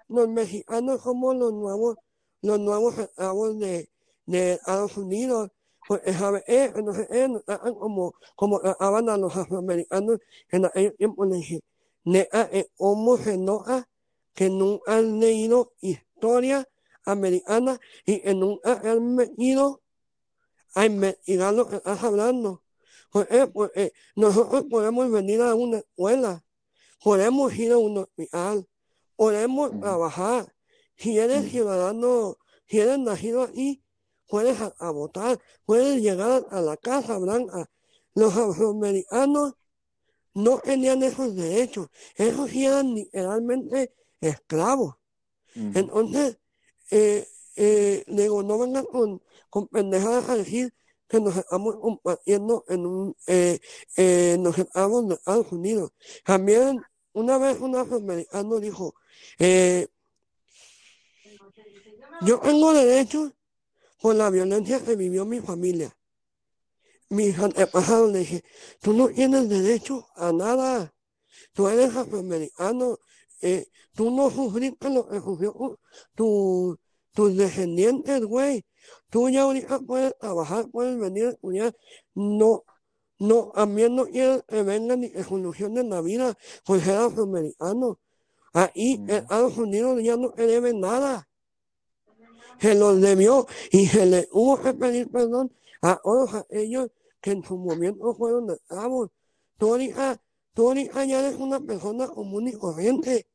[0.09, 1.95] los mexicanos somos los nuevos,
[2.41, 3.89] los nuevos esclavos de,
[4.25, 5.49] de Estados Unidos,
[5.87, 10.65] porque sabe, eh, no sé, eh, nos tratan como, como trataban a los afroamericanos en
[10.65, 11.61] aquel tiempo, le dije,
[12.03, 13.87] neta, eh, cómo se nota
[14.33, 16.67] que nunca han leído historia
[17.05, 19.81] americana y que nunca han metido
[20.73, 22.63] a investigar lo que estás hablando.
[23.11, 26.43] Porque, porque nosotros podemos venir a una escuela,
[27.03, 28.67] podemos ir a un hospital,
[29.15, 29.79] podemos Ujú.
[29.79, 30.53] trabajar.
[30.97, 31.49] Si eres Ujú.
[31.51, 32.37] ciudadano,
[32.67, 33.84] si eres nacido aquí,
[34.27, 37.69] puedes a, a votar, puedes llegar a la Casa Blanca.
[38.13, 39.53] Los afroamericanos
[40.33, 44.95] no tenían esos derechos, esos sí eran literalmente esclavos.
[45.55, 46.37] Entonces,
[46.91, 50.73] eh, eh, digo, no vengan con, con pendejadas a decir
[51.07, 53.59] que nos estamos compartiendo en un, eh,
[53.95, 55.91] eh, nos estamos de Estados Unidos.
[56.25, 56.81] También,
[57.13, 58.95] una vez un afroamericano dijo,
[59.39, 59.87] eh,
[62.21, 63.31] yo tengo derechos
[64.05, 65.89] por la violencia que vivió mi familia.
[67.09, 68.43] Mis antepasados le dije,
[68.79, 70.93] tú no tienes derecho a nada.
[71.53, 72.99] Tú eres afroamericano.
[73.41, 73.65] eh,
[73.95, 75.79] tú no sufriste lo que sufrió tu-
[76.15, 76.77] tu-
[77.13, 78.63] tus descendientes, güey.
[79.09, 81.75] Tú ya ahorita puedes trabajar, puedes venir a estudiar.
[82.13, 82.63] No,
[83.17, 87.99] no, también no quiero que vengan y que solucionen la vida por ser afroamericano.
[88.53, 89.11] Ahí Ujú.
[89.15, 91.27] Estados Unidos ya no te debe nada.
[92.59, 95.51] Se los debió y se le hubo que pedir perdón
[95.81, 96.89] a todos aquellos
[97.21, 99.09] que en su momento fueron esclavos.
[99.57, 103.27] Tú ahorita ya eres una persona común y corriente,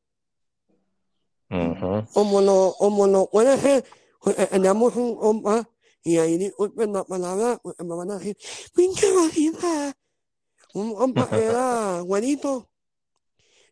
[1.49, 2.07] Ujú.
[2.13, 3.85] como lo, como lo puede ser.
[4.19, 4.49] Pues, eh,
[4.95, 5.67] un compa,
[6.03, 8.37] y ahí disculpen la palabra, porque me van a decir,
[8.73, 9.95] pinche vagina.
[10.73, 12.69] Un compa era güerito.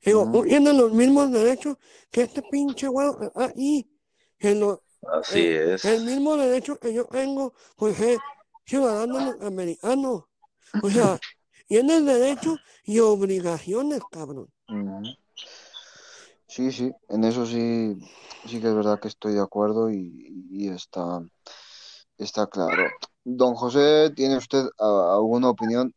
[0.03, 1.77] Digo, tú tienes los mismos derechos
[2.11, 3.89] que este pinche güero que está ahí.
[4.37, 5.85] Que lo- Así eh, es.
[5.85, 8.19] el mismo derecho que yo tengo por ser
[8.65, 10.27] ciudadano americano.
[10.81, 11.19] O sea,
[11.67, 14.49] tienes derechos y obligaciones, cabrón.
[16.47, 17.95] Sí, sí, en eso sí,
[18.45, 21.21] sí que es verdad que estoy de acuerdo y, y está,
[22.17, 22.83] está claro.
[23.23, 25.93] Don José, ¿tiene usted alguna opinión?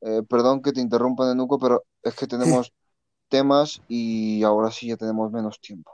[0.00, 2.72] Eh, perdón que te interrumpa, Nenuco, pero es que tenemos
[3.28, 5.92] temas y ahora sí ya tenemos menos tiempo.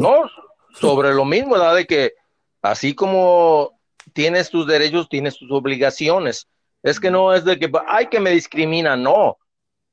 [0.00, 0.30] No,
[0.74, 1.76] sobre lo mismo, ¿verdad?
[1.76, 2.14] De que
[2.62, 3.78] así como
[4.12, 6.48] tienes tus derechos, tienes tus obligaciones.
[6.82, 9.36] Es que no es de que, ay, que me discrimina, no.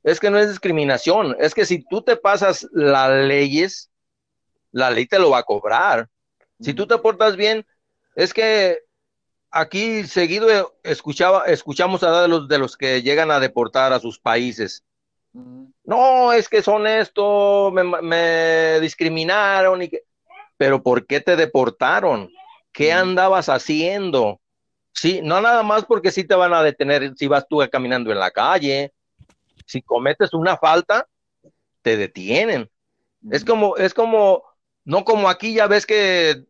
[0.04, 1.36] Es que no es discriminación.
[1.40, 3.90] Es que si tú te pasas las leyes,
[4.72, 6.10] la ley te lo va a cobrar.
[6.60, 7.66] Si tú te portas bien,
[8.16, 8.80] es que
[9.52, 14.20] aquí seguido escuchaba, escuchamos a de los, de los que llegan a deportar a sus
[14.20, 14.84] países.
[15.84, 20.02] No, es que son esto, me, me discriminaron y que...
[20.58, 22.32] Pero ¿por qué te deportaron?
[22.72, 23.00] ¿Qué Ujú.
[23.00, 24.40] andabas haciendo?
[24.94, 28.20] Sí, no nada más porque sí te van a detener si vas tú caminando en
[28.20, 28.94] la calle.
[29.66, 31.08] Si cometes una falta,
[31.82, 32.70] te detienen.
[33.30, 33.52] Es Ujú.
[33.52, 34.44] como, es como,
[34.86, 36.46] no como aquí ya ves que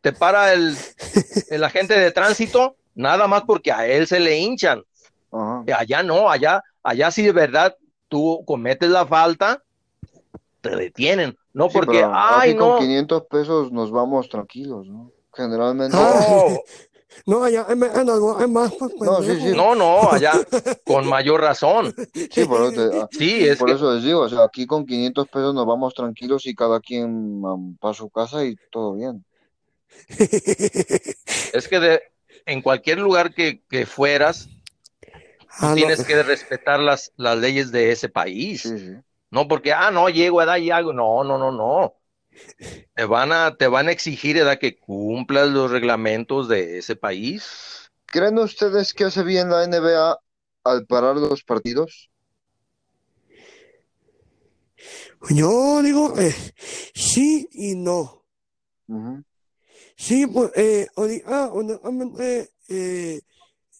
[0.00, 0.76] te para el,
[1.50, 4.84] el agente de tránsito, nada más porque a él se le hinchan.
[5.32, 5.64] Ajá.
[5.78, 7.76] Allá no, allá, allá sí de verdad
[8.08, 9.62] tú cometes la falta,
[10.60, 11.36] te detienen.
[11.54, 15.10] No Sí, porque, pero ay, aquí con no, 500 pesos nos vamos tranquilos, ¿no?
[15.34, 15.96] Generalmente.
[15.96, 16.62] No,
[17.26, 17.76] no, allá hay
[18.48, 19.54] más, pues, No, sí, sí.
[19.56, 20.32] no, no, allá
[20.84, 21.94] con mayor razón.
[22.14, 24.86] Sí, por te- ah, Sí, es por que, eso les digo, o sea, aquí con
[24.86, 29.24] 500 pesos nos vamos tranquilos y cada quien um, para su casa y todo bien.
[31.52, 32.02] es que de,
[32.46, 34.48] en cualquier lugar que, que fueras,
[35.58, 38.62] Ah, no, tienes que respetar las, las leyes de ese país.
[38.62, 38.92] Sí, sí.
[39.30, 40.92] No porque, ah, no, llego a edad y hago.
[40.92, 41.94] No, no, no, no.
[42.94, 47.90] Te van a, te van a exigir edad que cumplas los reglamentos de ese país.
[48.06, 50.18] ¿Creen ustedes que hace bien la NBA
[50.64, 52.10] al parar los partidos?
[55.30, 56.34] Yo digo que
[56.94, 58.24] sí y no.
[58.88, 59.24] Ujú.
[59.96, 63.20] Sí, pues, eh, honestamente, eh,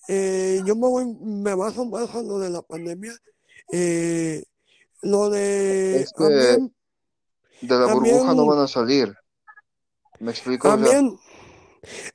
[0.08, 3.12] eh, yo me voy, me baso más a lo de la pandemia.
[3.70, 4.44] Eh,
[5.02, 6.74] lo de Es que también,
[7.60, 9.14] de la burbuja no también, van a salir.
[10.20, 10.68] ¿Me explico?
[10.68, 11.18] O sea, también,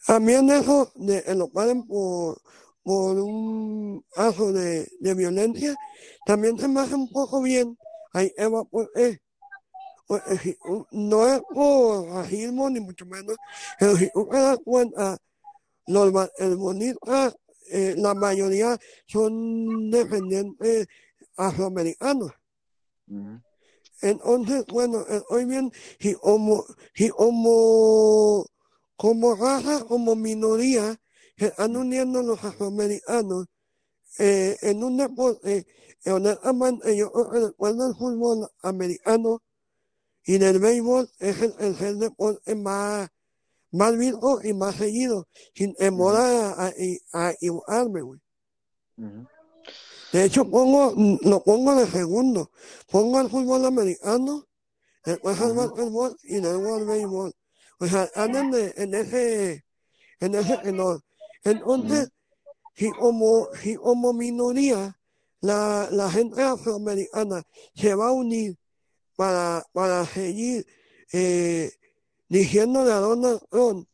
[0.06, 2.42] también eso de que lo paren por,
[2.84, 5.76] por un caso de, de violencia,
[6.26, 7.78] también se me hace un poco bien.
[8.14, 9.20] Ahí Eva, pues, eh,
[10.08, 10.58] pues, eh,
[10.92, 13.36] no es por racismo ni mucho menos,
[13.78, 15.18] pero si tú te das cuenta,
[15.88, 17.36] los basquetbolistas
[17.72, 20.88] eh, la mayoría son descendientes
[21.36, 22.32] afroamericanos.
[23.08, 23.42] Ujú.
[24.02, 28.46] Entonces, bueno, hoy bien, si como, si como,
[28.96, 31.00] como raza, como minoría,
[31.38, 33.48] se están uniendo los afroamericanos
[34.20, 35.66] eh, en un deporte,
[36.06, 39.42] eh, honestamente, yo recuerdo el fútbol americano
[40.26, 43.10] y del béisbol es el, es el deporte más,
[43.72, 46.74] más visto y más seguido, sin temor a, a,
[47.14, 48.20] a equivocarme, güey.
[50.12, 52.52] De hecho, pongo, lo pongo de segundo.
[52.90, 54.46] Pongo el fútbol americano,
[55.06, 55.56] después el Ujú.
[55.56, 57.34] básquetbol y luego el béisbol.
[57.80, 59.66] O sea, andan de- en ese,
[60.20, 61.02] en ese tenor.
[61.44, 62.10] Entonces,
[62.74, 64.98] si como, si como minoría,
[65.42, 67.44] la, la gente afroamericana
[67.76, 68.58] se va a unir
[69.16, 70.66] para, para seguir
[71.12, 71.72] eh,
[72.28, 73.88] diciéndole a Donald Trump,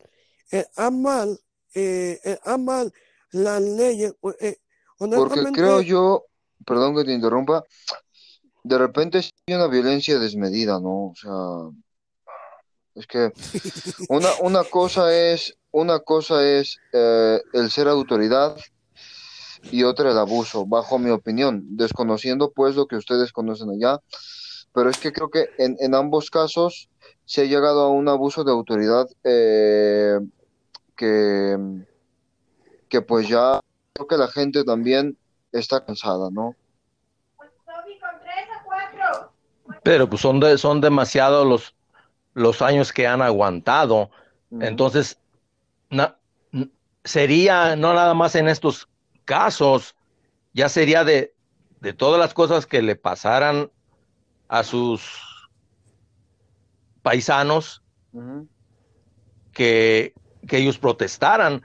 [0.50, 1.40] está mal,
[1.74, 2.94] eh, está mal
[3.32, 4.58] las leyes, eh,
[4.98, 6.26] Porque creo yo,
[6.66, 7.64] perdón que te interrumpa,
[8.64, 11.08] de repente hay una violencia desmedida, ¿no?
[11.08, 11.70] O sea,
[12.96, 13.34] es que
[14.10, 18.56] una, una cosa es, una cosa es eh, el ser autoridad
[19.72, 24.00] y otra el abuso, bajo mi opinión, desconociendo pues lo que ustedes conocen allá,
[24.74, 26.90] pero es que creo que en, en ambos casos
[27.26, 30.20] se ha llegado a un abuso de autoridad eh,
[30.96, 31.58] que,
[32.90, 33.60] que pues ya
[33.94, 35.18] creo que la gente también
[35.52, 36.56] está cansada, ¿no?
[39.84, 41.76] Pero pues son, de- son demasiados los,
[42.34, 44.10] los años que han aguantado.
[44.60, 45.18] Entonces,
[45.90, 46.18] na-
[47.04, 48.88] sería no nada más en estos
[49.26, 49.96] casos,
[50.54, 51.34] ya sería de,
[51.82, 53.72] de todas las cosas que le pasaran
[54.54, 55.02] a sus
[57.02, 57.82] paisanos
[59.52, 60.14] que,
[60.48, 61.64] que ellos protestaran,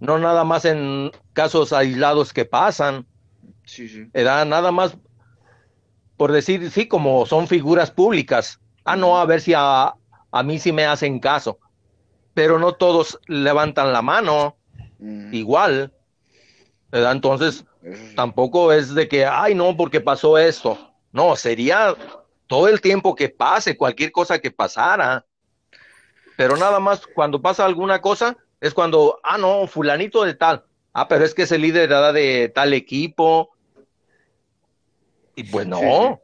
[0.00, 3.06] no nada más en casos aislados que pasan,
[3.66, 4.08] Sí, sí.
[4.14, 4.96] era nada más
[6.16, 9.94] por decir, sí, como son figuras públicas, ah, no, a ver si a,
[10.30, 11.58] a mí sí me hacen caso,
[12.32, 14.56] pero no todos levantan la mano.
[15.32, 15.92] Igual,
[16.90, 17.12] ¿verdad?
[17.12, 17.66] Entonces,
[18.14, 20.95] tampoco es de que, ay, no, porque pasó esto.
[21.16, 21.96] No, sería
[22.46, 25.24] todo el tiempo que pase, cualquier cosa que pasara.
[26.36, 30.66] Pero nada más cuando pasa alguna cosa, es cuando, ah, no, fulanito de tal.
[30.92, 33.56] Ah, pero es que es el líder de tal equipo.
[35.36, 36.20] Y pues no.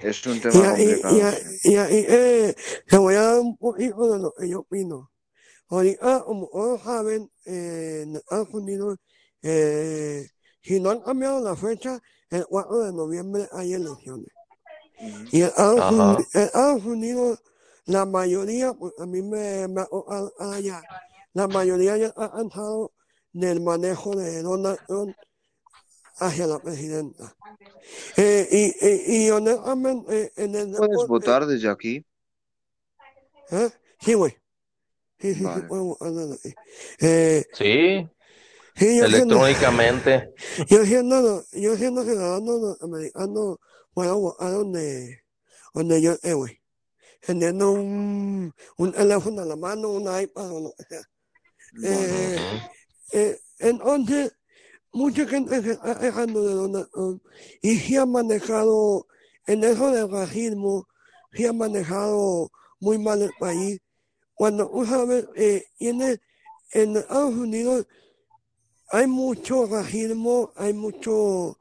[0.00, 1.16] Es un Y tema ahí, complicado.
[1.16, 2.54] y ahí- y ahí, eh,
[2.86, 5.10] te voy a dar un poquito de lo que yo opino.
[5.70, 8.98] Ahorita, como todos saben, eh, en Estados Unidos,
[9.42, 10.24] eh,
[10.62, 12.00] si no han cambiado la fecha,
[12.30, 14.35] el 4 de noviembre hay elecciones.
[15.32, 15.92] Y en Estados, Ajá.
[16.14, 17.42] Uni- en Estados Unidos,
[17.86, 19.84] la mayoría, pues a mí me, me
[20.38, 20.82] allá,
[21.34, 22.92] la mayoría ya ha cansado
[23.32, 25.14] del manejo de Donald Trump
[26.18, 27.36] hacia la presidenta.
[28.16, 32.04] Eh, y, y, y honestamente, en el ¿Puedes deporte, votar desde aquí?
[33.50, 33.70] ¿eh?
[34.00, 34.32] Sí, güey.
[35.18, 36.54] Sí, sí, sí, puedo votar desde aquí.
[37.00, 38.08] Eh, Sí,
[38.76, 40.34] sí, yo siendo, electrónicamente.
[40.68, 43.58] yo siendo, yo siendo ciudadano americano,
[43.96, 45.24] puedo votar donde,
[45.72, 46.60] donde yo esté, güey.
[47.26, 51.08] Teniendo un, un teléfono a la mano, un iPad o lo que sea.
[51.82, 52.60] Eh,
[53.12, 54.36] eh, entonces,
[54.92, 57.22] mucha gente se está quejando de Donald Trump
[57.62, 59.06] y sí ha manejado,
[59.46, 60.86] en eso del racismo,
[61.32, 63.80] sí ha manejado muy mal el país.
[64.34, 66.20] Cuando tú sabes, eh, tiene,
[66.72, 67.86] en Estados Unidos
[68.90, 71.58] hay mucho racismo, hay mucho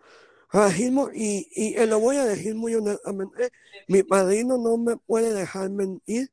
[0.55, 3.51] racismo y, y eh, lo voy a decir muy honestamente,
[3.87, 6.31] mi padrino no me puede dejar mentir.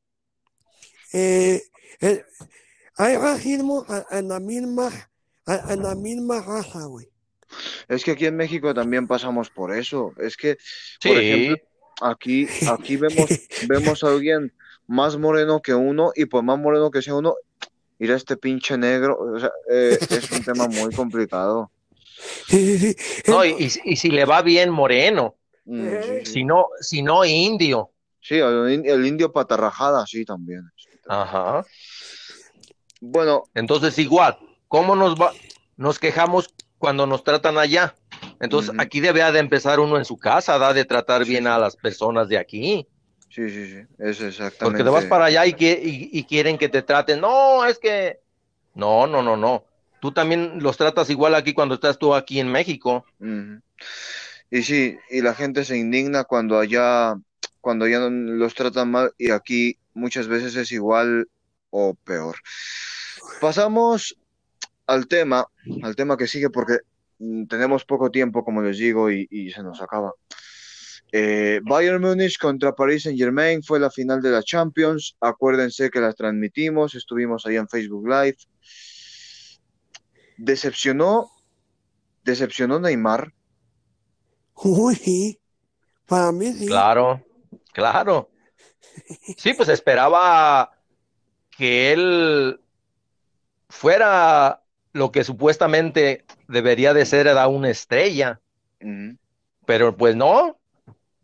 [1.13, 1.63] Eh,
[2.01, 2.25] eh,
[2.97, 4.91] hay racismo en la misma,
[5.47, 7.09] en la misma raza, güey.
[7.89, 10.15] Es que aquí en México también pasamos por eso.
[10.19, 10.57] Es que,
[11.03, 11.57] por ejemplo,
[12.01, 13.29] aquí, aquí vemos,
[13.69, 14.53] vemos a alguien
[14.87, 17.35] más moreno que uno y por más moreno que sea uno,
[17.99, 21.71] ir a este pinche negro, o sea, eh, es un tema muy complicado.
[23.29, 26.33] No, y, y- si le va bien moreno, Mm, sí, sí.
[26.33, 27.91] si no, si no indio.
[28.21, 30.63] Sí, el, in- el indio patarrajada, sí, también.
[31.09, 31.65] Ajá.
[33.01, 34.39] Bueno, Entonces, igual,
[34.69, 35.33] ¿cómo nos va,
[35.77, 37.95] nos quejamos cuando nos tratan allá?
[38.41, 41.77] Entonces, aquí debe de empezar uno en su casa, da de tratar bien a las
[41.77, 42.87] personas de aquí.
[43.29, 44.85] sí, sí, sí, es Porque exactamente.
[44.85, 47.21] te vas para allá y, que, y, y quieren que te traten.
[47.21, 48.19] No, es que.
[48.75, 49.65] No, no, no, no.
[50.03, 53.07] Tú también los tratas igual aquí cuando estás tú aquí en México.
[54.51, 57.15] Y sí, y la gente se indigna cuando allá,
[57.61, 61.29] cuando allá los tratan mal y aquí muchas veces es igual
[61.71, 62.35] o peor.
[63.41, 64.19] Pasamos
[64.89, 65.47] al tema,
[65.85, 66.79] al tema que sigue, porque
[67.21, 70.15] mm, tenemos poco tiempo, como les digo, y, se nos acaba.
[71.13, 75.15] Eh, Bayern Múnich contra Paris Saint Germain fue la final de la Champions.
[75.21, 78.39] Acuérdense que la transmitimos, estuvimos ahí en Facebook Live.
[80.37, 81.31] Decepcionó,
[82.25, 83.33] decepcionó Neymar.
[84.55, 85.41] Uy, sí.
[86.07, 86.67] Para mí sí.
[86.67, 87.25] Claro,
[87.73, 88.31] claro.
[89.37, 90.73] Sí, pues esperaba
[91.57, 92.61] que él
[93.69, 98.41] fuera lo que supuestamente debería de ser, era una estrella.
[99.65, 100.59] Pero pues no,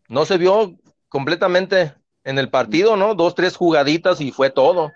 [0.08, 0.78] no se vio
[1.08, 1.94] completamente
[2.24, 3.14] en el partido, ¿no?
[3.14, 4.92] Dos, tres jugaditas y fue todo.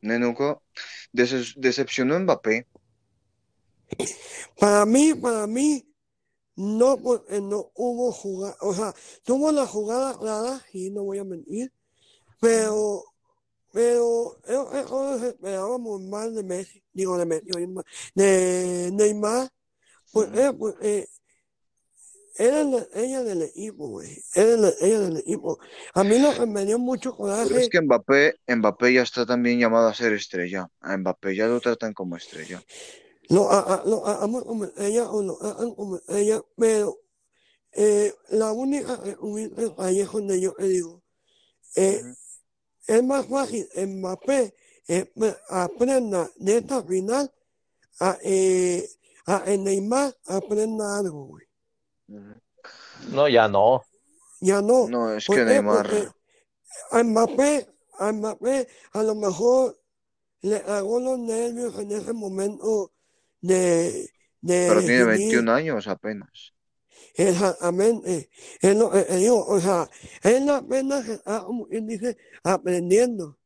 [0.00, 0.62] Nenuco,
[1.12, 2.66] Dece- decepcionó Mbappé.
[4.58, 5.84] Para mí, para mí,
[6.56, 11.24] no, porque no hubo jugada, o sea, tuvo la jugada clara, sí, no voy a
[11.24, 11.72] mentir,
[12.40, 13.04] pero,
[13.72, 17.46] pero, eso, eso se esperábamos más de Messi, digo de Messi,
[18.14, 19.48] de Neymar,
[20.12, 21.08] pues, eh, pues, eh,
[22.38, 25.58] era la, ella del equipo, güey, era la, ella del equipo.
[25.94, 29.26] A mí lo que me dio mucho Pero es coraje, que Mbappé, Mbappé ya está
[29.26, 30.68] también llamado a ser estrella.
[30.80, 32.62] A Mbappé ya lo tratan como estrella.
[33.28, 36.98] Lo, a, a- lo hagamos como ella o lo hagan como ella, pero
[37.72, 41.02] eh, la única que hubiese ahí es donde yo te digo,
[41.76, 42.14] eh, Ujú.
[42.86, 44.54] es más fácil Mbappé
[44.88, 47.30] eh, me- aprenda de esta final
[48.00, 48.88] a, eh,
[49.26, 51.46] a en Neymar aprenda algo, güey.
[53.10, 53.84] No, ya no.
[54.40, 54.88] Ya no.
[54.88, 55.44] No, es ¿Por que?
[55.44, 56.14] Neymar,
[56.90, 57.68] a Mbappé,
[57.98, 59.78] a Mbappé a lo mejor
[60.40, 62.92] le hago los nervios en ese momento
[63.40, 64.10] de,
[64.40, 66.52] de pero tiene definir 21 años apenas.
[67.14, 69.88] Exactamente, es lo que te digo, o sea,
[70.22, 73.38] él apenas está, como quien dice, aprendiendo.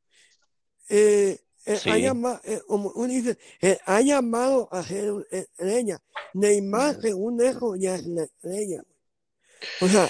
[0.88, 2.02] Eh, él ha Sí.
[2.02, 6.02] llama- eh, como uno dice, él ha llamado a ser una estrella.
[6.34, 8.82] Neymar, según eso, ya es la estrella.
[9.80, 10.08] O sea,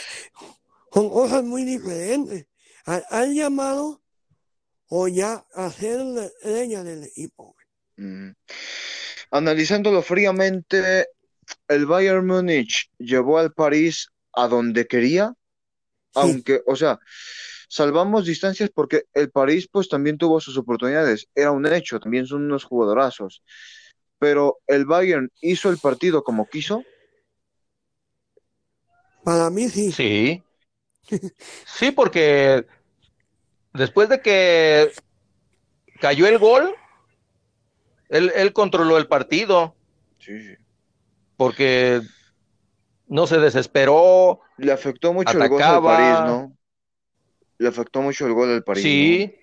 [0.93, 2.47] son cosas muy diferentes.
[2.87, 4.03] Ha, ha llamado
[4.89, 7.55] o ya a ser la estrella del equipo.
[7.99, 8.35] Ujú.
[9.33, 11.07] Analizándolo fríamente,
[11.67, 15.33] el Bayern Múnich llevó al París a donde quería,
[16.15, 16.99] Sí, aunque, o sea,
[17.67, 22.45] salvamos distancias porque el París pues también tuvo sus oportunidades, era un hecho, también son
[22.45, 23.43] unos jugadorazos,
[24.19, 26.83] pero el Bayern hizo el partido como quiso,
[29.25, 29.93] para mí sí.
[29.93, 30.43] Sí.
[31.67, 32.67] Sí, porque
[33.73, 34.93] después de que
[36.01, 36.75] cayó el gol,
[38.13, 39.75] él, él controló el partido,
[40.19, 40.55] sí,
[41.37, 42.03] porque
[43.09, 44.41] no se desesperó.
[44.59, 45.83] Le afectó mucho el gol al.
[45.83, 46.57] París, ¿no?
[47.59, 49.35] Le afectó mucho el gol al París, Sí,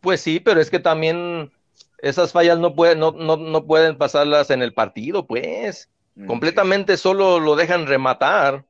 [0.00, 1.50] pues sí, pero es que también
[1.98, 5.88] esas fallas no pueden, no, no, no pueden pasarlas en el partido, pues.
[6.14, 8.66] Mm, Completamente solo lo dejan rematar.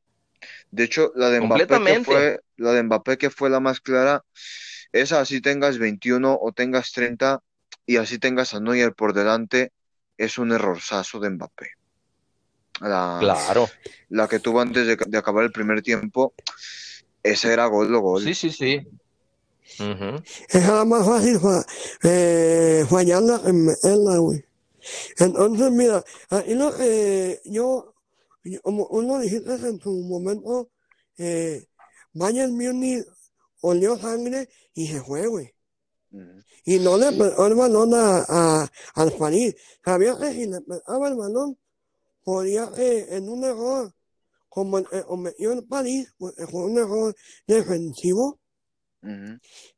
[0.70, 4.24] De hecho, la de Mbappé que fue, la de Mbappé que fue la más clara,
[4.92, 7.42] esa así tengas 21 o tengas 30
[7.86, 9.72] y así tengas a Neuer por delante,
[10.16, 11.66] es un errorzazo de Mbappé.
[12.80, 13.68] La, Claro.
[14.08, 16.34] la que tuvo antes de, de acabar el primer tiempo,
[17.22, 18.22] ese era gol o gol.
[18.24, 18.80] Sí, sí, sí.
[20.48, 21.64] Es la más fácil fa-
[22.02, 24.44] eh, fallarla en meterla, güey.
[25.18, 27.94] Entonces, mira, ahí lo que yo,
[28.44, 30.68] yo- como uno dijiste en su momento,
[31.16, 31.64] eh,
[32.12, 33.06] Bayern Múnich
[33.62, 35.53] olió sangre y se fue, güey.
[36.64, 39.54] Y no le pegó el balón a, a- al París.
[39.84, 41.58] Sabía que si le pegaba el balón,
[42.24, 43.92] podía que en un error,
[44.48, 47.14] como el que cometió el París, pues fue un error
[47.46, 48.40] defensivo,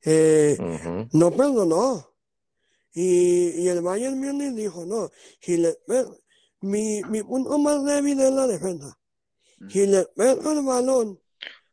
[0.05, 0.57] eh,
[1.13, 2.13] no perdonó.
[2.95, 5.11] Y, y el Bayern Múnich dijo, no,
[5.41, 6.07] si le pe-
[6.63, 8.99] mi, mi punto más débil es la defensa.
[9.69, 11.21] Si le pego el balón,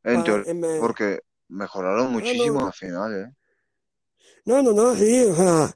[0.03, 3.33] En para teoría, que me- porque mejoraron muchísimo al final, ¿eh?
[4.45, 5.75] No, no, no, sí, o sea,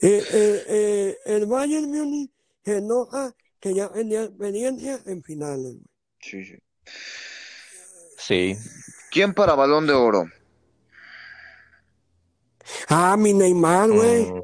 [0.00, 2.30] eh, eh, eh, el Bayern Múnich
[2.64, 5.76] se enoja que ya tenía experiencia en finales.
[6.20, 6.58] Sí, sí.
[8.18, 8.56] Sí.
[9.10, 10.26] ¿Quién para Balón de Oro?
[12.88, 14.26] Ah, mi Neymar, güey.
[14.26, 14.42] Mm.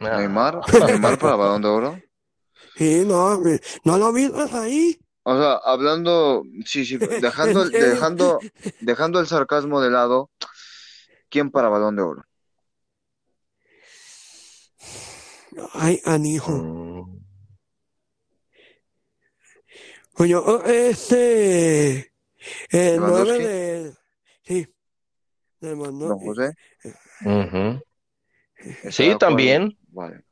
[0.00, 0.18] Ah.
[0.18, 0.60] ¿Neymar?
[0.86, 2.02] ¿Neymar para Balón de Oro?
[2.76, 3.40] Sí, no,
[3.84, 4.98] no lo viste ahí.
[5.24, 8.40] O sea, hablando, sí, sí, dejando, dejando,
[8.80, 10.30] dejando el sarcasmo de lado,
[11.32, 12.24] ¿quién para Balón de Oro?
[15.72, 17.08] Ay, anijo.
[20.14, 22.12] Creo que este,
[22.70, 23.42] el nueve ¿Lewandowski?
[23.44, 23.94] de,
[24.44, 24.54] sí,
[25.60, 26.26] de ¿Don Lewandowski.
[26.26, 26.54] José?
[27.24, 27.82] Ujú.
[28.56, 29.78] ¿Está de Sí, también.
[29.88, 30.22] Vale.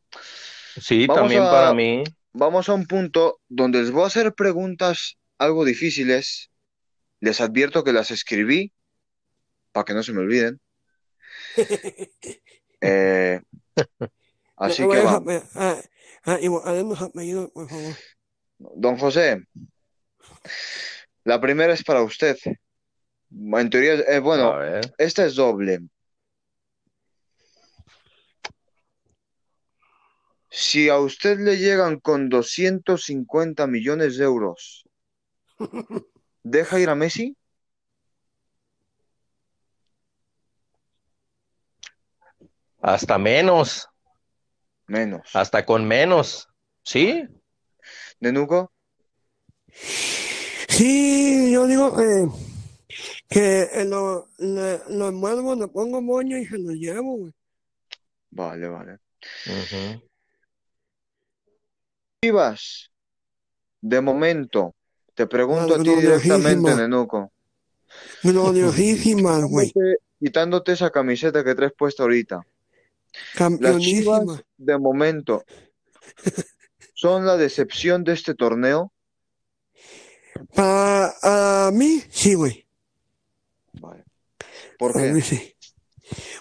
[0.80, 2.04] Sí, Vamos también a- para mí.
[2.32, 6.50] Vamos a un punto donde les voy a hacer preguntas algo difíciles.
[7.20, 8.72] Les advierto que las escribí
[9.72, 10.60] para que no se me olviden.
[12.82, 13.40] Eh,
[14.56, 15.16] así No que vayas va.
[15.16, 15.82] a pe- a-
[16.24, 17.94] a igualar los apellidos, por favor.
[18.58, 19.42] Don José,
[21.24, 22.36] la primera es para usted.
[23.30, 24.54] En teoría, eh, bueno,
[24.98, 25.80] esta es doble.
[30.50, 34.84] Si a usted le llegan con 250 millones de euros,
[36.42, 37.36] ¿deja ir a Messi?
[42.82, 43.88] Hasta menos,
[44.86, 45.30] Menos.
[45.34, 46.48] hasta con menos.
[46.82, 47.28] Sí,
[48.20, 48.72] ¿Nenuco?
[50.68, 52.28] Sí, yo digo que,
[53.28, 57.32] que eh, lo, le, lo envuelvo, le pongo moño y se lo llevo, güey.
[58.30, 58.98] Vale, vale.
[59.46, 60.02] Ujú.
[62.22, 62.90] Chivas,
[63.80, 64.74] de momento,
[65.14, 66.74] te pregunto a ti directamente.
[66.74, 67.32] Nenuco.
[68.22, 69.68] Gloriosísima, güey.
[69.68, 72.42] Quitándote, quitándote esa camiseta que traes puesta ahorita.
[73.60, 73.78] Las.
[73.78, 74.24] Chivas,
[74.56, 75.44] de momento,
[76.94, 78.92] son la decepción de este torneo.
[80.54, 82.66] Para mí, sí, güey.
[83.74, 84.04] Vale.
[84.78, 85.26] ¿Por mí qué?
[85.26, 85.54] sí.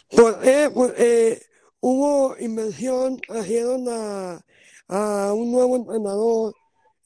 [0.09, 1.41] Pues, eh, eh,
[1.79, 4.45] hubo inversión, trajeron a,
[4.87, 6.55] a un nuevo entrenador.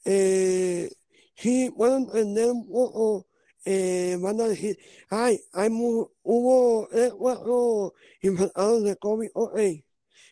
[0.04, 0.90] Eh,
[1.36, 3.26] sí, puedo entender un poco.
[3.64, 4.78] Eh, van a decir,
[5.08, 9.58] ay, hay mu- hubo eh, cuatro infectados de COVID, ok.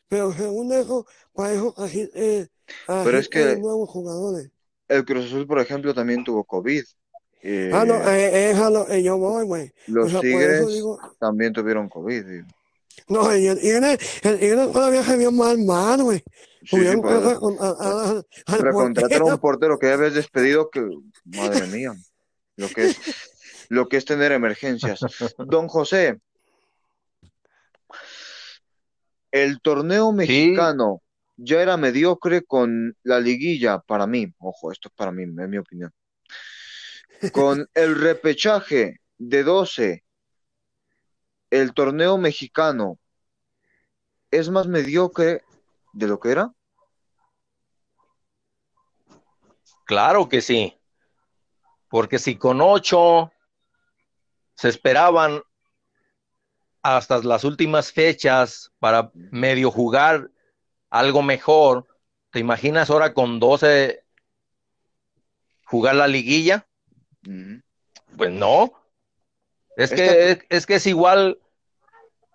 [0.08, 2.46] Pero según eso, para eso así, eh,
[2.86, 4.50] Pero es que- nuevos jugadores.
[4.88, 6.82] El Cruz Azul, por ejemplo, también tuvo COVID.
[7.44, 9.72] Eh, Ah, no, eh, yo voy, güey.
[9.86, 12.24] los o sea, por Tigres digo, también tuvieron COVID.
[13.08, 16.18] No, y el Tigre, el Tigre todavía se vio mal, mal, güey.
[16.64, 20.68] Sí, sí, pues, que recontratar al- al recontratar a un portero que ya habías despedido,
[20.70, 20.86] que
[21.24, 21.94] madre mía,
[22.56, 25.00] lo que es, lo que es tener emergencias.
[25.38, 26.20] Don José,
[29.30, 31.02] el torneo mexicano
[31.36, 34.32] ya era mediocre con la liguilla para mí.
[34.38, 35.92] Ojo, esto es para mí, es mi opinión.
[37.32, 40.04] Con el repechaje de 12,
[41.50, 42.98] el torneo mexicano
[44.30, 45.44] es más mediocre
[45.92, 46.52] de lo que era.
[49.84, 50.81] Claro que sí.
[51.92, 53.30] Porque si con ocho
[54.54, 55.42] se esperaban
[56.80, 60.30] hasta las últimas fechas para medio jugar
[60.88, 61.86] algo mejor,
[62.30, 64.02] ¿te imaginas ahora con 12
[65.66, 66.66] jugar la liguilla?
[68.16, 68.72] Pues no.
[69.76, 71.38] Es Esta- que es, es que es igual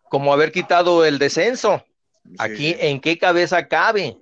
[0.08, 1.84] como haber quitado el descenso.
[2.24, 2.76] Sí, Aquí.
[2.78, 4.20] ¿en qué cabeza cabe?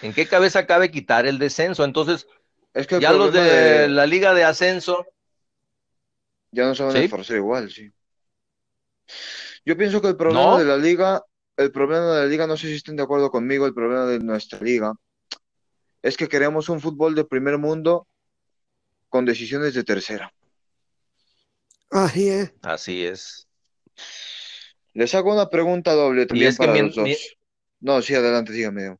[0.00, 1.84] ¿En qué cabeza cabe quitar el descenso?
[1.84, 2.26] Entonces,
[2.74, 5.06] Es que ya los de de- la liga de ascenso,
[6.52, 7.90] ya no se van a esforzar igual, sí.
[9.64, 10.58] Yo pienso que el problema ¿No?
[10.58, 11.22] de la liga,
[11.56, 14.18] el problema de la liga, no sé si estén de acuerdo conmigo, el problema de
[14.20, 14.92] nuestra liga
[16.02, 18.06] es que queremos un fútbol de primer mundo
[19.08, 20.32] con decisiones de tercera.
[21.90, 22.52] Así es.
[22.62, 23.48] así es.
[24.94, 27.04] Les hago una pregunta doble también es que para los dos.
[27.08, 27.16] mi-
[27.80, 28.96] No, sí, adelante, dígame.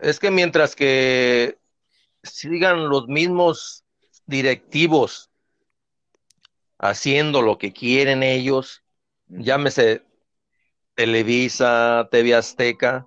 [0.00, 1.58] Es que mientras que
[2.22, 3.84] sigan los mismos
[4.26, 5.30] directivos
[6.78, 8.82] haciendo lo que quieren ellos,
[9.28, 10.02] llámese
[10.94, 13.06] Televisa, TV Azteca,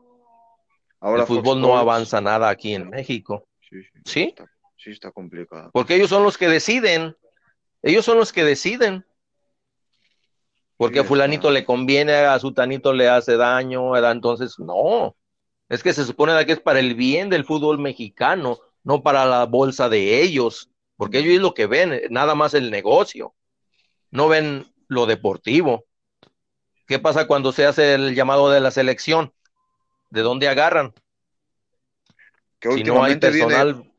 [1.00, 1.82] Ahora el Fox fútbol no Sports.
[1.82, 3.48] avanza nada aquí en México.
[3.62, 4.22] Sí, sí, ¿Sí?
[4.22, 4.46] está,
[4.78, 5.70] sí está complicado.
[5.74, 7.16] Porque ellos son los que deciden.
[7.82, 9.06] Ellos son los que deciden.
[10.78, 11.60] Porque Sí, a fulanito está.
[11.60, 14.12] le conviene, a sutanito le hace daño, ¿verdad?
[14.12, 15.16] Entonces, no.
[15.72, 19.46] Es que se supone que es para el bien del fútbol mexicano, no para la
[19.46, 20.70] bolsa de ellos.
[20.98, 23.34] Porque ellos es lo que ven, nada más el negocio.
[24.10, 25.86] No ven lo deportivo.
[26.88, 29.34] ¿Qué pasa cuando se hace el llamado de la selección?
[30.10, 30.94] ¿De dónde agarran?
[32.60, 33.92] Que Si no hay últimamente viene,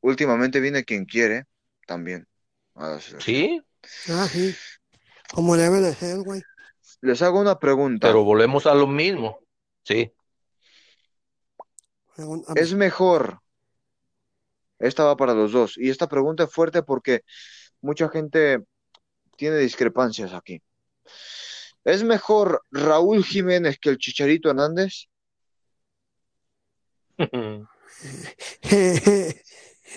[0.00, 1.44] últimamente viene quien quiere
[1.86, 2.26] también.
[3.18, 3.60] sí,
[4.08, 4.54] Ah, sí.
[5.34, 6.40] Como debe de ser, güey.
[7.02, 8.08] Les hago una pregunta.
[8.08, 9.40] pero volvemos a lo mismo.
[9.84, 10.10] Sí.
[12.56, 13.40] ¿Es mejor?
[14.78, 15.76] Esta va para los dos.
[15.76, 17.22] Y esta pregunta es fuerte porque
[17.80, 18.64] mucha gente
[19.36, 20.62] tiene discrepancias aquí.
[21.84, 25.06] ¿Es mejor Raúl Jiménez que el Chicharito Hernández?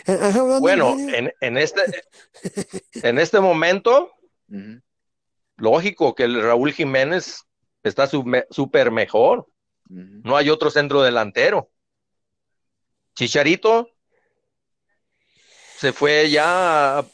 [0.05, 1.81] ¿Estás hablando en Bueno, en, en este,
[3.03, 4.11] en este momento,
[5.57, 7.43] lógico que el Raúl Jiménez
[7.83, 9.47] está súper mejor.
[9.89, 11.69] No hay otro centro delantero.
[13.15, 13.89] Chicharito
[15.77, 17.05] se fue ya a,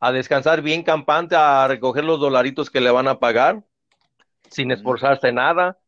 [0.00, 3.62] a descansar bien campante, a recoger los dolaritos que le van a pagar,
[4.50, 5.78] sin esforzarse nada,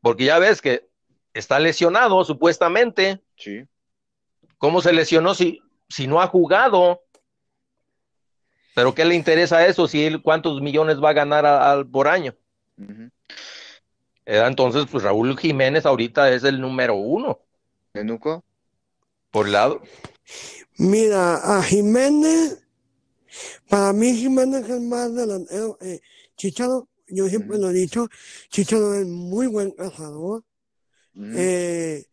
[0.00, 0.88] porque ya ves que
[1.32, 3.22] está lesionado supuestamente.
[3.36, 3.64] Sí.
[4.58, 7.02] ¿Cómo se lesionó si, si no ha jugado?
[8.74, 12.08] ¿Pero qué le interesa eso si él cuántos millones va a ganar a- al- por
[12.08, 12.34] año?
[14.26, 17.40] Eh, Entonces, pues Raúl Jiménez ahorita es el número uno
[17.94, 18.44] Nenuco.
[19.30, 19.82] Por lado.
[20.76, 22.58] Mira, a Jiménez,
[23.68, 25.78] para mí Jiménez es más delantero.
[25.80, 26.00] Eh,
[26.36, 28.08] Chicharo, yo siempre lo he dicho,
[28.48, 30.44] Chicharo es muy buen cazador.
[31.14, 31.32] Ujú.
[31.34, 32.06] Eh,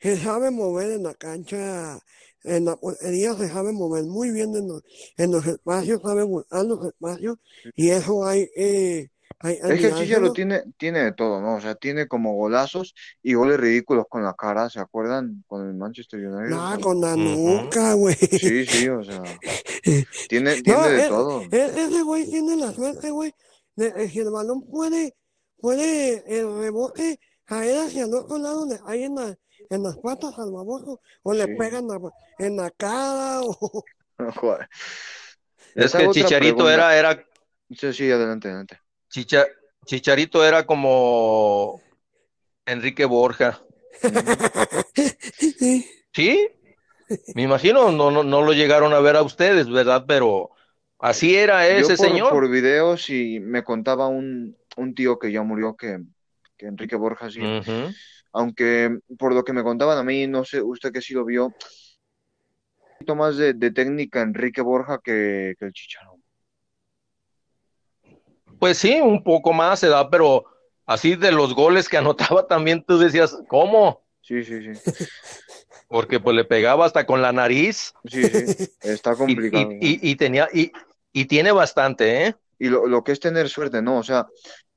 [0.00, 1.98] se sabe mover en la cancha,
[2.44, 4.82] en la portería se sabe mover muy bien en los,
[5.16, 7.38] en los espacios, sabe buscar los espacios
[7.74, 9.08] y eso hay, eh,
[9.44, 10.32] Es que el Chicharo admirárselo.
[10.32, 11.56] tiene, tiene de todo, ¿no?
[11.56, 15.44] O sea, tiene como golazos y goles ridículos con la cara, ¿se acuerdan?
[15.46, 16.56] Con el Manchester United.
[16.56, 18.14] Nada, Con- con la nuca, güey.
[18.16, 19.22] Sí, sí, o sea,
[20.28, 21.42] tiene, No, tiene de e- todo.
[21.42, 23.34] e- ese güey tiene la suerte, güey,
[23.76, 25.14] de que el balón puede,
[25.58, 29.36] puede el rebote caer hacia el otro lado, le cae en, la-
[29.70, 31.54] en las patas al baboso, o le Sí.
[31.58, 32.00] pega en la,
[32.38, 33.84] en la cara, o...
[34.36, 34.68] Joder.
[35.74, 36.74] Es que otra Chicharito pregunta.
[36.74, 37.24] era, era,
[37.70, 38.78] Sí, sí, adelante, adelante.
[39.14, 39.46] Chicha-
[39.86, 41.80] Chicharito era como
[42.66, 43.62] Enrique Borja.
[45.56, 45.86] Sí.
[46.12, 46.48] Sí,
[47.34, 50.04] me imagino, no, no, no lo llegaron a ver a ustedes, ¿verdad?
[50.08, 50.50] Pero
[50.98, 52.30] así era Yo ese por, señor.
[52.30, 55.98] por videos y me contaba un, un tío que ya murió, que,
[56.56, 57.40] que Enrique Borja sí.
[58.32, 61.46] Aunque por lo que me contaban a mí, no sé, usted que sí lo vio,
[61.46, 61.54] un
[62.98, 66.13] poquito más de, de técnica Enrique Borja que, que el Chicharo.
[68.64, 70.46] Pues sí, un poco más se da, pero
[70.86, 74.00] así de los goles que anotaba también tú decías, ¿cómo?
[74.22, 74.80] Sí, sí, sí.
[75.88, 78.70] Porque pues le pegaba hasta con la nariz Sí, sí.
[78.80, 79.70] Está y, complicado.
[79.72, 79.76] y,
[80.08, 80.72] y, y tenía, y,
[81.12, 82.34] y tiene bastante, ¿eh?
[82.58, 83.98] Y lo, lo que es tener suerte, ¿no?
[83.98, 84.28] O sea,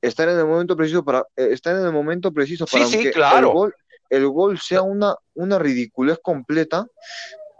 [0.01, 3.47] estar en el momento preciso para, eh, estar en el momento preciso para sí, claro.
[3.47, 3.75] el gol,
[4.09, 6.85] el gol sea una, una ridiculez completa,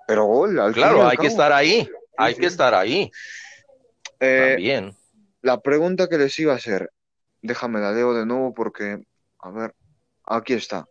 [0.05, 2.41] pero gol, al Claro, hay que estar ahí, hay sí.
[2.41, 3.09] que estar ahí
[4.19, 4.93] Eh, también.
[5.41, 6.91] La pregunta que les iba a hacer,
[7.41, 9.03] déjame la leo de nuevo porque,
[9.39, 9.75] a ver,
[10.23, 10.85] aquí está.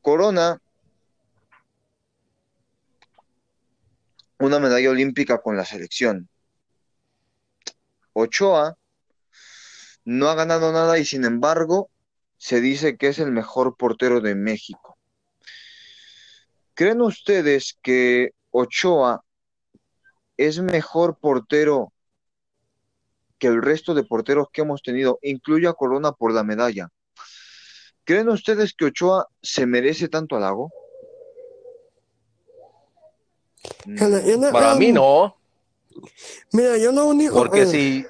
[0.00, 0.60] Corona,
[4.38, 6.28] una medalla olímpica con la selección.
[8.12, 8.76] Ochoa
[10.04, 11.90] no ha ganado nada y sin embargo
[12.38, 14.96] se dice que es el mejor portero de México.
[16.74, 19.24] ¿Creen ustedes que Ochoa
[20.38, 21.92] es mejor portero
[23.38, 26.88] que el resto de porteros que hemos tenido, incluye a Corona por la medalla?
[28.04, 30.70] ¿Creen ustedes que Ochoa se merece tanto halago?
[34.52, 35.38] Para mí no,
[36.52, 37.34] Mira, yo lo único...
[37.34, 38.06] porque eh, si.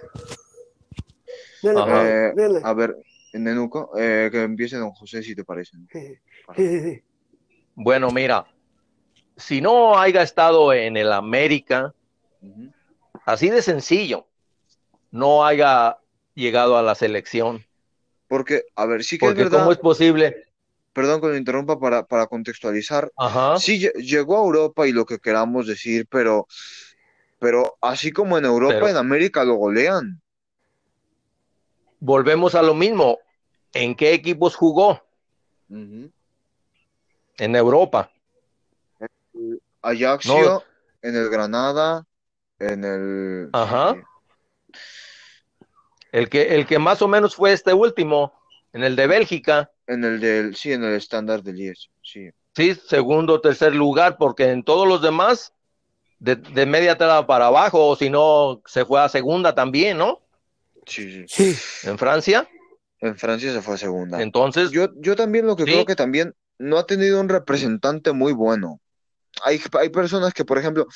[1.63, 2.33] Eh,
[2.63, 2.97] a ver,
[3.33, 5.77] Nenuco, eh, que empiece don José, si te parece.
[5.77, 5.87] ¿no?
[5.91, 6.19] Sí,
[6.57, 7.03] sí, sí.
[7.75, 8.47] bueno, mira,
[9.37, 11.95] si no haya estado en el América.
[13.25, 14.27] Así de sencillo,
[15.11, 15.99] no haya
[16.35, 17.65] llegado a la selección.
[18.29, 20.45] Porque, a ver, sí que es verdad, ¿cómo es posible?
[20.93, 23.57] perdón que lo interrumpa para, para contextualizar, Ajá.
[23.61, 26.49] sí lle- llegó a Europa y lo que queramos decir, pero,
[27.39, 30.21] pero así como en Europa, Pero- en América lo golean.
[32.01, 33.19] Volvemos a lo mismo.
[33.73, 35.01] ¿En qué equipos jugó?
[35.71, 36.11] En
[37.39, 38.11] Europa.
[39.83, 40.63] Ajaxio, No.
[41.03, 42.05] en el Granada,
[42.59, 43.49] en el...
[43.53, 43.95] Ajá.
[43.95, 44.01] sí,
[46.13, 48.33] El que, el que más o menos fue este último,
[48.73, 52.31] en el de Bélgica, en el del, sí, en el estándar del Lies, sí.
[52.55, 55.53] sí, segundo o tercer lugar, porque en todos los demás,
[56.19, 60.21] de, de media tabla para abajo, o si no, se fue a segunda también, ¿no?
[60.87, 61.55] Sí, sí.
[61.55, 62.49] Sí, En Francia.
[63.01, 64.23] En Francia se fue a segunda.
[64.23, 65.71] Entonces, Yo, yo también lo que Sí.
[65.71, 68.81] creo que también no ha tenido un representante muy bueno.
[69.45, 70.87] Hay, hay personas que, por ejemplo,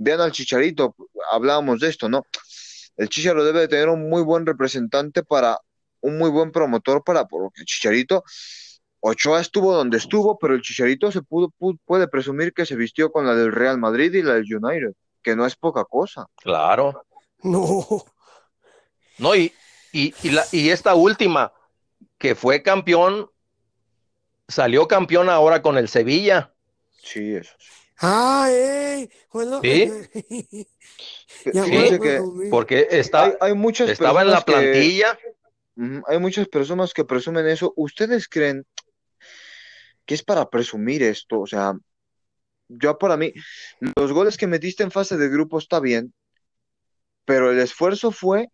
[0.00, 0.96] vean al Chicharito,
[1.30, 2.24] hablábamos de esto, ¿no?
[2.96, 5.58] El Chicharo debe de tener un muy buen representante para,
[6.00, 8.24] un muy buen promotor para, porque el Chicharito,
[9.00, 13.12] Ochoa estuvo donde estuvo, pero el Chicharito se pudo, pu- puede presumir que se vistió
[13.12, 16.26] con la del Real Madrid y la del United, que no es poca cosa.
[16.36, 17.04] claro.
[17.42, 18.04] no.
[19.18, 19.52] No, y,
[19.92, 21.52] y, y, la, y esta última,
[22.18, 23.30] que fue campeón,
[24.48, 26.52] salió campeón ahora con el Sevilla.
[27.02, 27.79] Sí, eso sí.
[28.02, 28.48] Ah,
[29.34, 29.90] lo ¿Sí?
[31.52, 32.20] Ya fue que.
[32.50, 35.18] Porque está, hay, hay muchas estaba en la personas que- plantilla.
[36.08, 37.72] Hay muchas personas que presumen eso.
[37.76, 38.66] ¿Ustedes creen
[40.04, 41.40] que es para presumir esto?
[41.40, 41.74] O sea,
[42.68, 43.32] yo para mí,
[43.96, 46.12] los goles que metiste en fase de grupo está bien,
[47.24, 48.48] pero el esfuerzo fue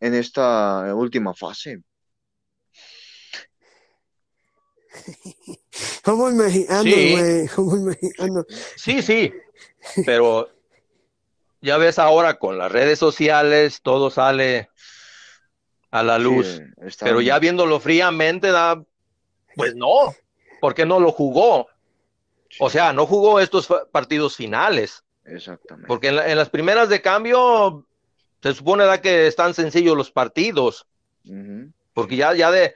[0.00, 1.82] en esta última fase.
[6.04, 7.12] Somos mexicanos, Sí.
[7.16, 7.48] güey.
[7.48, 8.46] Somos mexicanos.
[8.76, 9.32] Sí, sí,
[10.04, 10.48] pero
[11.60, 14.68] ya ves ahora con las redes sociales, todo sale
[15.90, 16.60] a la luz.
[16.88, 18.82] Sí, Pero ya viéndolo fríamente, da,
[19.54, 20.14] pues no,
[20.60, 21.68] porque no lo jugó.
[22.58, 25.86] O sea, no jugó estos partidos finales, Exactamente.
[25.86, 27.86] porque en, la- en las primeras de cambio
[28.42, 30.86] se supone da que están sencillos los partidos,
[31.94, 32.74] porque ya, ya de,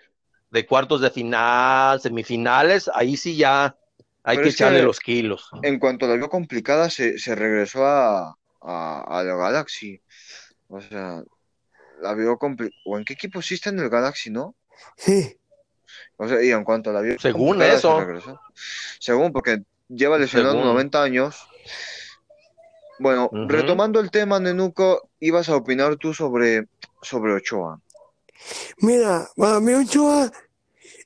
[0.50, 3.76] de cuartos de final, semifinales, ahí sí ya
[4.22, 5.48] hay Pero que echarle los kilos.
[5.62, 10.00] En cuanto la vio complicada, se, se regresó a, a, a la Galaxy.
[10.68, 11.22] O sea,
[12.00, 12.76] la vio complicada.
[12.84, 14.54] ¿O en qué equipo sí está en el Galaxy, no?
[14.96, 15.38] Sí.
[16.16, 18.00] O sea, y en cuanto la vio Según complicada, se eso.
[18.00, 18.40] regresó.
[18.98, 20.68] Según, porque lleva lesionado Según.
[20.68, 21.46] 90 años.
[22.98, 26.66] Bueno, retomando el tema, Nenuco, ibas a opinar tú sobre,
[27.02, 27.80] sobre Ochoa.
[28.78, 30.30] Mira, para mí Ochoa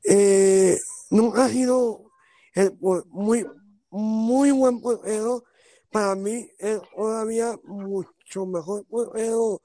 [0.04, 0.78] eh,
[1.10, 2.10] nunca ha sido
[2.54, 3.46] el por- muy,
[3.90, 5.44] muy buen portero.
[5.90, 9.60] Para mí es todavía mucho mejor portero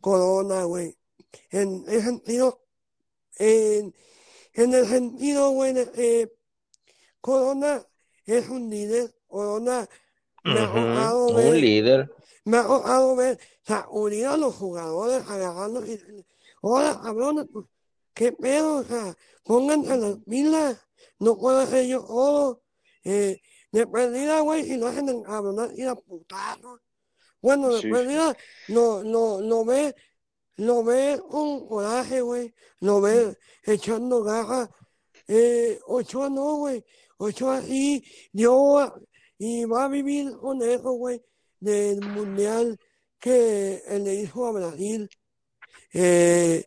[0.00, 0.96] Corona, güey.
[1.50, 2.60] En el sentido,
[3.38, 3.94] en,
[4.54, 6.32] en el sentido, güey, que
[7.20, 7.86] Corona
[8.26, 9.14] es un líder.
[9.28, 9.88] Corona
[10.42, 12.10] me ha ver Un líder.
[12.44, 16.00] me ha tocado ver sacudir a los jugadores agarrando y
[16.60, 17.66] hola pues,
[18.14, 20.78] qué pedo, o sea, pónganse las pilas,
[21.18, 22.62] no puedo hacer yo todo,
[23.04, 23.40] eh,
[23.72, 26.80] de perdida, güey, si lo hacen en cabronar y a putazos,
[27.40, 27.90] bueno, de Sí, sí.
[27.90, 28.36] perdida,
[28.68, 29.94] lo, lo, lo ve,
[30.56, 34.68] lo ve con coraje, güey, lo ve echando garras,
[35.28, 36.84] eh, Ochoa no, güey,
[37.18, 38.92] Ochoa sí dio
[39.38, 41.22] y va a vivir con eso, güey,
[41.60, 42.78] del mundial
[43.18, 45.08] que le hizo a Brasil.
[45.92, 46.64] Eh,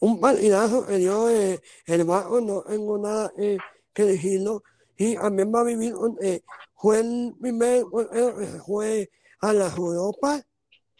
[0.00, 3.58] un partidazo que dio eh, el Barco, no tengo nada eh,
[3.92, 4.62] que decirlo.
[4.96, 6.42] Y también va a vivir, eh,
[6.74, 9.10] fue el primer portero que se fue
[9.40, 10.44] a las Europas,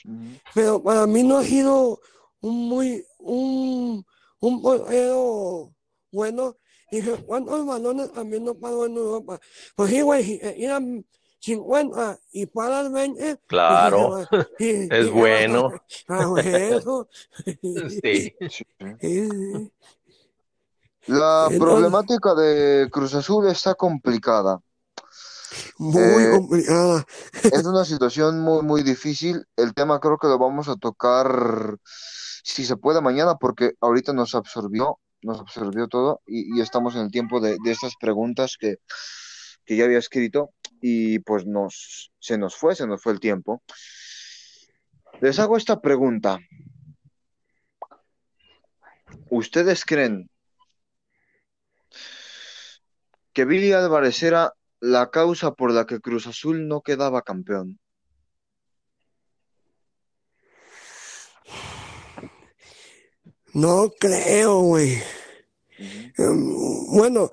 [0.05, 0.39] Ujú.
[0.55, 2.01] pero para mí no ha sido
[2.41, 4.05] un muy, un,
[4.41, 5.73] un portero
[6.13, 6.57] bueno.
[6.91, 9.39] Dije, ¿cuántos balones también no paró en Europa?
[9.77, 10.41] Pues sí, güey, si
[11.41, 14.19] 50 y paras 20, Claro,
[14.59, 15.73] es bueno.
[16.09, 17.09] Ah, eso.
[18.03, 18.35] Sí.
[21.07, 24.61] La problemática de Cruz Azul está complicada.
[25.79, 27.07] Muy Eh, complicada.
[27.53, 29.45] Es una situación muy, muy difícil.
[29.57, 31.77] El tema creo que lo vamos a tocar,
[32.45, 37.03] si se puede, mañana, porque ahorita nos absorbió, nos absorbió todo y, y estamos en
[37.03, 38.77] el tiempo de, de estas preguntas que,
[39.65, 43.63] que ya había escrito y pues nos, se nos fue, se nos fue el tiempo.
[45.21, 46.39] Les hago esta pregunta.
[49.31, 50.31] ¿Ustedes creen
[53.33, 57.79] que Billy Álvarez era la causa por la que Cruz Azul no quedaba campeón?
[63.55, 65.03] No creo, güey.
[66.17, 66.55] Em,
[66.93, 67.31] Bueno,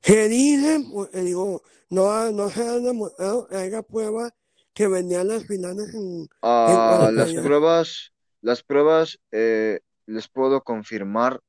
[0.00, 4.32] que dicen, pues, digo, no, no se han demostrado que haya pruebas
[4.72, 11.40] que vendían las finales en, Ah, En las pruebas, las pruebas eh, les puedo confirmar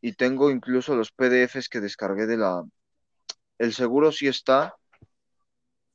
[0.00, 2.64] y tengo incluso los PDFs que descargué de la...
[3.58, 4.76] El seguro sí está,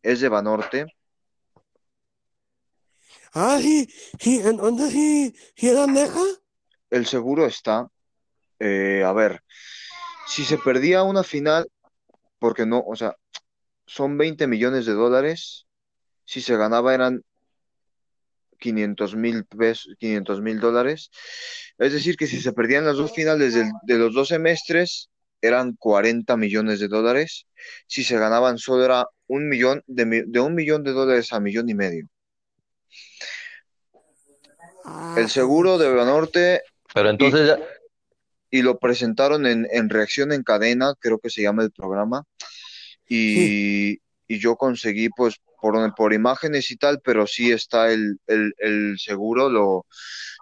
[0.02, 0.86] es de Banorte.
[3.34, 3.88] Ah, sí,
[4.20, 6.22] sí, entonces sí, sí neja.
[6.90, 7.88] El seguro está.
[8.60, 9.42] Eh, a ver,
[10.28, 11.68] si se perdía una final,
[12.40, 13.16] porque no, o sea,
[13.86, 15.66] son 20 millones de dólares.
[16.26, 17.24] Si se ganaba eran
[18.60, 21.12] 500 mil pesos, 500 mil dólares.
[21.78, 25.10] Es decir, que si se perdían las dos finales de los dos semestres,
[25.44, 27.46] eran 40 millones de dólares.
[27.86, 31.74] Si se ganaban solo era un millón, de, un millón de dólares a millón y
[31.74, 32.08] medio.
[35.18, 36.62] El seguro de Banorte
[36.94, 37.58] Pero entonces,
[38.62, 42.24] lo presentaron en, en Reacción en Cadena, creo que se llama el programa,
[43.08, 43.94] y,
[44.28, 49.00] y yo conseguí pues por, por imágenes y tal, pero sí está el, el, el
[49.00, 49.86] seguro, lo,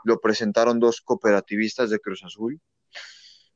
[0.03, 2.59] lo presentaron dos cooperativistas de Cruz Azul.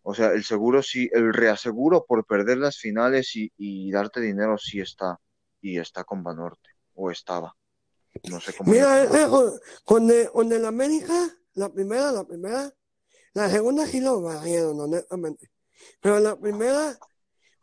[0.08, 4.56] O sea, el seguro sí, el reaseguro por perder las finales y, y darte dinero
[4.58, 5.20] sí está,
[5.62, 7.56] y está con Banorte, o estaba.
[8.30, 8.72] No sé cómo.
[8.72, 9.52] Mira, le- ese con,
[9.84, 12.72] con el, con el América, la primera, la primera,
[13.36, 15.52] La segunda sí lo barrieron, honestamente.
[16.00, 16.98] Pero la primera,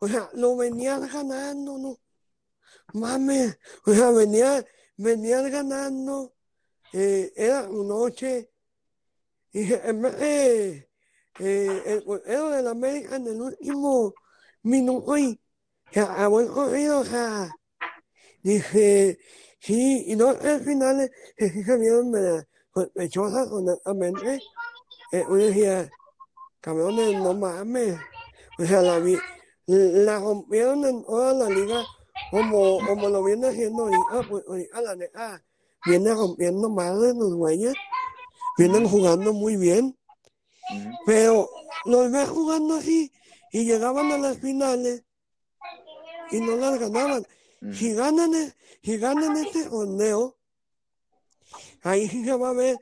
[0.01, 1.99] o sea, lo venían ganando, ¿no?
[2.93, 4.63] Mames, o sea, venía,
[4.99, 6.35] venían ganando,
[6.93, 8.51] eh, era noche,
[9.51, 10.91] y en vez de,
[11.39, 14.13] eh, el portero América en el último
[14.63, 15.41] minuto y
[15.91, 17.51] se acabó el corrido, o sea,
[18.43, 19.19] dije,
[19.59, 22.13] sí, y no al final que sí se vieron
[22.75, 24.39] sospechosas, honestamente,
[25.13, 25.91] eh, uno decía,
[26.61, 27.97] cabrones, no mames,
[28.59, 29.19] o sea, la, vi-
[29.67, 31.85] la rompieron en toda la liga
[32.31, 35.45] como, como lo viene haciendo ahorita, pues ahorita la neta
[35.85, 37.75] viene rompiendo madres los güeyes,
[38.59, 39.97] vienen jugando muy bien,
[41.07, 41.49] pero
[41.85, 43.13] los ves jugando así
[43.53, 45.05] y llegaban a las finales
[46.31, 47.27] y no las ganaban.
[47.75, 50.37] Si ganan, e- si ganan este torneo,
[51.83, 52.77] ahí sí se va a ver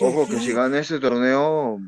[0.00, 1.78] Ojo que si gana este torneo,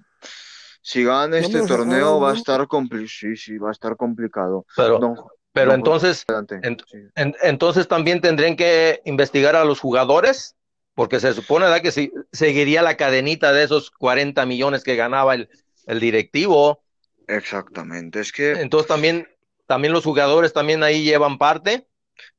[0.82, 3.09] si gana este torneo va a estar complicado.
[3.09, 4.64] Sí, sí, va a estar complicado.
[4.76, 6.60] Pero, pero entonces, adelante.
[6.62, 6.98] en- Sí.
[7.16, 10.56] en- entonces también tendrían que investigar a los jugadores,
[10.94, 11.82] porque se supone ¿verdad?
[11.82, 15.48] que si, seguiría la cadenita de esos 40 millones que ganaba el,
[15.86, 16.82] el directivo.
[17.26, 18.20] Exactamente.
[18.20, 19.28] Es que Entonces también,
[19.66, 21.86] también los jugadores también ahí llevan parte.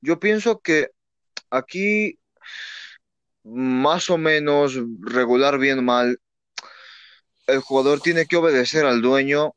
[0.02, 0.90] yo pienso que
[1.52, 2.19] aquí
[3.50, 6.20] más o menos regular bien mal,
[7.48, 9.56] el jugador tiene que obedecer al dueño.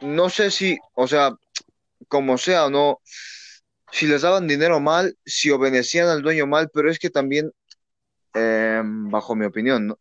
[0.00, 1.36] No sé si, o sea,
[2.08, 3.00] como sea o no,
[3.90, 7.50] si les daban dinero mal, si obedecían al dueño mal, pero es que también,
[8.34, 9.98] eh, bajo mi opinión, ¿no?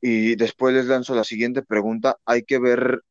[0.00, 3.02] Y después les lanzo la siguiente pregunta, hay que ver,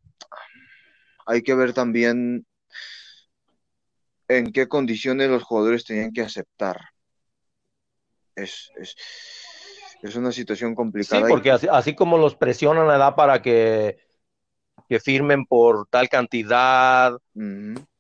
[1.26, 2.46] hay que ver también
[4.28, 6.80] en qué condiciones los jugadores tenían que aceptar.
[8.36, 8.96] Es, es,
[10.02, 11.32] es una situación Sí, complicada.
[11.34, 14.00] y- porque así, así como los presionan la edad para que,
[14.90, 17.14] que firmen por tal cantidad,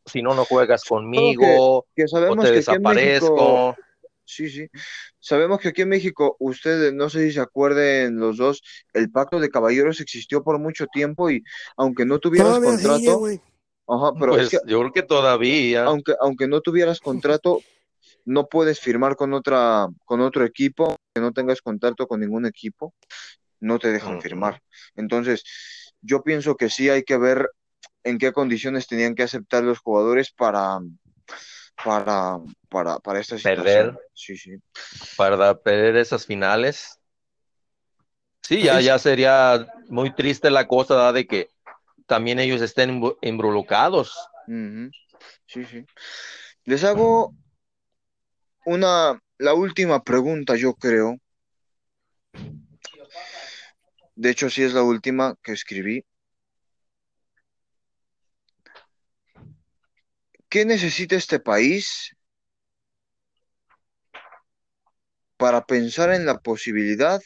[0.05, 3.79] si no, no juegas conmigo, que o sabemos te que aquí en México, desaparezco.
[4.25, 4.67] sí, sí,
[5.19, 8.63] sabemos que aquí en México, ustedes, no sé si se acuerden los dos,
[8.93, 11.43] el pacto de caballeros existió por mucho tiempo y
[11.77, 13.25] aunque no tuvieras sigue, contrato,
[13.87, 15.83] ajá, pero es Pues que yo creo que todavía.
[15.83, 17.65] aunque, aunque no tuvieras contrato,
[18.25, 22.93] no puedes firmar con otra, con otro equipo, que no tengas contrato con ningún equipo,
[23.59, 24.61] no te dejan firmar.
[24.95, 25.43] Entonces,
[26.01, 27.49] yo pienso que sí hay que ver
[28.03, 30.79] en qué condiciones tenían que aceptar los jugadores para,
[31.83, 32.39] para,
[32.69, 33.63] para, para esta situación.
[33.65, 33.99] Perder.
[34.13, 34.55] Sí, sí.
[35.17, 36.99] para perder esas finales.
[38.41, 41.13] Sí, ya, ya sería muy triste la cosa ¿verdad?
[41.15, 41.49] de que
[42.05, 44.15] también ellos estén invo- involucrados.
[45.47, 45.85] Sí, sí.
[46.65, 47.33] Les hago
[48.65, 51.17] una, la última pregunta, yo creo.
[54.15, 56.05] De hecho, sí es la última que escribí.
[60.49, 62.15] ¿Qué necesita este país
[65.37, 67.21] para pensar en la posibilidad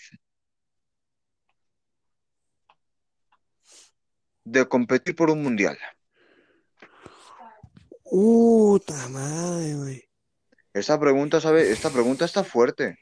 [4.43, 5.77] de competir por un mundial?
[8.03, 10.08] Puta madre.
[10.73, 11.71] Esta pregunta, ¿sabe?
[11.71, 12.97] Esta pregunta está fuerte.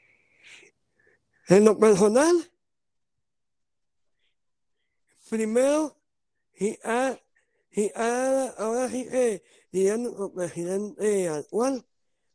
[1.48, 2.50] En lo personal,
[5.30, 5.96] primero,
[6.58, 7.18] y a,
[7.70, 11.86] y a- ahora sí que dirían el presidente actual,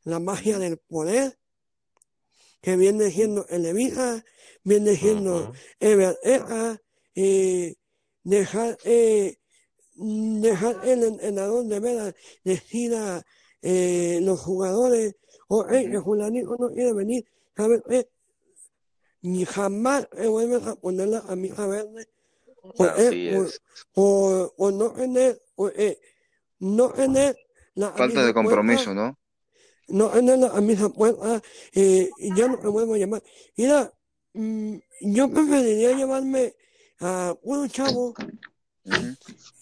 [0.04, 1.38] la magia del poder,
[2.62, 4.24] que viene siendo Televisa,
[4.64, 5.54] viene siendo Ujú.
[5.80, 6.82] Evereja,
[7.16, 7.78] y
[8.24, 9.38] dejar, eh,
[9.96, 13.24] dejar el entrenador de veras decida
[13.62, 15.16] eh, los jugadores,
[15.54, 17.26] o que fulanito no quiere venir,
[17.56, 18.10] ¿sabes qué?
[19.22, 22.08] Ni jamás te vuelves a poner la camisa verde
[23.94, 26.00] por, por no tener, por, eh,
[26.60, 27.38] no tener
[27.76, 29.18] la Falta de compromiso, puesta, ¿no?
[29.90, 31.42] no tener la camisa puesta,
[31.74, 33.24] eh, y ya no me vuelvo a llamar.
[33.56, 33.94] Mira,
[34.34, 36.56] mm, yo preferiría llevarme
[37.00, 38.16] a un chavo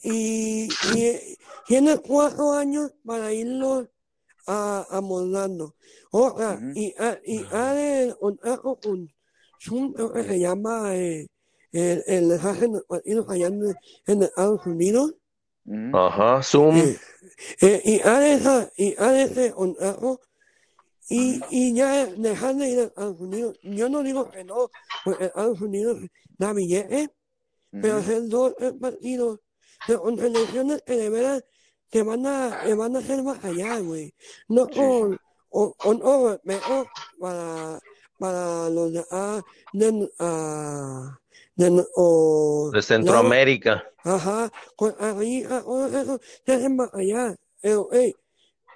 [0.04, 1.38] y, y
[1.68, 3.90] tiene cuatro años para irlos
[4.54, 5.76] a, amoldando.
[6.12, 8.98] Otra, y, a- y haré un trato con
[9.64, 11.28] Zoom, creo que se llama eh,
[11.72, 13.76] el, el desastre en los partidos allá en,
[14.08, 15.14] en Estados Unidos.
[15.94, 16.76] Ajá, Zoom.
[16.78, 16.98] Eh,
[17.62, 20.20] eh, y haré esa, y haré ese contrato
[21.10, 23.58] y, y ya dejar de ir a Estados Unidos.
[23.64, 24.70] Yo no digo que no,
[25.06, 26.00] porque Estados Unidos
[26.38, 27.10] da billetes,
[27.70, 28.04] pero Ujú.
[28.04, 29.40] hacer dos tres partidos
[29.88, 31.44] de, con selecciones que de veras
[31.92, 34.14] te van a, te van a hacer más allá, güey.
[34.48, 35.20] No con,
[35.50, 36.88] con, con todo respeto
[37.20, 37.80] para,
[38.18, 39.42] para los de, ah,
[39.74, 41.20] de, ah,
[41.56, 43.84] de, o, de Centroamérica.
[44.04, 47.36] Ajá, pues ahí, ahora eso se hacen más allá.
[47.62, 48.16] Pero, hey,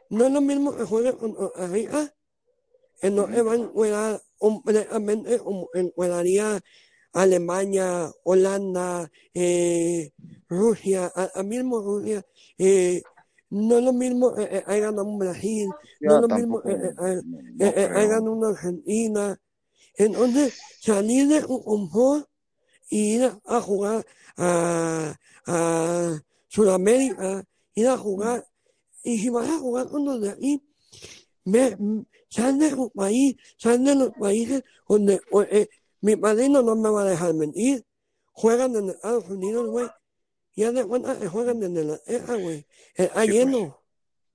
[0.10, 1.36] no es lo mismo que jueguen con
[1.72, 2.14] Rica,
[3.00, 6.60] que no se van a jugar completamente como jugaría
[7.14, 10.12] Alemania, Holanda, eh,
[10.50, 12.26] Rusia, a, a mismo Rusia,
[12.58, 13.02] eh,
[13.50, 15.70] no es lo mismo eh, eh, ganado un Brasil,
[16.02, 19.40] no es lo mismo eh, eh, no- eh, eh, ganado una Argentina.
[19.98, 22.28] Entonces, salir de un confort
[22.90, 24.06] y ir a jugar
[24.38, 25.16] a,
[25.48, 27.44] a Sudamérica,
[27.76, 28.46] ir a jugar,
[29.04, 30.62] y si vas a jugar con los de aquí,
[31.46, 32.00] mm,
[32.30, 35.70] sal de tu país, sal de los países donde o- eh,
[36.02, 37.86] mi padrino no me va a dejar mentir.
[38.34, 39.88] Juegan en Estados Unidos, güey.
[40.56, 42.58] Ya de cuenta que juegan en la EJA, güey.
[42.58, 42.66] Eh,
[42.96, 43.30] Está Sí, pues.
[43.46, 43.82] lleno,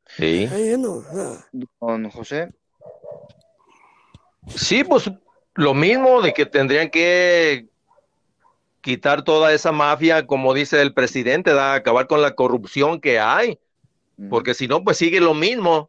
[0.07, 0.43] Sí.
[0.45, 1.03] está lleno.
[1.03, 1.49] sea,
[1.81, 2.53] Don José,
[4.57, 5.11] Sí, pues
[5.55, 7.69] lo mismo de que tendrían que
[8.81, 13.59] quitar toda esa mafia, como dice el presidente, da, acabar con la corrupción que hay,
[14.17, 15.87] ujú, porque si no, pues sigue lo mismo,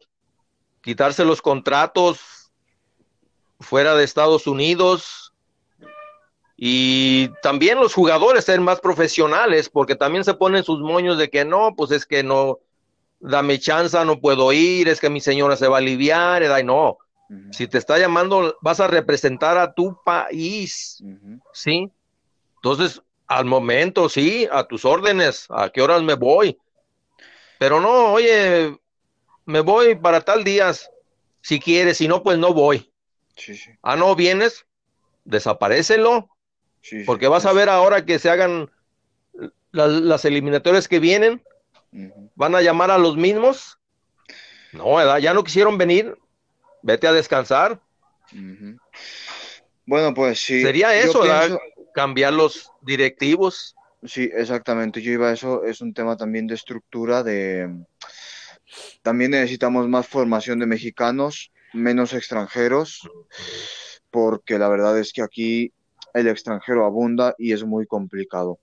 [0.82, 2.52] quitarse los contratos
[3.58, 5.21] fuera de Estados Unidos
[6.64, 11.44] y también los jugadores ser más profesionales, porque también se ponen sus moños de que
[11.44, 12.60] no, pues es que no,
[13.18, 16.98] dame chance, no puedo ir, es que mi señora se va a aliviar, ay, no,
[17.50, 21.02] si te está llamando, vas a representar a tu país.
[21.52, 21.90] ¿sí?
[22.54, 26.56] Entonces, al momento, sí, a tus órdenes, a qué horas me voy.
[27.58, 28.78] Pero no, oye,
[29.46, 30.88] me voy para tal días,
[31.40, 32.88] si quieres, si no, pues no voy.
[33.34, 34.64] Sí, sí, Ah, no, vienes,
[35.24, 36.28] desaparécelo,
[36.82, 38.70] sí, sí, porque vas a ver ahora que se hagan
[39.70, 41.42] las, las eliminatorias que vienen,
[42.34, 43.78] van a llamar a los mismos.
[44.72, 45.18] No, ¿verdad?
[45.18, 46.16] Ya no quisieron venir,
[46.82, 47.80] vete a descansar.
[49.86, 50.62] Bueno, pues sí.
[50.62, 51.46] Sería eso, ¿verdad?
[51.48, 51.60] pienso-
[51.94, 53.74] Cambiar los directivos.
[54.04, 55.02] Sí, exactamente.
[55.02, 55.64] Yo iba a eso.
[55.64, 57.68] Es un tema también de estructura, de...
[59.02, 63.06] También necesitamos más formación de mexicanos, menos extranjeros,
[64.10, 65.72] porque la verdad es que aquí
[66.14, 68.58] el extranjero abunda y es muy complicado.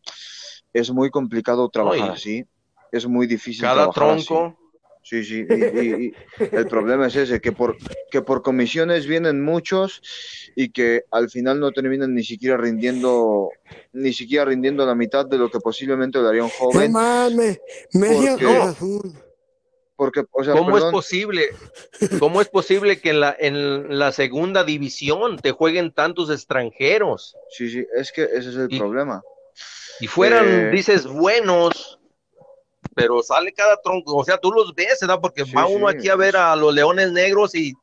[0.74, 2.46] Es muy complicado trabajar así.
[2.92, 4.28] Es muy difícil Cada trabajar así.
[4.28, 4.56] tronco.
[5.02, 6.14] Sí, sí, y, y- y
[6.52, 7.78] el problema es ese, que por,
[8.12, 10.02] que por comisiones vienen muchos
[10.56, 13.50] y que al final no terminan ni siquiera rindiendo,
[13.94, 17.58] ni siquiera rindiendo la mitad de lo que posiblemente le haría un No joven, mames,
[17.58, 19.14] a Porque- Cruz Azul.
[20.00, 21.50] Porque, o sea, ¿Cómo es posible?
[22.22, 27.70] ¿Cómo es posible que en la, en la segunda división te jueguen tantos extranjeros sí,
[27.70, 29.22] sí, es que ese es el Y- problema.
[30.00, 30.72] y fueran, Eh.
[30.72, 32.00] dices, buenos,
[32.96, 34.16] pero sale cada tronco?
[34.16, 35.20] O sea, tú los ves, ¿verdad?
[35.22, 37.74] Porque Sí, va uno sí, aquí a ver a los leones negros y,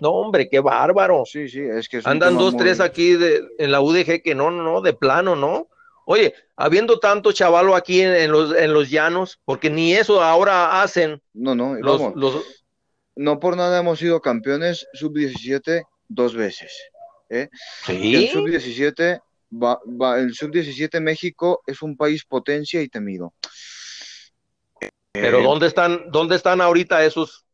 [0.00, 1.24] no, hombre, qué bárbaro.
[1.26, 4.36] Sí, sí, es que es Andan dos, muy- tres aquí de, en la UDG que
[4.36, 5.66] no, no, no, de plano, ¿no?
[6.06, 10.82] Oye, habiendo tanto chavalo aquí en, en los, en los llanos, porque ni eso ahora
[10.82, 12.64] hacen No, no, los, los,
[13.16, 16.72] no por nada hemos sido campeones sub-17 dos veces.
[17.30, 17.48] ¿eh?
[17.88, 19.20] Y el sí, sub-17
[19.52, 23.34] va, va- el sub-17 México es un país potencia y temido.
[25.12, 27.44] pero Eh, ¿dónde están, dónde están ahorita esos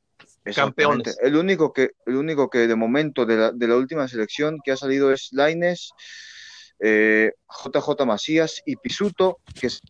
[0.54, 1.18] campeones?
[1.22, 4.72] El único que, el único que de momento de la, de la última selección que
[4.72, 5.90] ha salido es Laines,
[6.80, 7.32] eh,
[7.64, 9.80] JJ Macías y Pisuto, que es-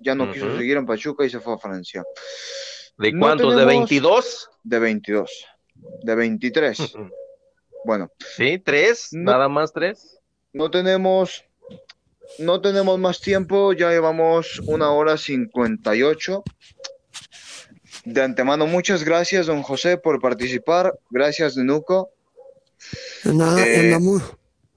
[0.00, 2.02] ya no quiso seguir en Pachuca y se fue a Francia.
[2.98, 3.54] ¿De No cuántos?
[3.54, 4.50] ¿De tenemos- 22?
[4.64, 5.46] De 22,
[6.02, 6.92] de 23.
[7.84, 9.32] Bueno, Sí, tres, No.
[9.32, 10.18] nada más tres.
[10.52, 11.44] No tenemos,
[12.38, 16.44] no tenemos más tiempo, ya llevamos una hora 58.
[18.04, 20.98] De antemano, muchas gracias, don José, por participar.
[21.10, 22.10] Gracias, Nuco.
[23.24, 24.22] Nada, Eh, andamos.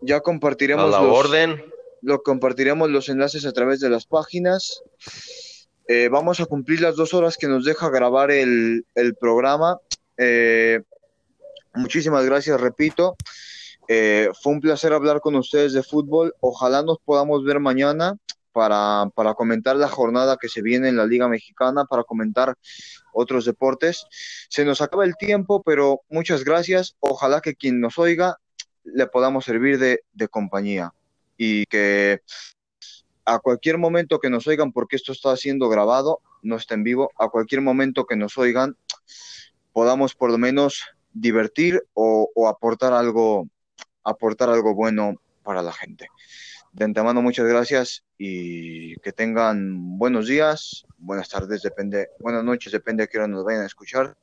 [0.05, 1.63] Ya A compartiremos la los, orden.
[2.01, 4.83] lo compartiremos los enlaces a través de las páginas.
[5.87, 9.79] Eh, vamos a cumplir las dos horas que nos deja grabar el, el programa.
[10.17, 10.81] Eh,
[11.73, 13.15] muchísimas gracias, repito.
[13.87, 16.35] Eh, fue un placer hablar con ustedes de fútbol.
[16.39, 18.15] Ojalá nos podamos ver mañana
[18.51, 22.55] para, para comentar la jornada que se viene en la Liga Mexicana, para comentar
[23.13, 24.05] otros deportes.
[24.49, 26.95] Se nos acaba el tiempo, pero muchas gracias.
[26.99, 28.37] Ojalá que quien nos oiga
[28.85, 30.93] le podamos servir de, de compañía
[31.37, 32.21] y que
[33.25, 37.11] a cualquier momento que nos oigan, porque esto está siendo grabado, no está en vivo,
[37.17, 38.77] a cualquier momento que nos oigan,
[39.73, 43.49] podamos por lo menos divertir o, o aportar algo,
[44.03, 46.07] aportar algo bueno para la gente.
[46.71, 53.03] De antemano, muchas gracias y que tengan buenos días, buenas tardes, depende, buenas noches, depende
[53.03, 54.17] a qué hora nos vayan a escuchar.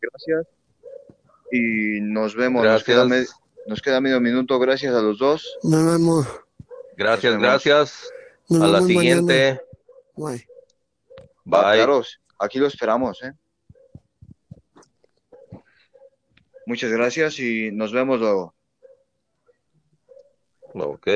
[0.00, 0.63] Gracias.
[1.52, 2.64] Y nos vemos.
[2.64, 3.06] Nos queda,
[3.66, 5.56] Nos queda medio minuto, gracias a los dos.
[5.62, 6.26] Nos vemos.
[6.96, 7.64] Gracias, Nos vemos.
[7.64, 8.10] gracias.
[8.48, 9.60] Nos A la siguiente.
[10.16, 10.36] mañana.
[10.36, 10.48] Bye.
[11.44, 11.60] Bye.
[11.60, 12.02] claro,
[12.38, 13.32] aquí lo esperamos, ¿eh?
[16.66, 18.54] Muchas gracias y nos vemos luego.
[20.74, 21.08] Ok.